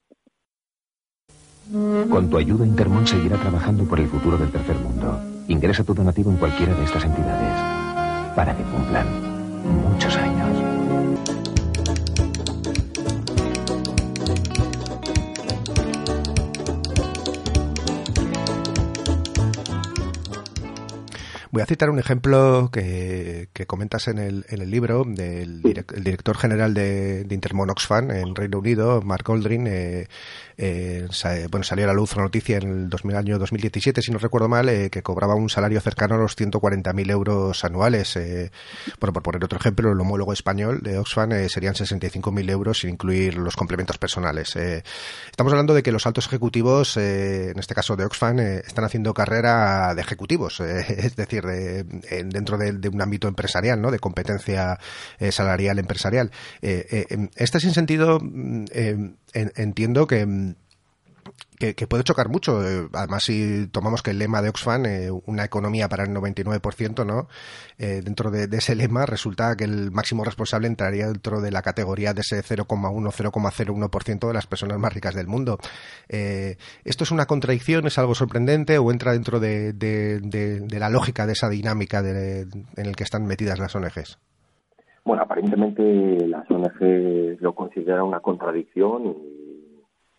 Con 2.10 2.30
tu 2.30 2.38
ayuda, 2.38 2.66
Intermón 2.66 3.08
seguirá 3.08 3.38
trabajando 3.38 3.88
por 3.88 4.00
el 4.00 4.08
futuro 4.08 4.38
del 4.38 4.52
tercer 4.52 4.76
mundo. 4.78 5.20
Ingresa 5.48 5.86
tu 5.86 5.94
donativo 5.94 6.32
en 6.32 6.38
cualquiera 6.38 6.74
de 6.74 6.84
estas 6.84 7.06
entidades 7.06 8.36
para 8.36 8.56
que 8.56 8.64
cumplan 8.64 9.31
muchos 9.64 10.16
años. 10.18 10.41
Voy 21.52 21.62
a 21.62 21.66
citar 21.66 21.90
un 21.90 22.00
ejemplo 22.00 22.70
que, 22.72 23.50
comentas 23.68 24.08
en 24.08 24.20
el, 24.20 24.46
en 24.48 24.62
el 24.62 24.72
libro 24.72 25.04
del 25.06 25.62
director 25.62 26.38
general 26.38 26.74
de, 26.74 27.26
de 27.26 27.36
Intermon 27.36 27.70
Oxfam 27.70 28.10
en 28.10 28.34
Reino 28.36 28.60
Unido, 28.60 29.02
Mark 29.02 29.30
Aldrin. 29.30 29.68
Eh, 29.68 30.08
eh, 30.58 31.08
bueno, 31.50 31.64
salió 31.66 31.84
a 31.84 31.88
la 31.88 31.94
luz 31.94 32.14
una 32.14 32.24
noticia 32.24 32.58
en 32.58 32.70
el 32.70 32.90
2000, 32.90 33.16
año 33.18 33.40
2017, 33.40 34.02
si 34.02 34.12
no 34.12 34.18
recuerdo 34.18 34.48
mal, 34.48 34.70
eh, 34.70 34.90
que 34.90 35.04
cobraba 35.04 35.36
un 35.36 35.50
salario 35.50 35.82
cercano 35.82 36.16
a 36.16 36.20
los 36.20 36.38
140.000 36.38 37.12
euros 37.12 37.66
anuales. 37.66 38.18
bueno, 39.00 39.12
por 39.12 39.24
poner 39.24 39.44
otro 39.44 39.60
ejemplo, 39.60 39.92
el 39.92 40.00
homólogo 40.00 40.32
español 40.32 40.80
de 40.82 41.00
Oxfam 41.00 41.32
serían 41.50 41.74
65.000 41.74 42.50
euros 42.50 42.80
sin 42.80 42.92
incluir 42.92 43.38
los 43.38 43.58
complementos 43.58 43.98
personales. 43.98 44.56
estamos 44.56 45.52
hablando 45.52 45.74
de 45.74 45.84
que 45.84 45.92
los 45.92 46.06
altos 46.06 46.28
ejecutivos, 46.28 46.96
en 46.96 47.60
este 47.60 47.76
caso 47.76 47.98
de 47.98 48.06
Oxfam, 48.06 48.40
están 48.40 48.86
haciendo 48.86 49.14
carrera 49.14 49.94
de 49.96 50.02
ejecutivos, 50.02 50.60
es 50.62 51.16
decir, 51.16 51.41
dentro 51.42 52.58
de, 52.58 52.90
un 52.90 53.02
ámbito 53.02 53.28
empresarial, 53.28 53.82
¿no? 53.82 53.92
De 53.92 54.00
competencia 54.00 54.78
eh, 55.20 55.32
salarial 55.32 55.80
empresarial. 55.80 56.32
Eh, 56.62 57.06
eh, 57.10 57.30
este 57.36 57.60
sin 57.60 57.74
sentido 57.74 58.20
mm, 58.22 58.66
entiendo 59.34 60.08
que 60.08 60.56
que, 61.76 61.88
puede 61.88 62.04
chocar 62.04 62.30
mucho. 62.30 62.64
Eh, 62.64 62.88
además, 62.94 63.24
si 63.24 63.68
tomamos 63.68 64.02
que 64.02 64.12
el 64.12 64.20
lema 64.20 64.42
de 64.42 64.50
Oxfam, 64.50 64.86
eh, 64.86 65.12
una 65.26 65.46
economía 65.46 65.88
para 65.88 66.04
el 66.04 66.10
99%, 66.10 67.06
¿no? 67.06 67.28
Eh, 67.78 68.02
dentro 68.04 68.32
de, 68.32 68.50
ese 68.58 68.76
lema 68.76 69.06
resulta 69.06 69.56
que 69.56 69.66
el 69.66 69.92
máximo 69.92 70.24
responsable 70.24 70.68
entraría 70.68 71.08
dentro 71.08 71.42
de 71.42 71.52
la 71.52 71.62
categoría 71.62 72.14
de 72.14 72.22
ese 72.22 72.42
0,1-0,01% 72.42 74.28
de 74.28 74.34
las 74.34 74.48
personas 74.48 74.80
más 74.80 74.94
ricas 74.94 75.16
del 75.16 75.28
mundo. 75.28 75.58
¿Esto 76.10 77.04
es 77.04 77.12
una 77.12 77.26
contradicción? 77.26 77.86
¿Es 77.88 77.98
algo 77.98 78.16
sorprendente? 78.16 78.78
¿O 78.78 78.92
entra 78.92 79.14
dentro 79.14 79.40
de, 79.40 80.68
la 80.72 80.90
lógica 80.90 81.26
de 81.26 81.34
esa 81.34 81.50
dinámica 81.50 82.00
en 82.00 82.86
el 82.86 82.96
que 82.96 83.04
están 83.04 83.26
metidas 83.26 83.60
las 83.60 83.76
ONGs? 83.76 84.20
Bueno, 85.04 85.24
aparentemente 85.24 86.28
las 86.28 86.50
ONGs 86.50 87.42
lo 87.42 87.56
consideran 87.56 88.04
una 88.04 88.20
contradicción 88.20 89.06
y 89.06 89.51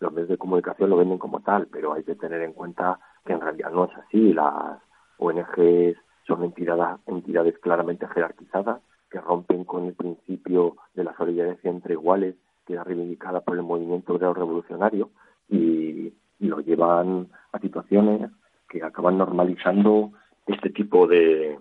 los 0.02 0.12
medios 0.12 0.30
de 0.30 0.36
comunicación 0.36 0.90
lo 0.90 0.96
venden 0.96 1.18
como 1.18 1.40
tal, 1.40 1.68
pero 1.68 1.94
hay 1.94 2.02
que 2.02 2.16
tener 2.16 2.42
en 2.42 2.52
cuenta 2.52 2.98
que 3.24 3.32
en 3.32 3.40
realidad 3.40 3.70
no 3.70 3.84
es 3.84 3.96
así. 3.96 4.32
Las 4.32 4.82
ONGs 5.18 5.96
son 6.26 6.42
entidades, 6.42 7.58
claramente 7.60 8.08
jerarquizadas 8.08 8.82
que 9.08 9.20
rompen 9.20 9.64
con 9.64 9.86
el 9.86 9.94
principio 9.94 10.76
de 10.94 11.04
la 11.04 11.16
solidaridad 11.16 11.58
entre 11.62 11.94
iguales 11.94 12.34
que 12.66 12.74
era 12.74 12.84
reivindicada 12.84 13.40
por 13.40 13.56
el 13.56 13.62
movimiento 13.62 14.14
obrero 14.14 14.34
revolucionario 14.34 15.10
y, 15.48 16.12
lo 16.40 16.58
llevan 16.58 17.28
a 17.52 17.60
situaciones 17.60 18.28
que 18.68 18.82
acaban 18.82 19.16
normalizando 19.16 20.10
este 20.44 20.70
tipo 20.70 21.06
de, 21.06 21.56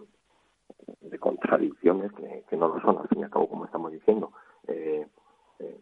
de 1.02 1.20
contradicciones 1.20 2.12
que, 2.50 2.58
no 2.58 2.68
lo 2.68 2.82
son, 2.82 2.98
al 2.98 3.08
fin 3.08 3.20
y 3.20 3.24
al 3.24 3.30
cabo, 3.30 3.48
como 3.48 3.66
estamos 3.66 3.92
diciendo. 3.92 4.32
Eh, 4.68 5.06
eh, 5.60 5.80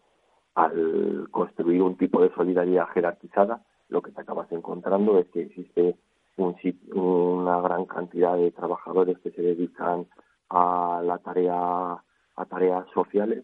al 0.56 1.28
construir 1.32 1.82
un 1.82 1.97
tipo 1.97 2.22
de 2.22 2.34
solidaridad 2.34 2.88
jerarquizada, 2.93 3.64
lo 3.89 4.02
que 4.02 4.12
te 4.12 4.22
acabas 4.22 4.52
encontrando 4.52 5.18
es 5.18 5.28
que 5.30 5.43
existe 5.43 5.95
un, 6.38 6.56
una 6.93 7.62
gran 7.62 7.86
cantidad 7.86 8.36
de 8.36 8.52
trabajadores 8.52 9.18
que 9.20 9.32
se 9.32 9.41
dedican 9.41 10.06
a 10.50 11.02
la 11.04 11.18
tarea 11.20 12.04
a 12.36 12.45
tareas 12.45 12.86
sociales 12.93 13.43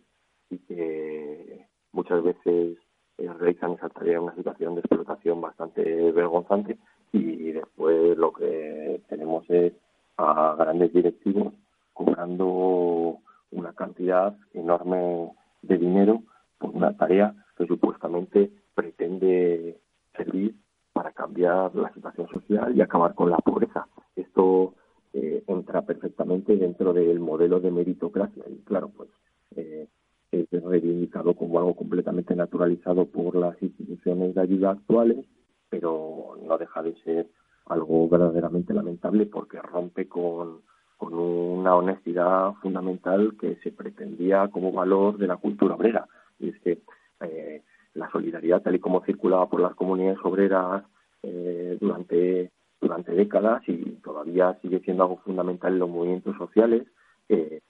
y 0.50 0.58
que 0.60 1.66
muchas 1.92 2.24
veces 2.24 2.78
eh, 3.18 3.34
realizan 3.40 3.74
esa 3.74 3.90
tarea 3.90 4.18
en 4.18 4.24
una 4.24 4.36
situación 4.36 4.76
de 4.76 4.82
explotación 4.82 5.42
bastante 5.42 6.12
vergonzante. 6.12 6.78
Y 7.12 7.52
después 7.52 8.18
lo 8.18 8.34
que 8.34 9.02
tenemos 9.08 9.50
es 9.50 9.74
a 10.18 10.56
grandes 10.58 10.94
directivos 10.94 11.54
cobrando 11.94 13.18
una 13.52 13.74
cantidad 13.74 14.36
enorme 14.54 15.32
de 15.62 15.78
dinero 15.78 16.22
por 16.58 16.72
una 16.72 16.96
tarea 16.96 17.34
que 17.58 17.66
supuestamente 17.68 18.52
pretende 18.74 19.80
servir 20.16 20.56
para 20.94 21.12
cambiar 21.12 21.76
la 21.76 21.94
situación 21.94 22.28
social 22.30 22.76
y 22.76 22.82
acabar 22.82 23.16
con 23.16 23.30
la 23.30 23.38
pobreza. 23.38 23.88
Esto 24.16 24.74
eh, 25.14 25.44
entra 25.48 25.82
perfectamente 25.82 26.56
dentro 26.56 26.94
del 26.94 27.20
modelo 27.20 27.60
de 27.60 27.72
meritocracia 27.72 28.44
y 28.48 28.58
claro, 28.64 28.92
pues 28.96 29.10
eh, 29.56 29.88
es 30.32 30.64
reivindicado 30.64 31.34
como 31.34 31.60
algo 31.60 31.76
completamente 31.76 32.36
naturalizado 32.36 33.06
por 33.06 33.36
las 33.36 33.62
instituciones 33.62 34.36
de 34.36 34.42
ayuda 34.42 34.72
actuales, 34.72 35.26
pero 35.70 36.38
no 36.42 36.58
deja 36.58 36.82
de 36.84 36.96
ser 37.04 37.28
algo 37.66 38.08
verdaderamente 38.08 38.74
lamentable 38.74 39.26
porque 39.26 39.62
rompe 39.62 40.08
con, 40.08 40.62
con 40.98 41.14
una 41.14 41.76
honestidad 41.76 42.54
fundamental 42.62 43.36
que 43.40 43.56
se 43.58 43.72
pretendía 43.72 44.48
como 44.50 44.72
valor 44.72 45.18
de 45.18 45.28
la 45.28 45.38
cultura 45.38 45.76
obrera. 45.76 46.08
Y 46.40 46.50
es 46.50 46.60
que 46.62 46.80
eh, 47.22 47.62
la 47.94 48.10
solidaridad, 48.12 48.62
tal 48.62 48.76
y 48.76 48.80
como 48.80 49.04
circulaba 49.06 49.50
por 49.50 49.62
las 49.62 49.76
comunidades 49.76 50.20
obreras 50.24 50.84
eh, 51.24 51.78
durante, 51.80 52.52
durante 52.82 53.14
décadas 53.14 53.64
y 53.68 53.76
todavía 54.04 54.58
sigue 54.62 54.80
siendo 54.82 55.04
algo 55.04 55.18
fundamental 55.18 55.74
en 55.74 55.80
los 55.80 55.90
movimientos 55.90 56.38
sociales, 56.38 56.84
eh, 57.30 57.62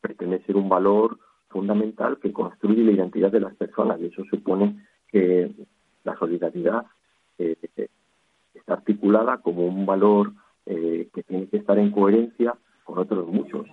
pretende 0.00 0.42
ser 0.44 0.56
un 0.56 0.68
valor 0.68 1.18
fundamental 1.48 2.18
que 2.18 2.32
construye 2.32 2.84
la 2.84 2.92
identidad 2.92 3.30
de 3.30 3.40
las 3.40 3.54
personas 3.54 4.00
y 4.00 4.06
eso 4.06 4.24
supone 4.30 4.84
que 5.08 5.50
la 6.04 6.16
solidaridad 6.18 6.84
eh, 7.38 7.56
está 8.54 8.74
articulada 8.74 9.38
como 9.38 9.66
un 9.66 9.86
valor 9.86 10.32
eh, 10.66 11.08
que 11.14 11.22
tiene 11.22 11.48
que 11.48 11.58
estar 11.58 11.78
en 11.78 11.90
coherencia 11.90 12.54
con 12.84 12.98
otros 12.98 13.26
muchos. 13.28 13.66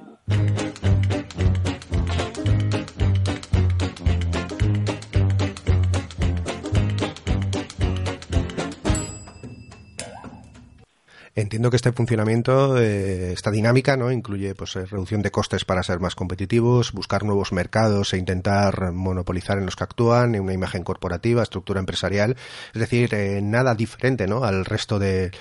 Entiendo 11.38 11.69
que 11.69 11.75
este 11.75 11.91
funcionamiento, 11.91 12.77
eh, 12.77 13.33
esta 13.33 13.51
dinámica, 13.51 13.97
¿no? 13.97 14.09
Incluye 14.09 14.55
pues 14.55 14.77
eh, 14.77 14.86
reducción 14.86 15.21
de 15.21 15.31
costes 15.31 15.65
para 15.65 15.83
ser 15.83 15.99
más 15.99 16.15
competitivos, 16.15 16.93
buscar 16.93 17.25
nuevos 17.25 17.51
mercados 17.51 18.13
e 18.13 18.17
intentar 18.17 18.93
monopolizar 18.93 19.57
en 19.57 19.65
los 19.65 19.75
que 19.75 19.83
actúan, 19.83 20.36
en 20.36 20.43
una 20.43 20.53
imagen 20.53 20.86
corporativa, 20.86 21.43
estructura 21.43 21.81
empresarial, 21.81 22.36
es 22.73 22.79
decir, 22.79 23.13
eh, 23.13 23.41
nada 23.43 23.75
diferente, 23.75 24.27
¿no? 24.27 24.45
Al 24.45 24.63
resto 24.63 24.97
de, 24.97 25.31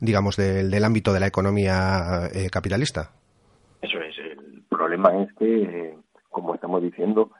digamos, 0.00 0.36
del 0.36 0.84
ámbito 0.84 1.12
de 1.12 1.18
la 1.18 1.26
economía 1.26 2.30
capitalista. 2.52 3.10
Eso 3.82 3.98
es. 4.02 4.16
El 4.18 4.62
problema 4.68 5.20
es 5.20 5.32
que, 5.34 5.96
como 6.28 6.54
estamos 6.54 6.80
diciendo, 6.80 7.32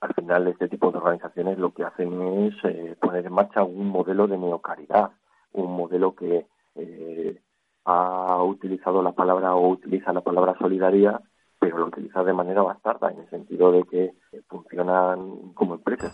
al 0.00 0.14
final 0.14 0.48
este 0.48 0.68
tipo 0.68 0.90
de 0.90 0.96
organizaciones 0.96 1.58
lo 1.58 1.74
que 1.74 1.84
hacen 1.84 2.10
es 2.46 2.54
poner 2.98 3.26
en 3.26 3.32
marcha 3.32 3.62
un 3.62 3.88
modelo 3.88 4.26
de 4.26 4.38
neocaridad, 4.38 5.10
un 5.52 5.76
modelo 5.76 6.14
que 6.14 6.46
eh, 6.76 7.40
ha 7.84 8.42
utilizado 8.42 9.02
la 9.02 9.12
palabra 9.12 9.54
o 9.54 9.68
utiliza 9.68 10.12
la 10.12 10.20
palabra 10.20 10.56
solidaridad, 10.58 11.20
pero 11.58 11.78
lo 11.78 11.86
utiliza 11.86 12.22
de 12.24 12.32
manera 12.32 12.62
bastarda, 12.62 13.10
en 13.10 13.20
el 13.20 13.30
sentido 13.30 13.72
de 13.72 13.84
que 13.84 14.12
funcionan 14.48 15.52
como 15.54 15.74
empresas. 15.74 16.12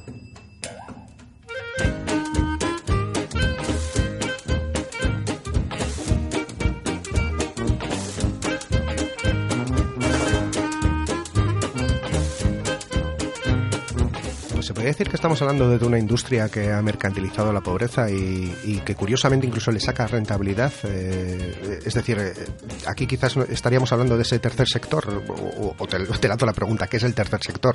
Podría 14.79 14.93
decir 14.93 15.09
que 15.09 15.17
estamos 15.17 15.43
hablando 15.43 15.77
de 15.77 15.85
una 15.85 15.99
industria 15.99 16.49
que 16.49 16.71
ha 16.71 16.81
mercantilizado 16.81 17.53
la 17.53 17.61
pobreza 17.61 18.09
y, 18.09 18.81
que 18.87 18.95
curiosamente 18.95 19.45
incluso 19.45 19.73
le 19.73 19.81
saca 19.81 20.07
rentabilidad. 20.07 20.71
Eh, 20.85 21.81
es 21.85 21.95
decir, 21.95 22.17
eh, 22.21 22.33
aquí 22.87 23.09
quizás 23.09 23.37
estaríamos 23.51 23.93
hablando 23.93 24.15
de 24.15 24.23
ese 24.23 24.39
tercer 24.39 24.69
sector, 24.69 25.03
o, 25.09 25.87
te, 25.89 25.99
te 25.99 26.29
la 26.29 26.53
pregunta, 26.53 26.87
¿qué 26.87 26.99
es 26.99 27.03
el 27.03 27.13
tercer 27.13 27.41
sector? 27.43 27.75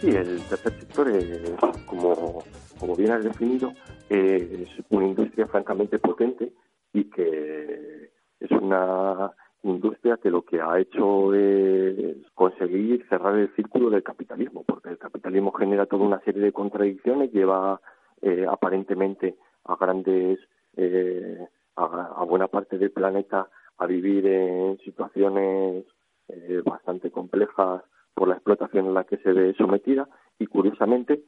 Sí, 0.00 0.08
el 0.08 0.42
tercer 0.48 0.80
sector, 0.80 1.10
es, 1.10 1.52
como, 1.86 2.42
como 2.80 2.96
bien 2.96 3.12
has 3.12 3.22
definido, 3.22 3.72
es 4.08 4.68
una 4.88 5.06
industria 5.06 5.46
francamente 5.46 6.00
potente 6.00 6.52
y 6.92 7.04
que 7.04 8.10
es 8.40 8.50
una 8.50 9.30
industria 9.62 10.18
que 10.22 10.30
lo 10.30 10.42
que 10.42 10.60
ha 10.60 10.78
hecho 10.78 11.34
es 11.34 12.16
conseguir 12.34 13.06
cerrar 13.08 13.36
el 13.36 13.54
círculo 13.54 13.90
del 13.90 14.02
capitalismo, 14.02 14.64
porque 14.64 14.90
el 14.90 14.98
capitalismo 14.98 15.52
genera 15.52 15.86
toda 15.86 16.06
una 16.06 16.20
serie 16.20 16.42
de 16.42 16.52
contradicciones, 16.52 17.32
lleva 17.32 17.80
eh, 18.22 18.46
aparentemente 18.48 19.36
a 19.64 19.76
grandes, 19.76 20.38
eh, 20.76 21.46
a, 21.76 22.24
buena 22.24 22.48
parte 22.48 22.78
del 22.78 22.90
planeta 22.90 23.48
a 23.78 23.86
vivir 23.86 24.26
en 24.26 24.78
situaciones 24.78 25.84
eh, 26.28 26.62
bastante 26.64 27.10
complejas 27.10 27.82
por 28.14 28.28
la 28.28 28.34
explotación 28.34 28.86
en 28.86 28.94
la 28.94 29.04
que 29.04 29.18
se 29.18 29.32
ve 29.32 29.54
sometida 29.54 30.08
y 30.38 30.46
curiosamente 30.46 31.22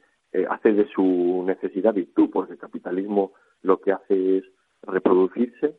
hace 0.48 0.72
de 0.72 0.88
su 0.88 1.44
necesidad 1.46 1.92
virtud, 1.92 2.30
porque 2.32 2.54
el 2.54 2.58
capitalismo 2.58 3.32
lo 3.60 3.82
que 3.82 3.92
hace 3.92 4.38
es 4.38 4.44
reproducirse, 4.82 5.76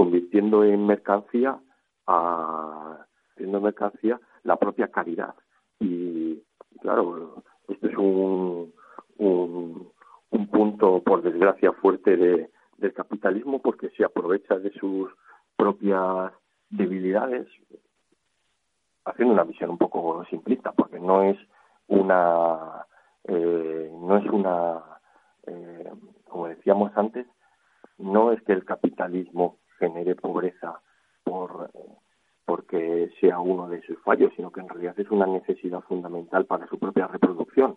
convirtiendo 0.00 0.64
en 0.64 0.86
mercancía 0.86 1.60
a 2.06 3.04
mercancía 3.36 4.18
la 4.44 4.56
propia 4.56 4.88
caridad. 4.88 5.34
Y 5.78 6.42
claro 6.80 7.42
esto 7.68 7.86
es 7.86 7.96
un, 7.98 8.72
un, 9.18 9.92
punto 10.50 11.02
por 11.02 11.20
desgracia 11.20 11.72
fuerte 11.74 12.16
de, 12.16 12.50
del 12.78 12.94
capitalismo 12.94 13.60
porque 13.60 13.90
se 13.90 14.02
aprovecha 14.02 14.58
de 14.58 14.72
sus 14.72 15.10
propias 15.54 16.32
debilidades 16.70 17.46
haciendo 19.04 19.34
una 19.34 19.44
visión 19.44 19.68
un 19.68 19.78
poco 19.78 20.24
simplista 20.30 20.72
porque 20.72 20.98
no 20.98 21.24
es 21.24 21.36
una 21.88 22.86
eh, 23.24 23.90
no 23.92 24.16
es 24.16 24.24
una 24.30 24.82
eh, 25.46 25.92
como 26.24 26.48
decíamos 26.48 26.90
antes 26.96 27.26
no 27.98 28.32
es 28.32 28.40
que 28.42 28.52
el 28.52 28.64
capitalismo 28.64 29.59
genere 29.80 30.14
pobreza 30.14 30.80
por 31.24 31.70
porque 32.44 33.10
sea 33.20 33.38
uno 33.38 33.68
de 33.68 33.80
sus 33.82 33.96
fallos, 34.00 34.32
sino 34.34 34.50
que 34.50 34.60
en 34.60 34.68
realidad 34.68 34.98
es 34.98 35.08
una 35.10 35.26
necesidad 35.26 35.82
fundamental 35.82 36.46
para 36.46 36.66
su 36.66 36.80
propia 36.80 37.06
reproducción. 37.06 37.76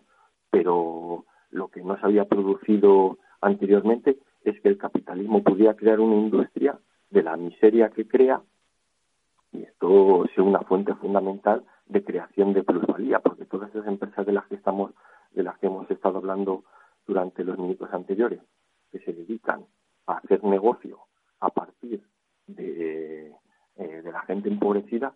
Pero 0.50 1.26
lo 1.50 1.68
que 1.68 1.82
no 1.84 1.96
se 1.96 2.04
había 2.04 2.24
producido 2.24 3.18
anteriormente 3.40 4.18
es 4.42 4.60
que 4.60 4.68
el 4.68 4.76
capitalismo 4.76 5.44
pudiera 5.44 5.74
crear 5.74 6.00
una 6.00 6.16
industria 6.16 6.76
de 7.10 7.22
la 7.22 7.36
miseria 7.36 7.90
que 7.90 8.08
crea 8.08 8.42
y 9.52 9.62
esto 9.62 10.24
sea 10.34 10.42
una 10.42 10.60
fuente 10.62 10.92
fundamental 10.96 11.62
de 11.86 12.02
creación 12.02 12.52
de 12.52 12.64
plusvalía, 12.64 13.20
porque 13.20 13.44
todas 13.44 13.70
esas 13.70 13.86
empresas 13.86 14.26
de 14.26 14.32
las 14.32 14.46
que 14.46 14.56
estamos, 14.56 14.92
de 15.30 15.44
las 15.44 15.56
que 15.58 15.68
hemos 15.68 15.88
estado 15.88 16.18
hablando 16.18 16.64
durante 17.06 17.44
los 17.44 17.56
minutos 17.58 17.88
anteriores, 17.92 18.40
que 18.90 18.98
se 18.98 19.12
dedican 19.12 19.64
a 20.06 20.14
hacer 20.16 20.42
negocio 20.42 20.98
a 21.40 21.50
partir 21.50 22.02
de, 22.46 23.34
eh, 23.76 24.02
de 24.02 24.12
la 24.12 24.20
gente 24.22 24.48
empobrecida, 24.48 25.14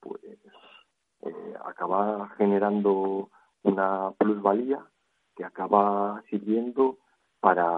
pues 0.00 0.22
eh, 1.22 1.54
acaba 1.64 2.28
generando 2.36 3.30
una 3.62 4.12
plusvalía 4.18 4.84
que 5.36 5.44
acaba 5.44 6.22
sirviendo 6.30 6.98
para, 7.40 7.70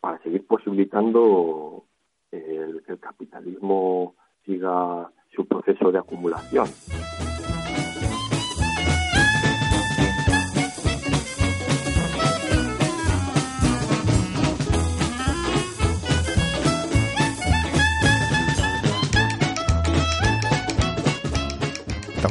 para 0.00 0.18
seguir 0.22 0.46
posibilitando 0.46 1.84
el, 2.30 2.82
que 2.84 2.92
el 2.92 3.00
capitalismo 3.00 4.14
siga 4.44 5.10
su 5.34 5.46
proceso 5.46 5.92
de 5.92 5.98
acumulación. 5.98 6.66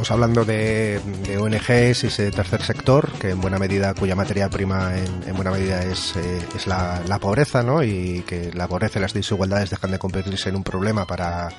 Estamos 0.01 0.19
hablando 0.19 0.45
de, 0.45 0.99
ONGs 1.39 2.05
y 2.05 2.07
ese 2.07 2.31
tercer 2.31 2.63
sector, 2.63 3.11
que 3.19 3.29
en 3.29 3.39
buena 3.39 3.59
medida, 3.59 3.93
cuya 3.93 4.15
materia 4.15 4.49
prima 4.49 4.93
en, 4.97 5.35
buena 5.35 5.51
medida 5.51 5.83
es, 5.83 6.15
eh, 6.15 6.41
la, 6.65 7.19
pobreza, 7.19 7.61
¿no? 7.61 7.83
Y 7.83 8.23
que 8.25 8.51
la 8.51 8.67
pobreza 8.67 8.97
y 8.97 9.03
las 9.03 9.13
desigualdades 9.13 9.69
dejan 9.69 9.91
de 9.91 9.99
convertirse 9.99 10.49
en 10.49 10.55
un 10.55 10.63
problema 10.63 11.05
para 11.05 11.49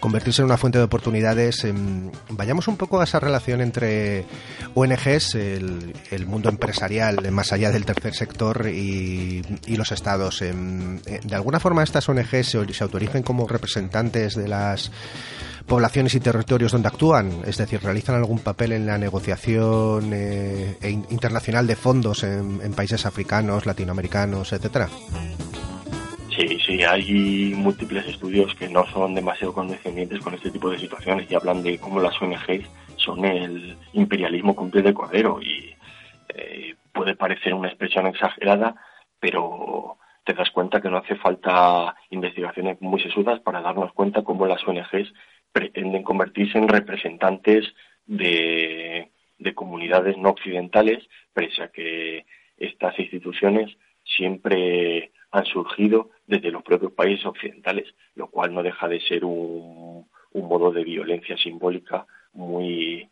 convertirse 0.00 0.42
en 0.42 0.46
una 0.46 0.58
fuente 0.58 0.76
de 0.76 0.84
oportunidades. 0.84 1.66
vayamos 2.28 2.68
un 2.68 2.76
poco 2.76 3.00
a 3.00 3.04
esa 3.04 3.20
relación 3.20 3.62
entre 3.62 4.26
ONGs, 4.74 5.36
el, 5.36 6.26
mundo 6.26 6.50
empresarial, 6.50 7.32
más 7.32 7.54
allá 7.54 7.70
del 7.70 7.86
tercer 7.86 8.14
sector, 8.14 8.68
y, 8.68 9.42
los 9.66 9.92
estados. 9.92 10.42
Eh, 10.42 10.52
de 10.52 11.34
alguna 11.34 11.58
forma, 11.58 11.84
estas 11.84 12.06
ONGs 12.06 12.48
se, 12.48 12.74
se 12.74 12.84
autoricen 12.84 13.22
como 13.22 13.48
representantes 13.48 14.34
de 14.34 14.46
las 14.46 14.90
poblaciones 15.68 16.14
y 16.14 16.20
territorios 16.20 16.72
donde 16.72 16.88
actúan, 16.88 17.30
es 17.46 17.58
decir, 17.58 17.80
realizan 17.82 18.16
algún 18.16 18.40
papel 18.40 18.72
en 18.72 18.86
la 18.86 18.98
negociación 18.98 20.10
eh, 20.12 20.76
e 20.80 20.90
internacional 20.90 21.66
de 21.66 21.76
fondos 21.76 22.24
en, 22.24 22.74
países 22.74 23.04
africanos, 23.06 23.66
latinoamericanos, 23.66 24.52
etcétera. 24.52 24.88
Sí, 26.34 26.58
sí, 26.64 26.82
hay 26.82 27.52
múltiples 27.56 28.06
estudios 28.06 28.54
que 28.54 28.68
no 28.68 28.86
son 28.86 29.14
demasiado 29.14 29.52
condescendientes 29.52 30.20
con 30.20 30.34
este 30.34 30.50
tipo 30.50 30.70
de 30.70 30.78
situaciones 30.78 31.30
y 31.30 31.34
hablan 31.34 31.62
de 31.62 31.78
cómo 31.78 32.00
las 32.00 32.20
ONGs 32.20 32.66
son 32.96 33.24
el 33.24 33.76
imperialismo 33.92 34.54
cumple 34.54 34.82
de 34.82 34.94
cordero 34.94 35.40
y 35.42 35.74
eh, 36.34 36.76
puede 36.92 37.14
parecer 37.16 37.52
una 37.54 37.68
expresión 37.68 38.06
exagerada, 38.06 38.76
pero 39.20 39.98
te 40.24 40.34
das 40.34 40.50
cuenta 40.50 40.80
que 40.80 40.90
no 40.90 40.98
hace 40.98 41.16
falta 41.16 41.96
investigaciones 42.10 42.80
muy 42.80 43.02
sesudas 43.02 43.40
para 43.40 43.60
darnos 43.60 43.92
cuenta 43.92 44.22
cómo 44.22 44.46
las 44.46 44.62
ONGs 44.66 45.12
pretenden 45.52 46.02
convertirse 46.02 46.58
en 46.58 46.68
representantes 46.68 47.74
de, 48.06 49.10
comunidades 49.54 50.16
no 50.18 50.30
occidentales, 50.30 51.08
pese 51.32 51.62
a 51.62 51.68
que 51.68 52.26
estas 52.58 52.98
instituciones 52.98 53.76
siempre 54.04 55.10
han 55.30 55.44
surgido 55.46 56.10
desde 56.26 56.50
los 56.50 56.62
propios 56.62 56.92
países 56.92 57.26
occidentales, 57.26 57.94
lo 58.14 58.28
cual 58.28 58.54
no 58.54 58.62
deja 58.62 58.88
de 58.88 59.00
ser 59.00 59.24
un, 59.24 60.06
un 60.32 60.48
modo 60.48 60.70
de 60.70 60.84
violencia 60.84 61.36
simbólica 61.36 62.06
muy, 62.32 63.08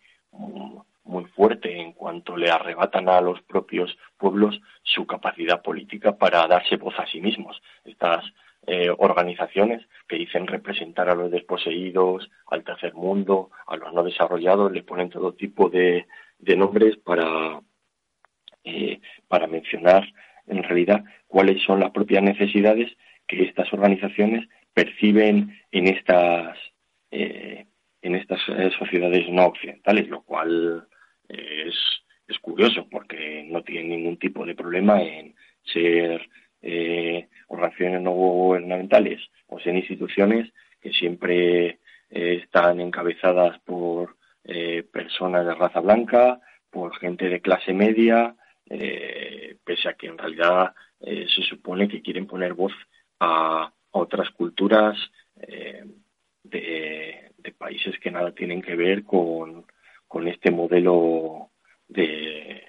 muy 1.05 1.24
fuerte 1.24 1.80
en 1.80 1.93
cuanto 1.93 2.37
le 2.37 2.51
arrebatan 2.51 3.09
a 3.09 3.20
los 3.20 3.41
propios 3.43 3.97
pueblos 4.18 4.61
su 4.82 5.07
capacidad 5.07 5.62
política 5.62 6.16
para 6.16 6.47
darse 6.47 6.76
voz 6.76 6.99
a 6.99 7.07
sí 7.07 7.20
mismos. 7.20 7.61
Estas 7.84 8.24
eh, 8.66 8.90
organizaciones 8.98 9.86
que 10.08 10.16
dicen 10.16 10.46
representar 10.46 11.08
a 11.08 11.14
los 11.14 11.30
desposeídos, 11.30 12.28
al 12.48 12.64
tercer 12.64 12.94
mundo, 12.94 13.50
a 13.66 13.76
los 13.76 13.92
no 13.92 14.02
desarrollados, 14.02 14.72
le 14.72 14.82
ponen 14.82 15.08
todo 15.08 15.34
tipo 15.34 15.68
de, 15.68 16.06
nombres 16.56 16.96
para, 16.96 17.60
eh, 18.64 19.00
para 19.28 19.46
mencionar 19.46 20.04
en 20.46 20.62
realidad 20.62 21.04
cuáles 21.26 21.62
son 21.62 21.80
las 21.80 21.90
propias 21.92 22.22
necesidades 22.22 22.92
que 23.26 23.44
estas 23.44 23.72
organizaciones 23.72 24.48
perciben 24.74 25.58
en 25.70 25.86
estas 25.88 26.56
eh, 27.10 27.66
en 28.02 28.14
estas 28.14 28.40
sociedades 28.78 29.28
no 29.28 29.46
occidentales, 29.46 30.08
lo 30.08 30.22
cual 30.22 30.86
es, 31.28 31.74
es 32.28 32.38
curioso 32.38 32.86
porque 32.88 33.44
no 33.48 33.62
tienen 33.62 33.90
ningún 33.90 34.16
tipo 34.16 34.44
de 34.44 34.54
problema 34.54 35.02
en 35.02 35.34
ser 35.64 36.28
eh, 36.62 37.28
organizaciones 37.49 38.03
no 38.03 38.12
gubernamentales 38.12 39.20
o 39.47 39.59
sean 39.61 39.76
instituciones 39.76 40.53
que 40.80 40.92
siempre 40.92 41.80
eh, 42.11 42.40
están 42.42 42.80
encabezadas 42.80 43.59
por 43.61 44.16
eh, 44.44 44.84
personas 44.92 45.47
de 45.47 45.55
raza 45.55 45.80
blanca, 45.80 46.40
por 46.70 46.97
gente 46.99 47.28
de 47.28 47.40
clase 47.40 47.72
media, 47.72 48.36
eh, 48.68 49.57
pese 49.64 49.88
a 49.88 49.94
que 49.94 50.07
en 50.07 50.18
realidad 50.18 50.74
se 50.99 51.42
supone 51.42 51.88
que 51.88 52.01
quieren 52.01 52.26
poner 52.26 52.55
voz 52.55 52.72
a, 53.20 53.70
otras 53.90 54.30
culturas 54.30 54.99
de, 56.42 57.30
de, 57.38 57.53
países 57.53 57.99
que 58.01 58.11
nada 58.11 58.32
tienen 58.32 58.62
que 58.62 58.74
ver 58.74 59.05
con, 59.05 59.66
con 60.09 60.26
este 60.26 60.51
modelo 60.51 61.51
de 61.86 62.64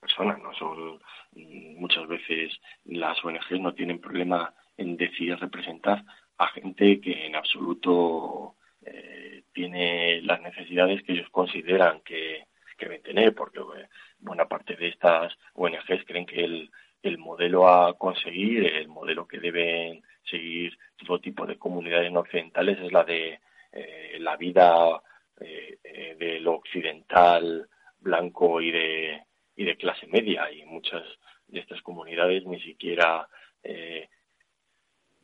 personas, 0.00 0.38
no 0.40 0.52
son 0.54 1.00
muchas 1.34 2.06
veces 2.06 2.52
las 2.84 3.22
ONGs 3.24 3.60
no 3.60 3.74
tienen 3.74 4.00
problema 4.00 4.54
en 4.76 4.96
decidir 4.96 5.38
representar 5.38 6.04
a 6.38 6.48
gente 6.48 7.00
que 7.00 7.26
en 7.26 7.36
absoluto 7.36 8.56
eh, 8.84 9.42
tiene 9.52 10.22
las 10.22 10.40
necesidades 10.40 11.02
que 11.02 11.12
ellos 11.12 11.28
consideran 11.30 12.00
que, 12.00 12.46
deben 12.78 13.02
tener, 13.02 13.32
porque 13.32 13.60
eh, 13.60 13.86
buena 14.18 14.46
parte 14.46 14.74
de 14.74 14.88
estas 14.88 15.32
ONGs 15.54 16.04
creen 16.04 16.26
que 16.26 16.42
el, 16.42 16.68
el 17.00 17.16
modelo 17.16 17.68
a 17.68 17.96
conseguir, 17.96 18.66
el 18.66 18.88
modelo 18.88 19.24
que 19.28 19.38
deben 19.38 20.02
seguir 20.24 20.76
todo 21.06 21.20
tipo 21.20 21.46
de 21.46 21.58
comunidades 21.58 22.10
no 22.10 22.20
occidentales 22.20 22.80
es 22.80 22.90
la 22.90 23.04
de 23.04 23.38
eh, 23.70 24.16
la 24.18 24.36
vida 24.36 25.00
de 25.38 26.38
lo 26.40 26.54
occidental 26.54 27.68
blanco 27.98 28.60
y 28.60 28.70
de 28.70 29.22
y 29.56 29.64
de 29.64 29.76
clase 29.76 30.06
media 30.06 30.50
y 30.50 30.64
muchas 30.64 31.02
de 31.48 31.60
estas 31.60 31.80
comunidades 31.82 32.46
ni 32.46 32.60
siquiera 32.60 33.28
eh, 33.62 34.08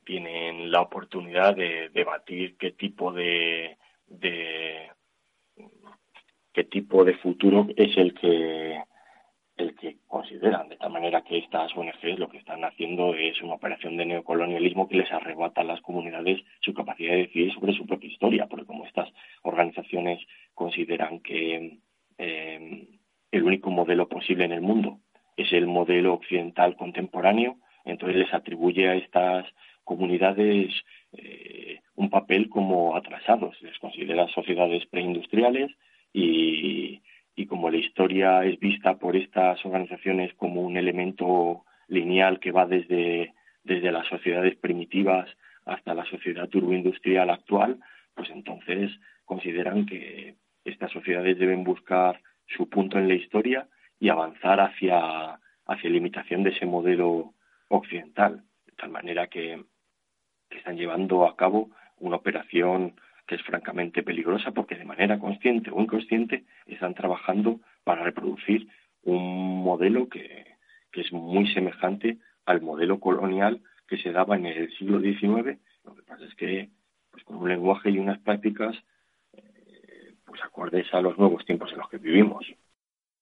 tienen 0.05 0.70
la 0.70 0.81
oportunidad 0.81 1.55
de 1.55 1.91
debatir 1.91 2.57
qué 2.57 2.72
tipo 2.72 3.12
de, 3.12 3.76
qué 6.53 6.64
tipo 6.64 7.05
de 7.05 7.14
futuro 7.14 7.66
es 7.76 7.97
el 7.97 8.14
que 8.14 8.81
el 9.59 9.74
que 9.74 9.97
consideran, 10.07 10.68
de 10.68 10.76
tal 10.76 10.93
manera 10.93 11.22
que 11.22 11.39
estas 11.39 11.76
ONGs 11.76 12.18
lo 12.18 12.29
que 12.29 12.39
están 12.39 12.64
haciendo 12.64 13.14
es 13.14 13.43
una 13.43 13.55
operación 13.55 13.97
de 13.97 14.07
neocolonialismo 14.07 14.89
que 14.89 14.99
les 14.99 15.11
arrebata 15.11 15.62
a 15.62 15.64
las 15.64 15.81
comunidades 15.81 16.41
su 16.61 16.72
capacidad 16.72 17.11
de 17.11 17.26
decidir 17.26 17.53
sobre 17.53 17.74
su 17.74 17.85
propia 17.85 18.09
historia, 18.09 18.47
porque 18.47 18.66
como 18.66 18.87
estas 18.87 19.09
organizaciones 19.43 20.20
consideran 20.55 21.20
que 21.20 21.81
único 23.49 23.70
modelo 23.70 24.09
posible 24.09 24.44
en 24.44 24.53
el 24.53 24.61
mundo. 24.61 25.01
Es 25.36 25.53
el 25.53 25.66
modelo 25.66 26.14
occidental 26.14 26.76
contemporáneo, 26.76 27.57
entonces 27.84 28.16
les 28.16 28.34
atribuye 28.34 28.88
a 28.88 28.94
estas 28.94 29.46
comunidades 29.84 30.72
eh, 31.12 31.80
un 31.94 32.11
papel 32.11 32.49
como 32.49 32.94
atrasados, 32.96 33.61
les 33.62 33.78
considera 33.78 34.28
sociedades 34.28 34.86
preindustriales 34.86 35.70
y, 36.12 37.01
y 37.34 37.46
como 37.46 37.70
la 37.70 37.78
historia 37.78 38.44
es 38.44 38.59
vista 38.59 38.99
por 38.99 39.16
estas 39.16 39.64
organizaciones 39.64 40.34
como 40.34 40.61
un 40.61 40.76
elemento 40.76 41.64
lineal 41.88 42.38
que 42.40 42.53
va 42.53 42.66
desde, 42.66 43.32
desde 43.64 43.92
las 43.92 44.07
sociedades 44.09 44.57
primitivas 44.57 45.28
hasta 45.64 45.94
la 45.94 46.05
sociedad 46.07 46.49
turboindustrial 46.49 47.30
actual, 47.30 47.78
pues 48.14 48.28
entonces 48.30 48.90
consideran 49.24 49.86
que 49.86 50.34
estas 50.64 50.90
sociedades 50.90 51.38
deben 51.38 51.64
buscar 51.64 52.20
su 52.49 52.68
punto 52.68 52.99
en 52.99 53.09
la 53.09 53.14
historia 53.14 53.68
y 54.01 54.09
avanzar 54.09 54.61
hacia, 54.61 55.38
hacia 55.66 55.90
la 55.90 55.96
de 56.42 56.51
ese 56.51 56.66
modelo 56.66 57.34
occidental, 57.68 58.44
de 58.66 58.72
tal 58.72 58.90
manera 58.90 59.26
que, 59.28 59.64
están 60.51 60.78
llevando 60.78 61.26
a 61.26 61.36
cabo 61.36 61.70
una 61.99 62.16
operación 62.16 62.94
que 63.26 63.34
es 63.34 63.42
francamente 63.42 64.03
peligrosa 64.03 64.53
porque 64.53 64.76
de 64.76 64.86
manera 64.86 65.18
consciente 65.18 65.70
o 65.70 65.78
inconsciente 65.78 66.44
están 66.64 66.94
trabajando 66.94 67.61
para 67.84 68.03
reproducir 68.03 68.66
un 69.03 69.62
modelo 69.62 70.09
que, 70.09 70.46
que 70.90 71.03
es 71.03 71.12
muy 71.12 71.53
semejante 71.53 72.16
al 72.46 72.62
modelo 72.62 72.99
colonial 72.99 73.61
que 73.86 73.99
se 73.99 74.11
daba 74.11 74.36
en 74.36 74.46
el 74.46 74.74
siglo 74.78 75.01
XIX. 75.01 75.61
Lo 75.84 75.94
que 75.94 76.03
pasa 76.07 76.24
es 76.24 76.34
que 76.34 76.70
pues 77.11 77.22
con 77.24 77.36
un 77.36 77.49
lenguaje 77.49 77.90
y 77.90 77.99
unas 77.99 78.18
prácticas 78.20 78.74
pues 80.29 80.41
acordes 80.45 80.87
a 80.93 81.01
los 81.01 81.18
nuevos 81.18 81.45
tiempos 81.45 81.70
en 81.72 81.79
los 81.79 81.89
que 81.89 81.99
vivimos. 81.99 82.45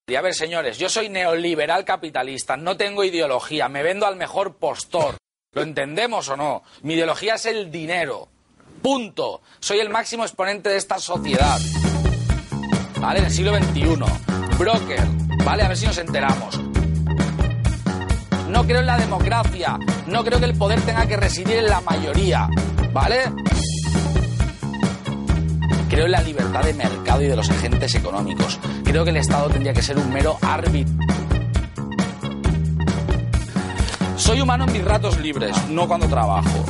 Y 0.09 0.15
a 0.15 0.23
ver, 0.23 0.35
señores, 0.35 0.79
yo 0.79 0.89
soy 0.89 1.09
neoliberal 1.09 1.85
capitalista, 1.85 2.57
no 2.57 2.77
tengo 2.77 3.03
ideología, 3.03 3.69
me 3.69 3.83
vendo 3.83 4.07
al 4.07 4.17
mejor 4.17 4.57
postor. 4.57 5.17
¿Lo 5.53 5.63
entendemos 5.63 6.29
o 6.29 6.37
no? 6.37 6.63
Mi 6.83 6.95
ideología 6.95 7.35
es 7.35 7.47
el 7.47 7.71
dinero. 7.71 8.29
Punto. 8.83 9.41
Soy 9.59 9.81
el 9.81 9.89
máximo 9.89 10.25
exponente 10.25 10.69
de 10.69 10.77
esta 10.77 10.99
sociedad. 10.99 11.59
¿Vale? 13.01 13.21
En 13.21 13.25
el 13.25 13.31
siglo 13.31 13.57
XXI. 13.57 14.59
Broker. 14.59 15.01
¿Vale? 15.45 15.63
A 15.63 15.69
ver 15.69 15.77
si 15.77 15.87
nos 15.87 15.99
enteramos. 15.99 16.61
No 18.49 18.65
creo 18.65 18.81
en 18.81 18.87
la 18.87 18.99
democracia. 18.99 19.79
No 20.07 20.25
creo 20.25 20.39
que 20.39 20.45
el 20.45 20.59
poder 20.59 20.81
tenga 20.83 21.07
que 21.07 21.17
residir 21.17 21.57
en 21.57 21.67
la 21.67 21.81
mayoría. 21.81 22.49
¿Vale? 22.93 23.25
Creo 25.97 26.05
en 26.05 26.13
la 26.13 26.21
libertad 26.21 26.63
de 26.63 26.75
mercado 26.75 27.23
y 27.23 27.27
de 27.27 27.35
los 27.35 27.49
agentes 27.49 27.95
económicos. 27.95 28.61
Creo 28.85 29.03
que 29.03 29.09
el 29.09 29.17
Estado 29.17 29.49
tendría 29.49 29.73
que 29.73 29.81
ser 29.81 29.97
un 29.97 30.13
mero 30.13 30.37
árbitro. 30.43 30.95
Soy 34.19 34.43
humano 34.43 34.65
en 34.65 34.73
mis 34.75 34.85
ratos 34.85 35.19
libres, 35.19 35.57
no 35.71 35.89
cuando 35.89 36.07
trabajo. 36.07 36.67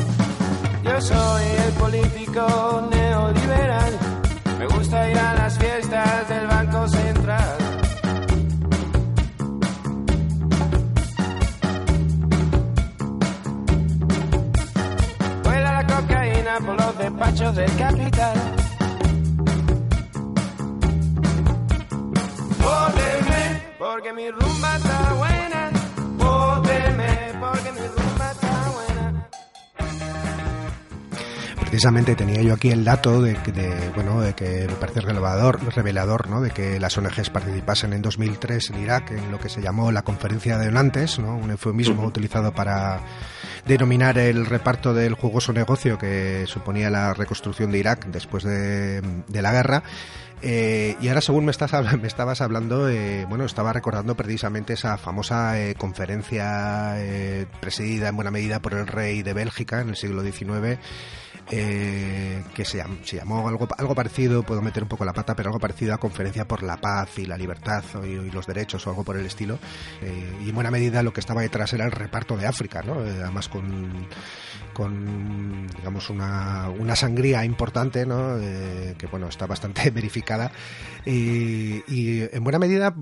Yo 0.85 1.01
soy 1.01 1.43
el 1.67 1.73
político 1.73 2.89
neoliberal. 2.89 3.99
Me 4.61 4.67
gusta 4.69 5.11
ir 5.11 5.19
a 5.19 5.35
las 5.35 5.59
fiestas 5.59 6.29
del 6.29 6.47
Banco 6.47 6.87
Central. 6.87 7.57
Vuela 15.43 15.83
la 15.83 15.85
cocaína 15.85 16.59
por 16.65 16.81
los 16.81 16.99
despachos 16.99 17.57
del 17.57 17.77
capital. 17.77 18.66
Porque 23.79 24.13
mi 24.13 24.31
rumba 24.31 24.77
está 24.77 25.13
buena. 25.15 25.76
Precisamente 31.67 32.15
tenía 32.15 32.43
yo 32.43 32.55
aquí 32.55 32.71
el 32.71 32.85
dato 32.85 33.21
de, 33.21 33.35
de 33.35 33.91
bueno, 33.95 34.21
de 34.21 34.35
que 34.35 34.67
me 34.69 34.75
parece 34.75 35.01
revelador, 35.01 35.61
revelador, 35.75 36.31
¿no? 36.31 36.41
De 36.41 36.51
que 36.51 36.79
las 36.79 36.97
ONGs 36.97 37.31
participasen 37.31 37.93
en 37.93 38.03
2003 38.03 38.71
en 38.71 38.83
Irak 38.83 39.11
en 39.11 39.33
lo 39.33 39.41
que 39.41 39.49
se 39.49 39.61
llamó 39.61 39.91
la 39.91 40.03
conferencia 40.03 40.59
de 40.59 40.67
donantes, 40.67 41.19
¿no? 41.19 41.37
Un 41.37 41.51
eufemismo 41.51 42.05
utilizado 42.05 42.53
para 42.53 43.01
denominar 43.67 44.17
el 44.17 44.47
reparto 44.47 44.95
del 44.95 45.15
jugoso 45.15 45.53
negocio 45.53 45.99
que 45.99 46.45
suponía 46.47 46.89
la 46.89 47.13
reconstrucción 47.15 47.73
de 47.73 47.79
Irak 47.79 48.07
después 48.07 48.45
de, 48.45 49.01
de 49.27 49.43
la 49.43 49.53
guerra. 49.53 49.83
Eh, 50.43 50.97
y 51.01 51.09
ahora, 51.09 51.21
según 51.21 51.47
me, 51.47 51.51
estás, 51.51 51.73
me 52.01 52.07
estabas 52.07 52.41
hablando, 52.41 52.89
eh, 52.89 53.27
bueno, 53.29 53.45
estaba 53.45 53.73
recordando 53.73 54.15
precisamente 54.15 54.75
esa 54.75 54.99
famosa 54.99 55.61
eh, 55.61 55.75
conferencia 55.75 56.95
presidida 57.61 58.09
en 58.09 58.17
buena 58.17 58.31
medida 58.31 58.61
por 58.61 58.75
el 58.75 58.87
rey 58.87 59.23
de 59.23 59.33
Bélgica 59.33 59.81
en 59.81 59.89
el 59.89 59.97
siglo 59.97 60.23
XIX 60.23 60.79
eh, 61.51 62.43
que 62.55 62.65
se, 62.65 62.83
llamó 63.05 63.49
algo, 63.49 63.69
algo 63.79 63.95
parecido, 63.95 64.43
puedo 64.43 64.63
meter 64.63 64.83
un 64.83 64.89
poco 64.89 65.05
la 65.05 65.13
pata, 65.13 65.35
pero 65.35 65.51
algo 65.51 65.61
parecido 65.61 65.95
a 65.95 65.99
Conferencia 65.99 66.47
por 66.47 66.63
la 66.63 66.77
Paz 66.77 67.19
y 67.19 67.27
la 67.27 67.37
Libertad 67.37 67.85
y, 68.05 68.09
y 68.09 68.31
los 68.31 68.47
Derechos 68.47 68.87
o 68.87 68.91
algo 68.91 69.05
por 69.05 69.17
el 69.17 69.27
estilo. 69.27 69.59
Eh, 70.03 70.39
y 70.45 70.49
en 70.49 70.55
buena 70.55 70.71
medida 70.71 71.03
lo 71.03 71.13
que 71.13 71.21
estaba 71.21 71.43
detrás 71.43 71.73
era 71.73 71.85
el 71.85 71.93
reparto 71.93 72.37
de 72.37 72.47
África, 72.47 72.83
¿no? 72.83 73.05
Eh, 73.05 73.21
además 73.23 73.49
con, 73.49 74.09
con 74.73 75.67
digamos, 75.69 76.11
una, 76.11 76.69
una 76.69 76.97
sangría 76.97 77.45
importante, 77.45 78.07
¿no? 78.07 78.39
Eh, 78.39 78.95
que, 78.99 79.07
bueno, 79.07 79.29
está 79.29 79.47
bastante 79.47 79.91
verificada. 79.93 80.51
Y, 81.05 81.83
y 81.87 82.29
en 82.33 82.43
buena 82.43 82.59
medida 82.59 82.95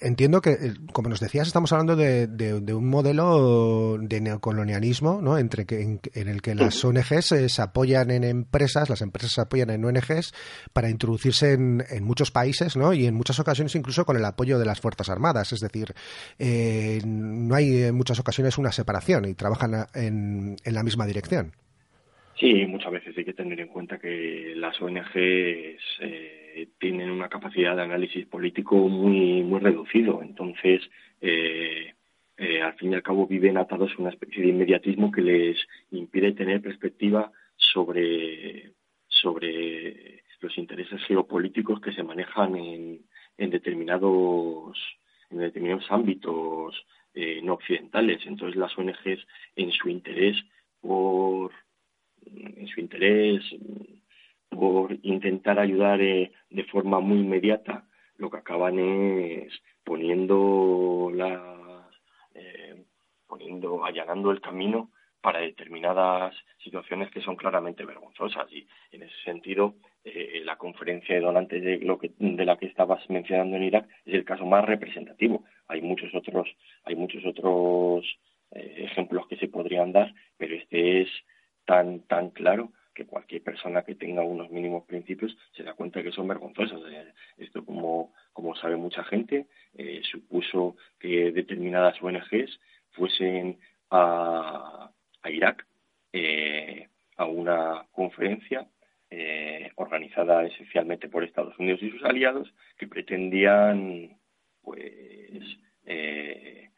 entiendo 0.00 0.40
que, 0.40 0.50
eh, 0.50 0.74
como 0.92 1.08
nos 1.08 1.20
decías, 1.20 1.46
estamos 1.46 1.72
hablando 1.72 1.96
de, 1.96 2.26
de, 2.26 2.60
de 2.60 2.74
un 2.74 2.88
modelo 2.88 3.98
de 3.98 4.20
neocolonialismo, 4.20 5.20
¿no? 5.22 5.38
Entre 5.38 5.66
que, 5.66 5.80
en, 5.80 6.00
en 6.14 6.28
el 6.28 6.42
que 6.42 6.54
las 6.54 6.84
ONGs 6.84 7.32
eh, 7.32 7.48
se 7.48 7.62
apoyan 7.62 8.10
en 8.10 8.24
empresas, 8.24 8.88
las 8.88 9.02
empresas 9.02 9.32
se 9.32 9.40
apoyan 9.40 9.70
en 9.70 9.84
ONGs 9.84 10.32
para 10.72 10.90
introducirse 10.90 11.52
en, 11.52 11.84
en, 11.90 12.04
muchos 12.04 12.30
países, 12.30 12.76
¿no? 12.76 12.92
Y 12.92 13.06
en 13.06 13.14
muchas 13.14 13.38
ocasiones 13.40 13.74
incluso 13.74 14.04
con 14.04 14.16
el 14.16 14.24
apoyo 14.24 14.58
de 14.58 14.66
las 14.66 14.80
Fuerzas 14.80 15.08
Armadas. 15.08 15.52
Es 15.52 15.60
decir, 15.60 15.94
eh, 16.38 17.00
no 17.04 17.54
hay 17.54 17.84
en 17.84 17.94
muchas 17.94 18.18
ocasiones 18.18 18.58
una 18.58 18.72
separación 18.72 19.24
y 19.26 19.34
trabajan 19.34 19.86
en, 19.94 20.56
en 20.64 20.74
la 20.74 20.82
misma 20.82 21.06
dirección. 21.06 21.52
Sí, 22.38 22.66
muchas 22.66 22.92
veces 22.92 23.18
hay 23.18 23.24
que 23.24 23.32
tener 23.32 23.58
en 23.58 23.66
cuenta 23.66 23.98
que 23.98 24.52
las 24.54 24.80
ONGs 24.80 25.16
eh, 26.00 26.37
tienen 26.78 27.10
una 27.10 27.28
capacidad 27.28 27.76
de 27.76 27.82
análisis 27.82 28.26
político 28.26 28.76
muy, 28.76 29.42
muy 29.42 29.60
reducido. 29.60 30.22
Entonces, 30.22 30.82
eh, 31.20 31.94
eh, 32.36 32.62
al 32.62 32.74
fin 32.74 32.92
y 32.92 32.94
al 32.94 33.02
cabo 33.02 33.26
viven 33.26 33.56
atados 33.56 33.92
a 33.92 34.00
una 34.00 34.10
especie 34.10 34.42
de 34.42 34.50
inmediatismo 34.50 35.10
que 35.10 35.22
les 35.22 35.58
impide 35.90 36.32
tener 36.32 36.62
perspectiva 36.62 37.32
sobre, 37.56 38.72
sobre 39.08 40.22
los 40.40 40.56
intereses 40.56 41.02
geopolíticos 41.06 41.80
que 41.80 41.92
se 41.92 42.02
manejan 42.02 42.56
en, 42.56 43.00
en 43.36 43.50
determinados, 43.50 44.78
en 45.30 45.38
determinados 45.38 45.90
ámbitos 45.90 46.86
eh, 47.14 47.40
no 47.42 47.54
occidentales. 47.54 48.20
Entonces, 48.26 48.56
las 48.56 48.76
ONGs, 48.78 49.26
en 49.56 49.72
su 49.72 49.88
interés 49.88 50.36
por 50.80 51.52
en 52.26 52.66
su 52.68 52.80
interés 52.80 53.42
por 54.48 54.96
intentar 55.02 55.58
ayudar 55.58 56.00
eh, 56.00 56.32
de 56.50 56.64
forma 56.64 57.00
muy 57.00 57.20
inmediata, 57.20 57.84
lo 58.16 58.30
que 58.30 58.38
acaban 58.38 58.78
es 58.78 59.52
poniendo 59.84 61.10
las, 61.14 61.40
eh, 62.34 62.84
poniendo, 63.26 63.84
allanando 63.84 64.30
el 64.30 64.40
camino 64.40 64.90
para 65.20 65.40
determinadas 65.40 66.34
situaciones 66.62 67.10
que 67.10 67.20
son 67.20 67.36
claramente 67.36 67.84
vergonzosas. 67.84 68.50
Y 68.52 68.66
en 68.92 69.02
ese 69.02 69.16
sentido 69.24 69.74
eh, 70.04 70.42
la 70.44 70.56
conferencia 70.56 71.14
de 71.14 71.20
donantes 71.20 71.62
de, 71.62 71.78
lo 71.78 71.98
que, 71.98 72.12
de 72.18 72.44
la 72.44 72.56
que 72.56 72.66
estabas 72.66 73.08
mencionando 73.10 73.56
en 73.56 73.64
Irak 73.64 73.88
es 74.04 74.14
el 74.14 74.24
caso 74.24 74.46
más 74.46 74.64
representativo. 74.64 75.44
Hay 75.66 75.82
muchos 75.82 76.14
otros 76.14 76.48
hay 76.84 76.94
muchos 76.94 77.24
otros 77.24 78.06
eh, 78.52 78.84
ejemplos 78.84 79.26
que 79.28 79.36
se 79.36 79.48
podrían 79.48 79.92
dar 79.92 80.14
pero 80.36 80.54
este 80.54 81.02
es 81.02 81.08
tan, 81.66 82.00
tan 82.06 82.30
claro 82.30 82.72
que 82.98 83.06
cualquier 83.06 83.44
persona 83.44 83.82
que 83.82 83.94
tenga 83.94 84.24
unos 84.24 84.50
mínimos 84.50 84.84
principios 84.84 85.36
se 85.56 85.62
da 85.62 85.74
cuenta 85.74 86.02
que 86.02 86.10
son 86.10 86.26
vergonzosos. 86.26 86.82
Esto, 87.36 87.64
como, 87.64 88.12
como 88.32 88.56
sabe 88.56 88.74
mucha 88.74 89.04
gente, 89.04 89.46
eh, 89.74 90.00
supuso 90.02 90.74
que 90.98 91.30
determinadas 91.30 92.02
ONGs 92.02 92.58
fuesen 92.90 93.60
a, 93.90 94.90
Irak 95.26 95.64
eh, 96.12 96.88
a 97.16 97.26
una 97.26 97.86
conferencia 97.92 98.66
eh, 99.10 99.70
organizada 99.76 100.44
esencialmente 100.44 101.08
por 101.08 101.22
Estados 101.22 101.56
Unidos 101.56 101.80
y 101.82 101.90
sus 101.90 102.02
aliados 102.02 102.52
que 102.76 102.88
pretendían 102.88 104.18
pues 104.60 105.44
eh, 105.86 106.70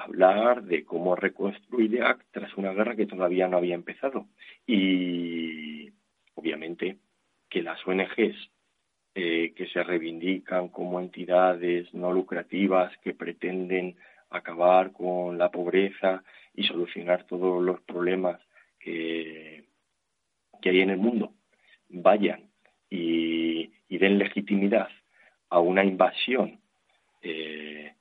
hablar 0.00 0.62
de 0.64 0.84
cómo 0.84 1.16
reconstruir 1.16 1.94
Irak 1.94 2.24
tras 2.30 2.56
una 2.56 2.72
guerra 2.72 2.96
que 2.96 3.06
todavía 3.06 3.48
no 3.48 3.58
había 3.58 3.74
empezado. 3.74 4.26
Y 4.66 5.90
obviamente 6.34 6.98
que 7.48 7.62
las 7.62 7.86
ONGs 7.86 8.50
eh, 9.14 9.52
que 9.56 9.66
se 9.66 9.82
reivindican 9.82 10.68
como 10.68 11.00
entidades 11.00 11.92
no 11.92 12.12
lucrativas 12.12 12.96
que 12.98 13.12
pretenden 13.12 13.96
acabar 14.30 14.92
con 14.92 15.36
la 15.36 15.50
pobreza 15.50 16.22
y 16.54 16.62
solucionar 16.62 17.24
todos 17.24 17.62
los 17.62 17.80
problemas 17.80 18.40
que, 18.78 19.64
hay 20.62 20.80
en 20.80 20.90
el 20.90 20.98
mundo, 20.98 21.34
vayan 21.88 22.50
y, 22.88 23.72
y 23.88 23.98
den 23.98 24.18
legitimidad 24.18 24.88
a 25.48 25.58
una 25.58 25.84
invasión 25.84 26.60
eh, 27.22 27.94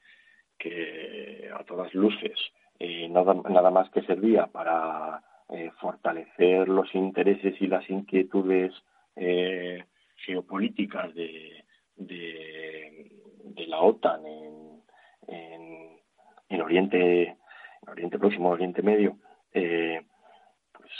que 0.59 1.49
a 1.57 1.63
todas 1.63 1.93
luces 1.95 2.37
eh, 2.79 3.09
nada, 3.09 3.33
nada 3.49 3.71
más 3.71 3.89
que 3.89 4.01
servía 4.03 4.47
para 4.47 5.21
eh, 5.49 5.71
fortalecer 5.81 6.69
los 6.69 6.93
intereses 6.93 7.59
y 7.59 7.65
las 7.65 7.89
inquietudes 7.89 8.71
eh, 9.15 9.83
geopolíticas 10.17 11.13
de, 11.15 11.65
de, 11.95 13.65
la 13.67 13.79
OTAN 13.81 14.25
en, 14.25 14.83
en, 15.27 15.99
en, 16.49 16.61
Oriente, 16.61 17.23
en 17.23 17.89
Oriente 17.89 18.19
Próximo, 18.19 18.49
Oriente 18.49 18.81
Medio, 18.81 19.17
eh, 19.53 20.01
pues, 20.71 20.91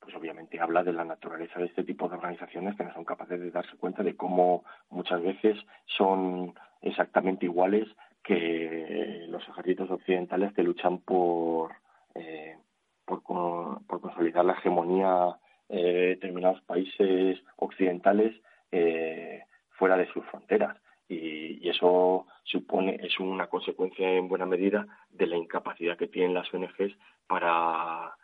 pues 0.00 0.14
obviamente 0.14 0.60
habla 0.60 0.82
de 0.82 0.92
la 0.92 1.04
naturaleza 1.04 1.58
de 1.58 1.66
este 1.66 1.84
tipo 1.84 2.08
de 2.08 2.14
organizaciones 2.14 2.76
que 2.76 2.84
no 2.84 2.94
son 2.94 3.04
capaces 3.04 3.40
de 3.40 3.50
darse 3.50 3.76
cuenta 3.76 4.02
de 4.02 4.16
cómo 4.16 4.64
muchas 4.90 5.20
veces 5.22 5.56
son 5.86 6.54
exactamente 6.80 7.46
iguales 7.46 7.88
que 8.24 9.26
los 9.28 9.46
ejércitos 9.48 9.90
occidentales 9.90 10.52
que 10.54 10.62
luchan 10.62 10.98
por, 10.98 11.72
eh, 12.14 12.56
por, 13.04 13.22
consolidar 13.22 14.44
la 14.46 14.54
hegemonía 14.54 15.36
eh, 15.68 15.82
de 15.82 16.06
determinados 16.08 16.60
países 16.62 17.38
occidentales 17.56 18.34
eh, 18.72 19.42
fuera 19.70 19.96
de 19.96 20.06
sus 20.08 20.24
fronteras. 20.26 20.76
Y, 21.06 21.68
eso 21.68 22.26
supone, 22.44 22.98
es 23.02 23.18
una 23.18 23.46
consecuencia 23.48 24.08
en 24.08 24.28
buena 24.28 24.46
medida 24.46 24.86
de 25.10 25.26
la 25.26 25.36
incapacidad 25.36 25.96
que 25.96 26.08
tienen 26.08 26.34
las 26.34 26.52
ONGs 26.52 26.94
para, 27.26 28.16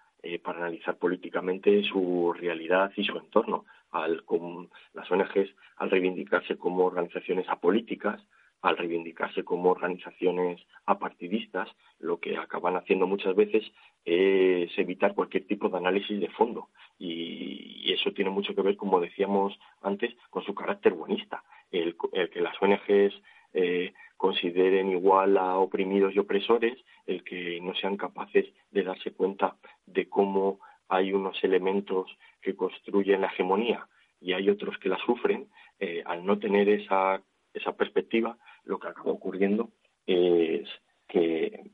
para 0.43 0.59
analizar 0.59 0.97
políticamente 0.97 1.83
su 1.85 2.33
realidad 2.33 2.93
y 2.97 3.05
su 3.05 3.17
entorno. 3.17 3.65
Al, 3.91 4.25
con, 4.25 4.71
las 4.93 5.11
ONGs, 5.11 5.55
al 5.77 5.91
reivindicarse 5.91 6.57
como 6.57 6.85
organizaciones 6.85 7.49
apolíticas, 7.49 8.23
al 8.63 8.77
reivindicarse 8.77 9.45
como 9.45 9.71
organizaciones 9.71 10.61
apartidistas, 10.87 11.69
lo 11.99 12.19
que 12.19 12.37
acaban 12.37 12.77
haciendo 12.77 13.07
muchas 13.07 13.35
veces 13.35 13.65
es 14.05 14.71
evitar 14.79 15.15
cualquier 15.15 15.47
tipo 15.47 15.69
de 15.69 15.79
análisis 15.79 16.21
de 16.21 16.29
fondo. 16.31 16.69
Y, 16.99 17.93
eso 17.93 18.13
tiene 18.13 18.31
mucho 18.31 18.55
que 18.55 18.63
ver, 18.63 18.77
como 18.77 19.01
decíamos 19.01 19.59
antes, 19.83 20.15
con 20.31 20.45
su 20.45 20.55
carácter 20.55 20.95
buenista. 20.95 21.43
El, 21.71 21.97
el 22.13 22.31
que 22.31 22.41
las 22.41 22.55
ONGs 22.63 23.21
eh, 23.53 23.93
consideren 24.17 24.91
igual 24.91 25.37
a 25.37 25.57
oprimidos 25.57 26.15
y 26.15 26.19
opresores, 26.19 26.79
el 27.07 27.25
que 27.25 27.61
no 27.61 27.75
sean 27.75 27.97
capaces 27.97 28.47
de 28.71 28.83
darse 28.85 29.13
cuenta 29.13 29.57
de 29.87 30.09
cómo 30.09 30.61
hay 30.89 31.13
unos 31.13 31.43
elementos 31.43 32.11
que 32.41 32.55
construyen 32.55 33.23
la 33.23 33.29
hegemonía 33.29 33.89
y 34.21 34.35
hay 34.35 34.51
otros 34.51 34.79
que 34.79 34.89
la 34.89 34.99
sufren, 34.99 35.49
eh, 35.79 36.03
al 36.05 36.25
no 36.25 36.39
tener 36.39 36.69
esa, 36.69 37.23
esa 37.55 37.73
perspectiva, 37.73 38.37
lo 38.65 38.79
que 38.79 38.89
acaba 38.89 39.13
ocurriendo 39.13 39.71
es 40.07 40.69
que 41.09 41.71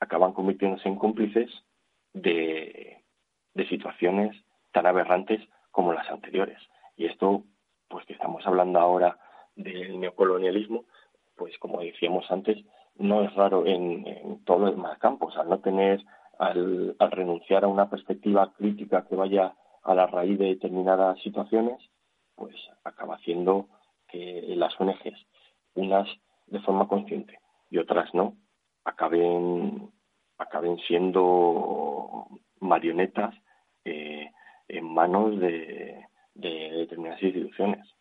acaban 0.00 0.32
convirtiéndose 0.32 0.88
en 0.88 0.96
cómplices 0.96 1.50
de, 2.12 3.02
de 3.54 3.68
situaciones 3.68 4.36
tan 4.72 4.86
aberrantes 4.86 5.40
como 5.70 5.92
las 5.92 6.08
anteriores. 6.10 6.58
Y 6.96 7.06
esto, 7.06 7.44
pues 7.88 8.04
que 8.06 8.12
estamos 8.12 8.46
hablando 8.46 8.78
ahora 8.78 9.18
del 9.54 9.98
neocolonialismo, 10.00 10.84
pues 11.36 11.56
como 11.58 11.80
decíamos 11.80 12.30
antes, 12.30 12.64
no 12.96 13.22
es 13.22 13.34
raro 13.34 13.66
en, 13.66 14.06
en 14.06 14.44
todos 14.44 14.60
los 14.60 14.70
demás 14.72 14.98
campos. 14.98 15.36
Al 15.36 15.48
no 15.48 15.60
tener 15.60 16.02
al, 16.38 16.96
al 16.98 17.10
renunciar 17.10 17.64
a 17.64 17.68
una 17.68 17.88
perspectiva 17.88 18.52
crítica 18.54 19.06
que 19.06 19.16
vaya 19.16 19.54
a 19.82 19.94
la 19.94 20.06
raíz 20.06 20.38
de 20.38 20.46
determinadas 20.46 21.20
situaciones, 21.22 21.78
pues 22.34 22.54
acaba 22.84 23.16
haciendo 23.16 23.68
que 24.08 24.54
las 24.56 24.78
ONGs, 24.80 25.26
unas 25.74 26.08
de 26.46 26.60
forma 26.60 26.88
consciente 26.88 27.38
y 27.70 27.78
otras 27.78 28.12
no, 28.14 28.36
acaben, 28.84 29.90
acaben 30.38 30.78
siendo 30.86 32.28
marionetas 32.60 33.34
eh, 33.84 34.30
en 34.68 34.84
manos 34.84 35.38
de, 35.40 36.06
de 36.34 36.70
determinadas 36.72 37.22
instituciones. 37.22 37.95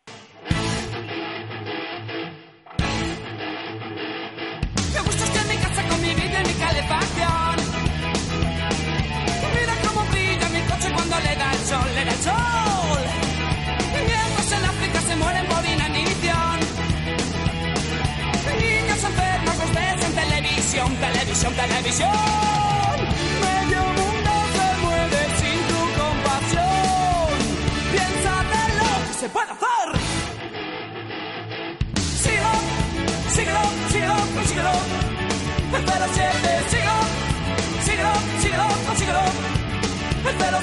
El 21.96 22.02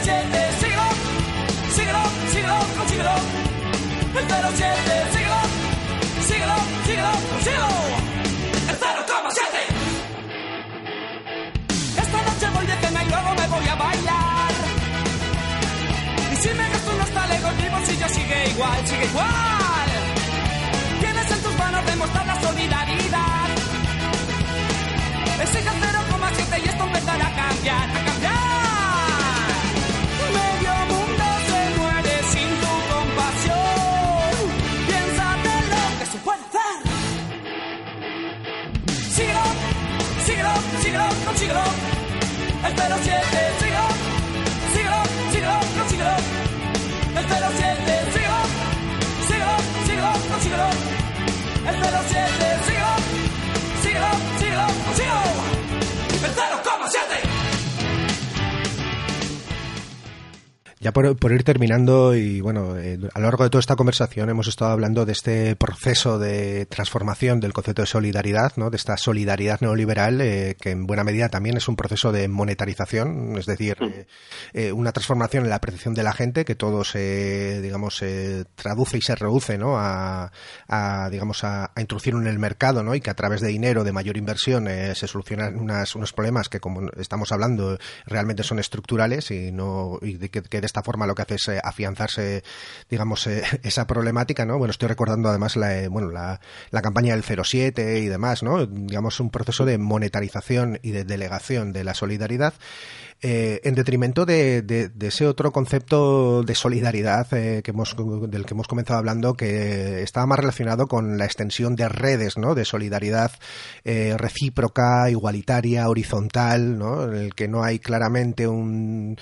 07, 0.00 0.52
síguelo, 0.60 0.86
síguelo, 1.74 2.02
síguelo, 2.30 2.56
consíguelo. 2.76 3.14
El 4.14 4.22
07, 4.54 4.94
síguelo, 6.86 8.02
mi 17.82 17.88
bolsillo 17.88 18.09
sigue 18.09 18.50
igual, 18.50 18.86
sigue 18.86 19.04
igual. 19.06 19.88
Tienes 21.00 21.30
en 21.30 21.42
tus 21.42 21.59
manos 21.59 21.86
demostrar 21.86 22.26
la 22.26 22.40
solidaridad. 22.40 23.48
Exige 25.40 25.70
0,7 25.70 26.64
y 26.64 26.68
esto 26.68 26.84
empezará 26.84 27.26
a 27.26 27.34
cambiar, 27.34 27.90
a 27.90 28.04
cambiar. 28.04 28.32
Síguelo, 39.10 39.44
síguelo, 40.24 40.52
síguelo, 40.82 41.04
consíguelo. 41.24 41.62
El 42.64 42.72
07, 42.76 42.84
síguelo, 42.94 43.00
síguelo, 43.60 43.72
07, 56.92 57.31
Ya 60.82 60.92
por, 60.92 61.16
por 61.16 61.30
ir 61.30 61.44
terminando 61.44 62.16
y 62.16 62.40
bueno, 62.40 62.76
eh, 62.76 62.98
a 63.14 63.20
lo 63.20 63.26
largo 63.26 63.44
de 63.44 63.50
toda 63.50 63.60
esta 63.60 63.76
conversación 63.76 64.28
hemos 64.30 64.48
estado 64.48 64.72
hablando 64.72 65.06
de 65.06 65.12
este 65.12 65.54
proceso 65.54 66.18
de 66.18 66.66
transformación 66.66 67.38
del 67.38 67.52
concepto 67.52 67.82
de 67.82 67.86
solidaridad, 67.86 68.54
¿no? 68.56 68.68
de 68.68 68.78
esta 68.78 68.96
solidaridad 68.96 69.60
neoliberal 69.60 70.20
eh, 70.20 70.56
que 70.60 70.70
en 70.70 70.88
buena 70.88 71.04
medida 71.04 71.28
también 71.28 71.56
es 71.56 71.68
un 71.68 71.76
proceso 71.76 72.10
de 72.10 72.26
monetarización, 72.26 73.38
es 73.38 73.46
decir, 73.46 73.76
eh, 74.54 74.72
una 74.72 74.90
transformación 74.90 75.44
en 75.44 75.50
la 75.50 75.60
percepción 75.60 75.94
de 75.94 76.02
la 76.02 76.12
gente 76.12 76.44
que 76.44 76.56
todo 76.56 76.82
se, 76.82 77.62
digamos, 77.62 77.98
se 77.98 78.44
traduce 78.56 78.98
y 78.98 79.02
se 79.02 79.14
reduce 79.14 79.59
¿no? 79.59 79.78
a, 79.78 80.32
a, 80.66 81.09
digamos, 81.10 81.44
a, 81.44 81.70
a 81.76 81.80
introducir 81.80 82.14
en 82.14 82.26
el 82.26 82.40
mercado 82.40 82.82
¿no? 82.82 82.96
y 82.96 83.00
que 83.00 83.10
a 83.10 83.14
través 83.14 83.40
de 83.40 83.46
dinero, 83.46 83.84
de 83.84 83.92
mayor 83.92 84.16
inversión, 84.16 84.66
se 84.66 85.06
solucionan 85.06 85.60
unas, 85.60 85.94
unos 85.94 86.12
problemas 86.12 86.48
que, 86.48 86.59
como 86.59 86.90
estamos 86.96 87.30
hablando, 87.30 87.78
realmente 88.04 88.42
son 88.42 88.59
estructurales 88.59 89.30
y 89.30 89.52
no 89.52 90.00
y 90.02 90.14
de 90.14 90.28
que, 90.28 90.42
que 90.42 90.60
de 90.60 90.72
esta 90.73 90.82
forma 90.82 91.07
lo 91.07 91.15
que 91.15 91.23
hace 91.23 91.35
es 91.35 91.49
eh, 91.49 91.61
afianzarse, 91.62 92.43
digamos, 92.89 93.27
eh, 93.27 93.43
esa 93.62 93.86
problemática, 93.86 94.47
¿no? 94.47 94.57
Bueno, 94.57 94.70
estoy 94.70 94.89
recordando 94.89 95.28
además 95.28 95.57
la, 95.57 95.78
eh, 95.78 95.89
bueno, 95.89 96.11
la, 96.11 96.40
la 96.70 96.81
campaña 96.81 97.15
del 97.15 97.23
07 97.23 97.99
y 97.99 98.07
demás, 98.07 98.43
¿no? 98.43 98.65
Digamos, 98.65 99.20
un 99.20 99.28
proceso 99.31 99.66
de 99.66 99.77
monetarización 99.77 100.78
y 100.82 100.93
de 100.93 101.05
delegación 101.05 101.74
de 101.74 101.85
la 101.85 101.94
solidaridad 101.94 102.55
en 103.24 103.77
detrimento 103.77 104.27
de, 104.27 104.90
ese 105.01 105.28
otro 105.28 105.53
concepto 105.53 106.43
de 106.43 106.57
solidaridad 106.57 107.28
que 107.28 107.62
hemos, 107.65 107.94
del 108.28 108.44
que 108.44 108.55
hemos 108.55 108.66
comenzado 108.66 108.99
hablando, 108.99 109.35
que 109.35 110.03
estaba 110.03 110.27
más 110.27 110.40
relacionado 110.40 110.89
con 110.89 111.19
la 111.19 111.24
extensión 111.24 111.77
de 111.77 111.89
redes 111.89 112.36
¿no? 112.36 112.57
de 112.57 112.65
solidaridad 112.65 113.31
recíproca, 113.85 115.09
igualitaria, 115.09 115.89
horizontal, 115.89 116.77
¿no? 116.77 117.05
en 117.05 117.15
el 117.15 117.35
que 117.36 117.47
no 117.47 117.62
hay 117.62 117.78
claramente 117.78 118.49
un, 118.49 119.16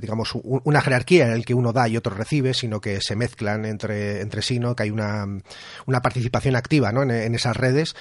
digamos, 0.00 0.34
un, 0.34 0.60
una 0.64 0.80
jerarquía 0.80 1.26
en 1.26 1.32
el 1.32 1.44
que 1.44 1.54
uno 1.54 1.72
da 1.72 1.88
y 1.88 1.96
otro 1.96 2.14
recibe, 2.14 2.54
sino 2.54 2.80
que 2.80 3.00
se 3.00 3.16
mezclan 3.16 3.64
entre, 3.64 4.20
entre 4.20 4.42
sí, 4.42 4.58
¿no? 4.58 4.74
que 4.74 4.84
hay 4.84 4.90
una, 4.90 5.26
una 5.86 6.00
participación 6.00 6.56
activa 6.56 6.92
¿no? 6.92 7.02
en, 7.02 7.34
esas 7.34 7.56
redes 7.56 7.94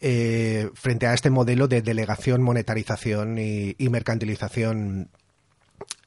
eh, 0.00 0.70
frente 0.74 1.06
a 1.06 1.14
este 1.14 1.30
modelo 1.30 1.68
de 1.68 1.82
delegación, 1.82 2.42
monetarización 2.42 3.38
y, 3.38 3.74
y 3.78 3.88
mercantilización. 3.88 5.10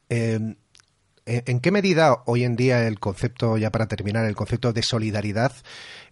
Eh, 0.10 0.56
¿En 1.31 1.60
qué 1.60 1.69
medida 1.69 2.23
hoy 2.26 2.43
en 2.43 2.56
día 2.56 2.88
el 2.88 2.99
concepto, 2.99 3.56
ya 3.60 3.69
para 3.69 3.88
terminar, 3.88 4.26
el 4.26 4.35
concepto 4.35 4.73
de 4.73 4.81
solidaridad 4.81 5.51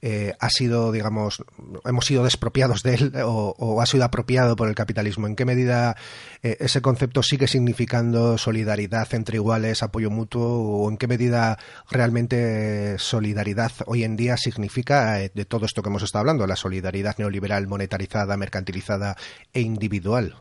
eh, 0.03 0.33
ha 0.39 0.49
sido, 0.51 0.91
digamos, 0.91 1.43
hemos 1.85 2.05
sido 2.05 2.23
despropiados 2.23 2.83
de 2.83 2.93
él 2.93 3.13
o, 3.25 3.81
ha 3.81 3.85
sido 3.87 4.05
apropiado 4.05 4.55
por 4.55 4.67
el 4.67 4.75
capitalismo? 4.75 5.25
¿En 5.25 5.35
qué 5.35 5.43
medida 5.43 5.95
eh, 6.43 6.57
ese 6.59 6.83
concepto 6.83 7.23
sigue 7.23 7.47
significando 7.47 8.37
solidaridad 8.37 9.11
entre 9.15 9.37
iguales, 9.37 9.81
apoyo 9.81 10.11
mutuo 10.11 10.83
o 10.83 10.87
en 10.87 10.97
qué 10.97 11.07
medida 11.07 11.57
realmente 11.89 12.99
solidaridad 12.99 13.71
hoy 13.87 14.03
en 14.03 14.17
día 14.17 14.37
significa 14.37 15.19
eh, 15.23 15.31
de 15.33 15.45
todo 15.45 15.65
esto 15.65 15.81
que 15.81 15.89
hemos 15.89 16.03
estado 16.03 16.21
hablando, 16.21 16.45
la 16.45 16.55
solidaridad 16.55 17.17
neoliberal, 17.17 17.65
monetarizada, 17.65 18.37
mercantilizada 18.37 19.15
e 19.51 19.61
individual? 19.61 20.35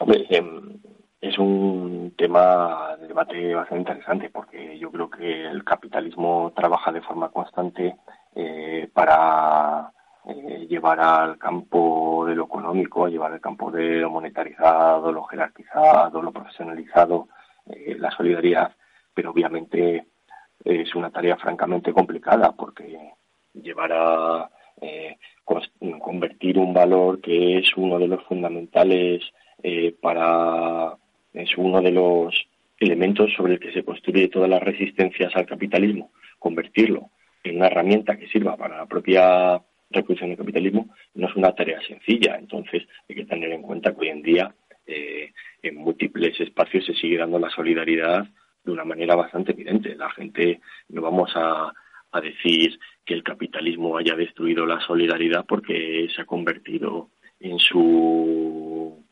Eh, 0.00 0.51
es 1.22 1.38
un 1.38 2.14
tema 2.18 2.96
de 3.00 3.06
debate 3.06 3.54
bastante 3.54 3.92
interesante 3.92 4.28
porque 4.28 4.76
yo 4.76 4.90
creo 4.90 5.08
que 5.08 5.46
el 5.46 5.62
capitalismo 5.62 6.52
trabaja 6.54 6.90
de 6.90 7.00
forma 7.00 7.30
constante 7.30 7.94
eh, 8.34 8.90
para 8.92 9.92
eh, 10.26 10.66
llevar 10.68 10.98
al 10.98 11.38
campo 11.38 12.24
de 12.26 12.34
lo 12.34 12.46
económico, 12.46 13.06
llevar 13.06 13.32
al 13.32 13.40
campo 13.40 13.70
de 13.70 14.00
lo 14.00 14.10
monetarizado, 14.10 15.12
lo 15.12 15.22
jerarquizado, 15.22 16.20
lo 16.20 16.32
profesionalizado, 16.32 17.28
eh, 17.66 17.94
la 18.00 18.10
solidaridad, 18.10 18.74
pero 19.14 19.30
obviamente 19.30 20.08
es 20.64 20.92
una 20.96 21.10
tarea 21.10 21.36
francamente 21.36 21.92
complicada 21.92 22.50
porque 22.50 23.12
llevar 23.54 23.92
a 23.92 24.50
convertir 26.00 26.58
un 26.58 26.74
valor 26.74 27.20
que 27.20 27.58
es 27.58 27.76
uno 27.76 28.00
de 28.00 28.08
los 28.08 28.24
fundamentales 28.24 29.22
para 30.00 30.96
es 31.32 31.56
uno 31.56 31.80
de 31.80 31.92
los 31.92 32.34
elementos 32.78 33.32
sobre 33.36 33.54
el 33.54 33.60
que 33.60 33.72
se 33.72 33.84
construye 33.84 34.28
todas 34.28 34.50
las 34.50 34.62
resistencias 34.62 35.34
al 35.36 35.46
capitalismo, 35.46 36.12
convertirlo 36.38 37.10
en 37.44 37.56
una 37.56 37.66
herramienta 37.66 38.16
que 38.16 38.28
sirva 38.28 38.56
para 38.56 38.76
la 38.76 38.86
propia 38.86 39.60
reproducción 39.90 40.30
del 40.30 40.38
capitalismo 40.38 40.94
no 41.14 41.28
es 41.28 41.36
una 41.36 41.54
tarea 41.54 41.80
sencilla. 41.86 42.36
Entonces 42.38 42.86
hay 43.08 43.16
que 43.16 43.24
tener 43.24 43.52
en 43.52 43.62
cuenta 43.62 43.92
que 43.92 44.00
hoy 44.00 44.08
en 44.08 44.22
día 44.22 44.54
eh, 44.86 45.32
en 45.62 45.76
múltiples 45.76 46.38
espacios 46.40 46.84
se 46.86 46.94
sigue 46.94 47.18
dando 47.18 47.38
la 47.38 47.50
solidaridad 47.50 48.26
de 48.64 48.72
una 48.72 48.84
manera 48.84 49.14
bastante 49.14 49.52
evidente. 49.52 49.94
La 49.96 50.10
gente 50.10 50.60
no 50.88 51.02
vamos 51.02 51.30
a, 51.34 51.72
a 52.12 52.20
decir 52.20 52.78
que 53.04 53.14
el 53.14 53.22
capitalismo 53.22 53.96
haya 53.96 54.14
destruido 54.14 54.66
la 54.66 54.80
solidaridad 54.80 55.44
porque 55.46 56.08
se 56.14 56.22
ha 56.22 56.24
convertido 56.24 57.10
en 57.40 57.58
su 57.58 59.04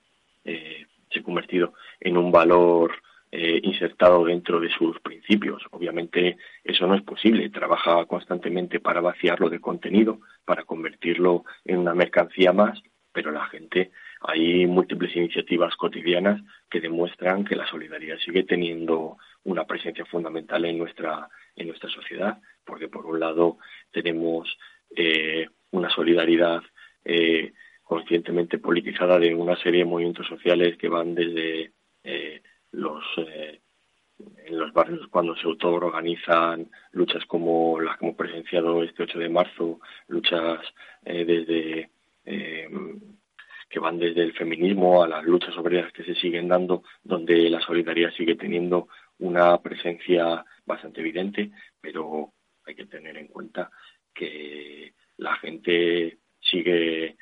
eh, 0.44 0.86
se 1.11 1.20
ha 1.20 1.23
convertido 1.23 1.74
en 2.01 2.16
un 2.16 2.31
valor 2.31 2.93
eh, 3.32 3.61
insertado 3.62 4.24
dentro 4.24 4.59
de 4.59 4.70
sus 4.70 4.99
principios. 5.01 5.62
Obviamente 5.70 6.37
eso 6.65 6.87
no 6.87 6.95
es 6.95 7.03
posible. 7.03 7.49
Trabaja 7.51 8.05
constantemente 8.07 8.81
para 8.81 9.01
vaciarlo 9.01 9.49
de 9.49 9.61
contenido, 9.61 10.20
para 10.45 10.65
convertirlo 10.65 11.45
en 11.65 11.78
una 11.78 11.95
mercancía 11.95 12.53
más, 12.53 12.81
pero 13.12 13.31
la 13.31 13.47
gente 13.47 13.93
hay 14.20 14.66
múltiples 14.66 15.15
iniciativas 15.16 15.74
cotidianas 15.77 16.43
que 16.69 16.81
demuestran 16.81 17.45
que 17.45 17.57
la 17.57 17.66
solidaridad 17.66 18.19
sigue 18.19 18.43
teniendo 18.43 19.16
una 19.45 19.65
presencia 19.65 20.05
fundamental 20.05 20.65
en 20.65 20.78
nuestra 20.78 21.28
en 21.57 21.69
nuestra 21.69 21.91
sociedad, 21.91 22.39
porque 22.65 22.89
por 22.89 23.07
un 23.07 23.20
lado 23.20 23.59
tenemos 23.93 24.49
eh, 24.97 25.49
una 25.70 25.91
solidaridad 25.91 26.62
eh, 27.05 27.53
conscientemente 27.90 28.58
politizada 28.58 29.18
de 29.18 29.34
una 29.34 29.56
serie 29.56 29.80
de 29.80 29.90
movimientos 29.90 30.24
sociales 30.28 30.76
que 30.78 30.88
van 30.88 31.12
desde 31.12 31.72
eh, 32.04 32.40
los 32.70 33.02
en 33.16 34.58
los 34.58 34.72
barrios 34.72 35.08
cuando 35.08 35.34
se 35.34 35.48
autoorganizan 35.48 36.70
luchas 36.92 37.24
como 37.26 37.80
las 37.80 37.98
que 37.98 38.04
hemos 38.04 38.16
presenciado 38.16 38.84
este 38.84 39.02
8 39.02 39.18
de 39.18 39.28
marzo, 39.28 39.80
luchas 40.06 40.60
desde 41.02 41.90
que 42.24 43.78
van 43.80 43.98
desde 43.98 44.22
el 44.22 44.34
feminismo 44.34 45.02
a 45.02 45.08
las 45.08 45.24
luchas 45.24 45.56
obreras 45.56 45.92
que 45.92 46.04
se 46.04 46.14
siguen 46.14 46.46
dando, 46.46 46.84
donde 47.02 47.50
la 47.50 47.60
solidaridad 47.60 48.12
sigue 48.12 48.36
teniendo 48.36 48.86
una 49.18 49.60
presencia 49.60 50.44
bastante 50.64 51.00
evidente, 51.00 51.50
pero 51.80 52.32
hay 52.66 52.76
que 52.76 52.86
tener 52.86 53.16
en 53.16 53.26
cuenta 53.26 53.70
que 54.14 54.94
la 55.16 55.34
gente 55.36 56.18
sigue 56.40 57.16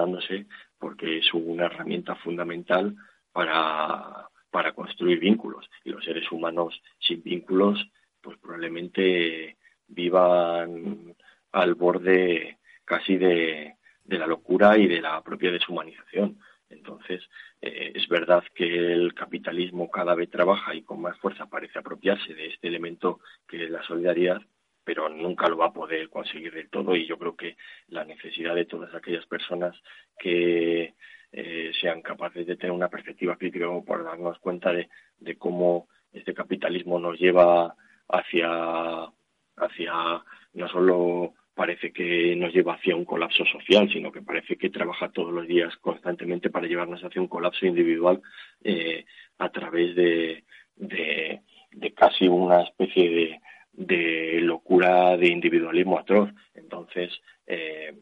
ayudándose 0.00 0.46
porque 0.78 1.18
es 1.18 1.34
una 1.34 1.66
herramienta 1.66 2.14
fundamental 2.16 2.96
para, 3.32 4.28
para 4.50 4.72
construir 4.72 5.18
vínculos 5.18 5.68
y 5.84 5.90
los 5.90 6.04
seres 6.04 6.30
humanos 6.32 6.80
sin 6.98 7.22
vínculos 7.22 7.86
pues 8.20 8.38
probablemente 8.38 9.56
vivan 9.88 11.14
al 11.52 11.74
borde 11.74 12.58
casi 12.84 13.16
de, 13.16 13.74
de 14.04 14.18
la 14.18 14.26
locura 14.26 14.76
y 14.76 14.86
de 14.86 15.00
la 15.00 15.22
propia 15.22 15.50
deshumanización. 15.50 16.38
Entonces, 16.68 17.22
eh, 17.60 17.92
es 17.94 18.08
verdad 18.08 18.44
que 18.54 18.92
el 18.92 19.14
capitalismo 19.14 19.90
cada 19.90 20.14
vez 20.14 20.30
trabaja 20.30 20.74
y 20.74 20.82
con 20.82 21.00
más 21.00 21.18
fuerza 21.18 21.46
parece 21.46 21.78
apropiarse 21.78 22.34
de 22.34 22.48
este 22.48 22.68
elemento 22.68 23.20
que 23.48 23.64
es 23.64 23.70
la 23.70 23.82
solidaridad, 23.82 24.40
pero 24.90 25.08
nunca 25.08 25.48
lo 25.48 25.56
va 25.56 25.66
a 25.66 25.72
poder 25.72 26.08
conseguir 26.08 26.52
del 26.52 26.68
todo 26.68 26.96
y 26.96 27.06
yo 27.06 27.16
creo 27.16 27.36
que 27.36 27.56
la 27.90 28.04
necesidad 28.04 28.56
de 28.56 28.64
todas 28.64 28.92
aquellas 28.92 29.24
personas 29.26 29.72
que 30.18 30.94
eh, 31.30 31.70
sean 31.80 32.02
capaces 32.02 32.44
de 32.44 32.56
tener 32.56 32.72
una 32.72 32.88
perspectiva 32.88 33.36
crítica 33.36 33.66
por 33.86 34.02
darnos 34.02 34.40
cuenta 34.40 34.72
de, 34.72 34.88
cómo 35.38 35.86
este 36.12 36.34
capitalismo 36.34 36.98
nos 36.98 37.20
lleva 37.20 37.72
hacia, 38.08 39.04
hacia 39.58 40.24
no 40.54 40.68
solo 40.68 41.34
parece 41.54 41.92
que 41.92 42.34
nos 42.34 42.52
lleva 42.52 42.74
hacia 42.74 42.96
un 42.96 43.04
colapso 43.04 43.44
social, 43.44 43.88
sino 43.92 44.10
que 44.10 44.22
parece 44.22 44.56
que 44.56 44.70
trabaja 44.70 45.12
todos 45.12 45.32
los 45.32 45.46
días 45.46 45.72
constantemente 45.76 46.50
para 46.50 46.66
llevarnos 46.66 47.04
hacia 47.04 47.22
un 47.22 47.28
colapso 47.28 47.64
individual 47.64 48.20
eh, 48.64 49.04
a 49.38 49.50
través 49.50 49.94
de, 49.94 50.42
de, 50.74 51.42
casi 51.94 52.26
una 52.26 52.62
especie 52.62 53.08
de, 53.08 53.40
locura 53.72 55.16
de 55.16 55.28
individualismo 55.28 55.98
atroz. 55.98 56.30
Entonces, 56.54 57.10
eh, 57.46 57.94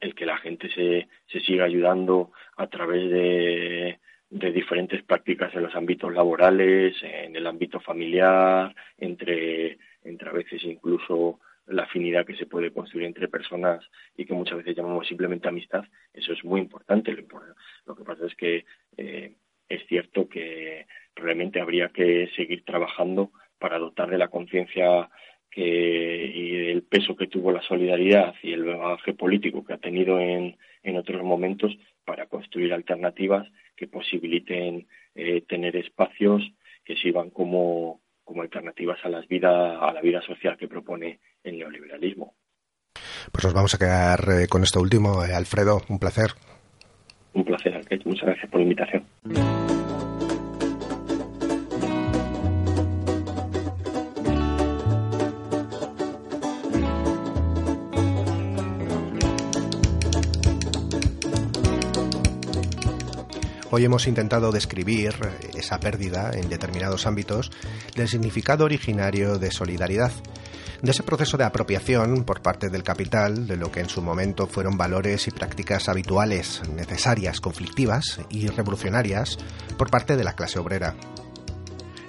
el 0.00 0.14
que 0.14 0.26
la 0.26 0.36
gente 0.38 0.68
se, 0.70 1.08
se 1.26 1.40
siga 1.40 1.64
ayudando 1.64 2.32
a 2.56 2.66
través 2.66 3.10
de, 3.10 4.00
de 4.32 4.50
diferentes 4.50 5.02
prácticas 5.02 5.54
en 5.54 5.62
los 5.62 5.74
ámbitos 5.74 6.12
laborales, 6.12 6.96
en 7.02 7.36
el 7.36 7.46
ámbito 7.46 7.80
familiar, 7.80 8.74
entre, 8.96 9.78
entre 10.02 10.28
a 10.28 10.32
veces 10.32 10.64
incluso 10.64 11.38
la 11.66 11.82
afinidad 11.84 12.24
que 12.26 12.36
se 12.36 12.46
puede 12.46 12.72
construir 12.72 13.06
entre 13.06 13.28
personas 13.28 13.84
y 14.16 14.24
que 14.24 14.32
muchas 14.32 14.56
veces 14.56 14.74
llamamos 14.74 15.06
simplemente 15.06 15.48
amistad, 15.48 15.84
eso 16.12 16.32
es 16.32 16.42
muy 16.44 16.60
importante. 16.60 17.14
Lo, 17.84 17.94
que 17.94 18.04
pasa 18.04 18.26
es 18.26 18.34
que 18.34 18.64
eh, 18.96 19.34
es 19.68 19.86
cierto 19.86 20.28
que 20.28 20.86
realmente 21.14 21.60
habría 21.60 21.90
que 21.90 22.30
seguir 22.34 22.64
trabajando 22.64 23.32
para 23.62 23.78
dotar 23.78 24.10
de 24.10 24.18
la 24.18 24.26
conciencia 24.26 25.08
que 25.48 25.62
y 25.62 26.68
el 26.68 26.82
peso 26.82 27.14
que 27.14 27.28
tuvo 27.28 27.52
la 27.52 27.62
solidaridad 27.62 28.34
y 28.42 28.52
el 28.52 28.64
bagaje 28.64 29.14
político 29.14 29.64
que 29.64 29.74
ha 29.74 29.78
tenido 29.78 30.18
en, 30.18 30.56
en 30.82 30.96
otros 30.96 31.22
momentos 31.22 31.70
para 32.04 32.26
construir 32.26 32.72
alternativas 32.72 33.46
que 33.76 33.86
posibiliten 33.86 34.88
eh, 35.14 35.42
tener 35.42 35.76
espacios 35.76 36.42
que 36.84 36.96
sirvan 36.96 37.30
como 37.30 38.00
como 38.24 38.42
alternativas 38.42 38.98
a 39.04 39.08
las 39.08 39.28
vida, 39.28 39.78
a 39.78 39.92
la 39.92 40.00
vida 40.00 40.22
social 40.22 40.56
que 40.56 40.66
propone 40.66 41.20
el 41.44 41.58
neoliberalismo. 41.58 42.34
Pues 43.30 43.44
nos 43.44 43.54
vamos 43.54 43.74
a 43.74 43.78
quedar 43.78 44.20
eh, 44.30 44.48
con 44.48 44.62
esto 44.62 44.80
último. 44.80 45.24
Eh, 45.24 45.34
Alfredo, 45.34 45.82
un 45.88 45.98
placer. 45.98 46.30
Un 47.34 47.44
placer, 47.44 47.80
Muchas 48.04 48.26
gracias 48.26 48.50
por 48.50 48.60
la 48.60 48.62
invitación. 48.62 49.04
Hoy 63.74 63.86
hemos 63.86 64.06
intentado 64.06 64.52
describir 64.52 65.14
esa 65.54 65.80
pérdida 65.80 66.30
en 66.34 66.50
determinados 66.50 67.06
ámbitos 67.06 67.50
del 67.96 68.06
significado 68.06 68.66
originario 68.66 69.38
de 69.38 69.50
solidaridad, 69.50 70.12
de 70.82 70.90
ese 70.90 71.02
proceso 71.02 71.38
de 71.38 71.44
apropiación 71.44 72.24
por 72.24 72.42
parte 72.42 72.68
del 72.68 72.82
capital 72.82 73.46
de 73.46 73.56
lo 73.56 73.72
que 73.72 73.80
en 73.80 73.88
su 73.88 74.02
momento 74.02 74.46
fueron 74.46 74.76
valores 74.76 75.26
y 75.26 75.30
prácticas 75.30 75.88
habituales, 75.88 76.60
necesarias, 76.76 77.40
conflictivas 77.40 78.20
y 78.28 78.46
revolucionarias 78.48 79.38
por 79.78 79.90
parte 79.90 80.18
de 80.18 80.24
la 80.24 80.34
clase 80.34 80.58
obrera. 80.58 80.94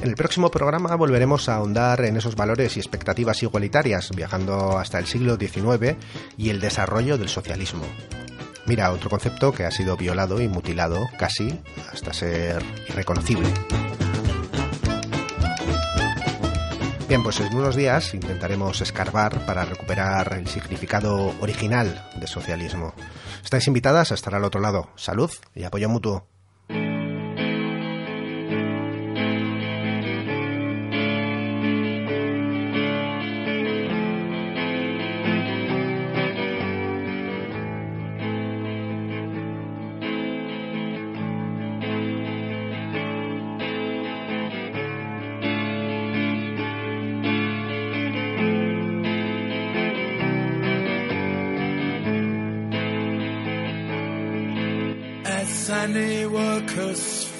En 0.01 0.09
el 0.09 0.15
próximo 0.15 0.51
programa 0.51 0.93
volveremos 0.97 1.47
a 1.47 1.55
ahondar 1.55 2.03
en 2.03 2.17
esos 2.17 2.35
valores 2.35 2.75
y 2.75 2.81
expectativas 2.81 3.41
igualitarias, 3.41 4.11
viajando 4.13 4.77
hasta 4.77 4.99
el 4.99 5.05
siglo 5.05 5.37
XIX 5.37 5.95
y 6.35 6.49
el 6.49 6.59
desarrollo 6.59 7.17
del 7.17 7.29
socialismo. 7.29 7.85
Mira, 8.65 8.91
otro 8.91 9.09
concepto 9.09 9.51
que 9.51 9.65
ha 9.65 9.71
sido 9.71 9.97
violado 9.97 10.41
y 10.41 10.47
mutilado 10.47 11.07
casi 11.17 11.59
hasta 11.91 12.13
ser 12.13 12.63
irreconocible. 12.87 13.47
Bien, 17.07 17.21
pues 17.21 17.39
en 17.41 17.53
unos 17.53 17.75
días 17.75 18.13
intentaremos 18.13 18.81
escarbar 18.81 19.45
para 19.45 19.65
recuperar 19.65 20.33
el 20.33 20.47
significado 20.47 21.35
original 21.41 22.09
de 22.15 22.25
socialismo. 22.25 22.93
Estáis 23.43 23.67
invitadas 23.67 24.11
a 24.11 24.15
estar 24.15 24.33
al 24.33 24.45
otro 24.45 24.61
lado. 24.61 24.89
Salud 24.95 25.29
y 25.53 25.63
apoyo 25.63 25.89
mutuo. 25.89 26.32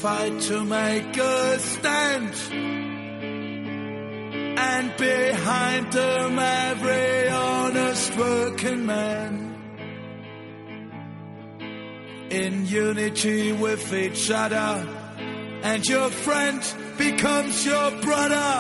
Fight 0.04 0.38
to 0.42 0.66
make 0.66 1.16
a 1.16 1.60
stand. 1.60 2.34
And 4.60 4.98
behind 4.98 5.94
them 5.94 6.38
every 6.40 7.30
honest 7.30 8.18
working 8.18 8.86
man. 8.86 9.32
In 12.30 12.66
unity 12.66 13.54
with 13.54 13.94
each 13.94 14.30
other. 14.30 14.86
And 15.70 15.86
your 15.88 16.10
friend 16.10 16.62
becomes 16.98 17.66
your 17.66 17.92
brother. 18.02 18.52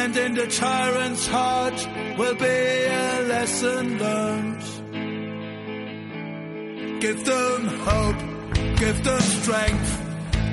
And 0.00 0.16
in 0.16 0.34
the 0.34 0.48
tyrant's 0.48 1.28
heart 1.28 1.78
will 2.18 2.34
be 2.34 2.44
a 2.44 3.22
lesson 3.28 3.98
learned. 4.00 4.62
Give 7.00 7.24
them 7.24 7.66
hope, 7.88 8.20
give 8.80 9.04
them 9.04 9.20
strength 9.20 10.05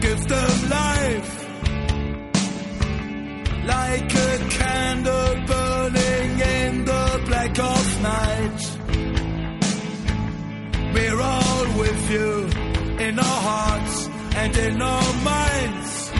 give 0.03 0.27
them 0.27 0.69
life 0.69 1.33
like 3.73 4.11
a 4.29 4.31
candle 4.59 5.35
burning 5.51 6.31
in 6.59 6.83
the 6.83 7.05
black 7.27 7.57
of 7.57 7.85
night. 8.01 8.61
We're 10.93 11.21
all 11.21 11.65
with 11.81 12.01
you 12.15 12.31
in 13.05 13.17
our 13.17 13.41
hearts 13.49 14.09
and 14.41 14.57
in 14.57 14.81
our 14.81 15.13
minds. 15.31 16.11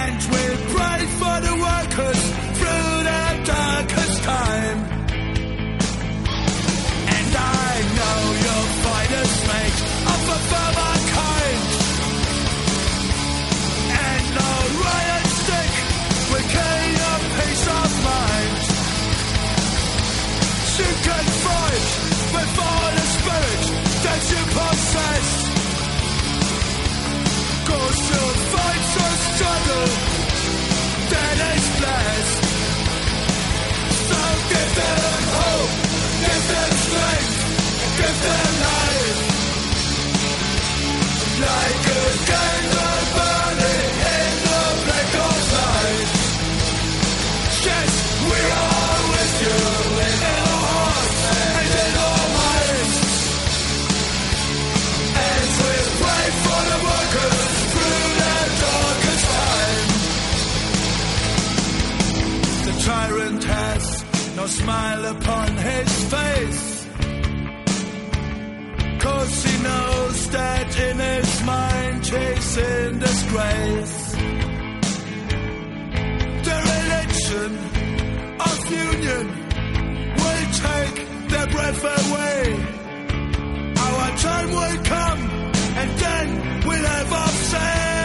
And 0.00 0.18
we'll 0.32 0.62
pray 0.74 1.00
for 1.20 1.36
the 1.46 1.54
workers 1.68 2.22
through 2.58 2.92
their 3.08 3.44
darkest 3.44 4.22
time. 4.22 4.97
social 27.78 28.42
a 28.48 29.16
struggle 29.28 29.86
that 31.12 31.36
is 31.54 31.64
blessed. 31.78 32.44
So 34.08 34.20
give 34.52 34.70
them 34.80 35.20
hope, 35.38 35.74
give 36.24 36.44
them 36.52 36.72
strength, 36.86 37.36
give 38.00 38.18
them 38.26 38.52
life. 38.66 39.20
Like 41.40 41.86
a. 41.94 42.77
union, 77.48 78.40
us 78.40 78.70
union, 78.70 79.26
will 80.20 80.46
take 80.66 81.28
their 81.28 81.46
breath 81.46 81.84
away. 81.84 82.40
Our 83.76 84.16
time 84.16 84.50
will 84.50 84.84
come, 84.84 85.20
and 85.80 85.90
then 85.98 86.66
we'll 86.66 86.86
have 86.86 87.12
our 87.12 87.28
say. 87.28 87.97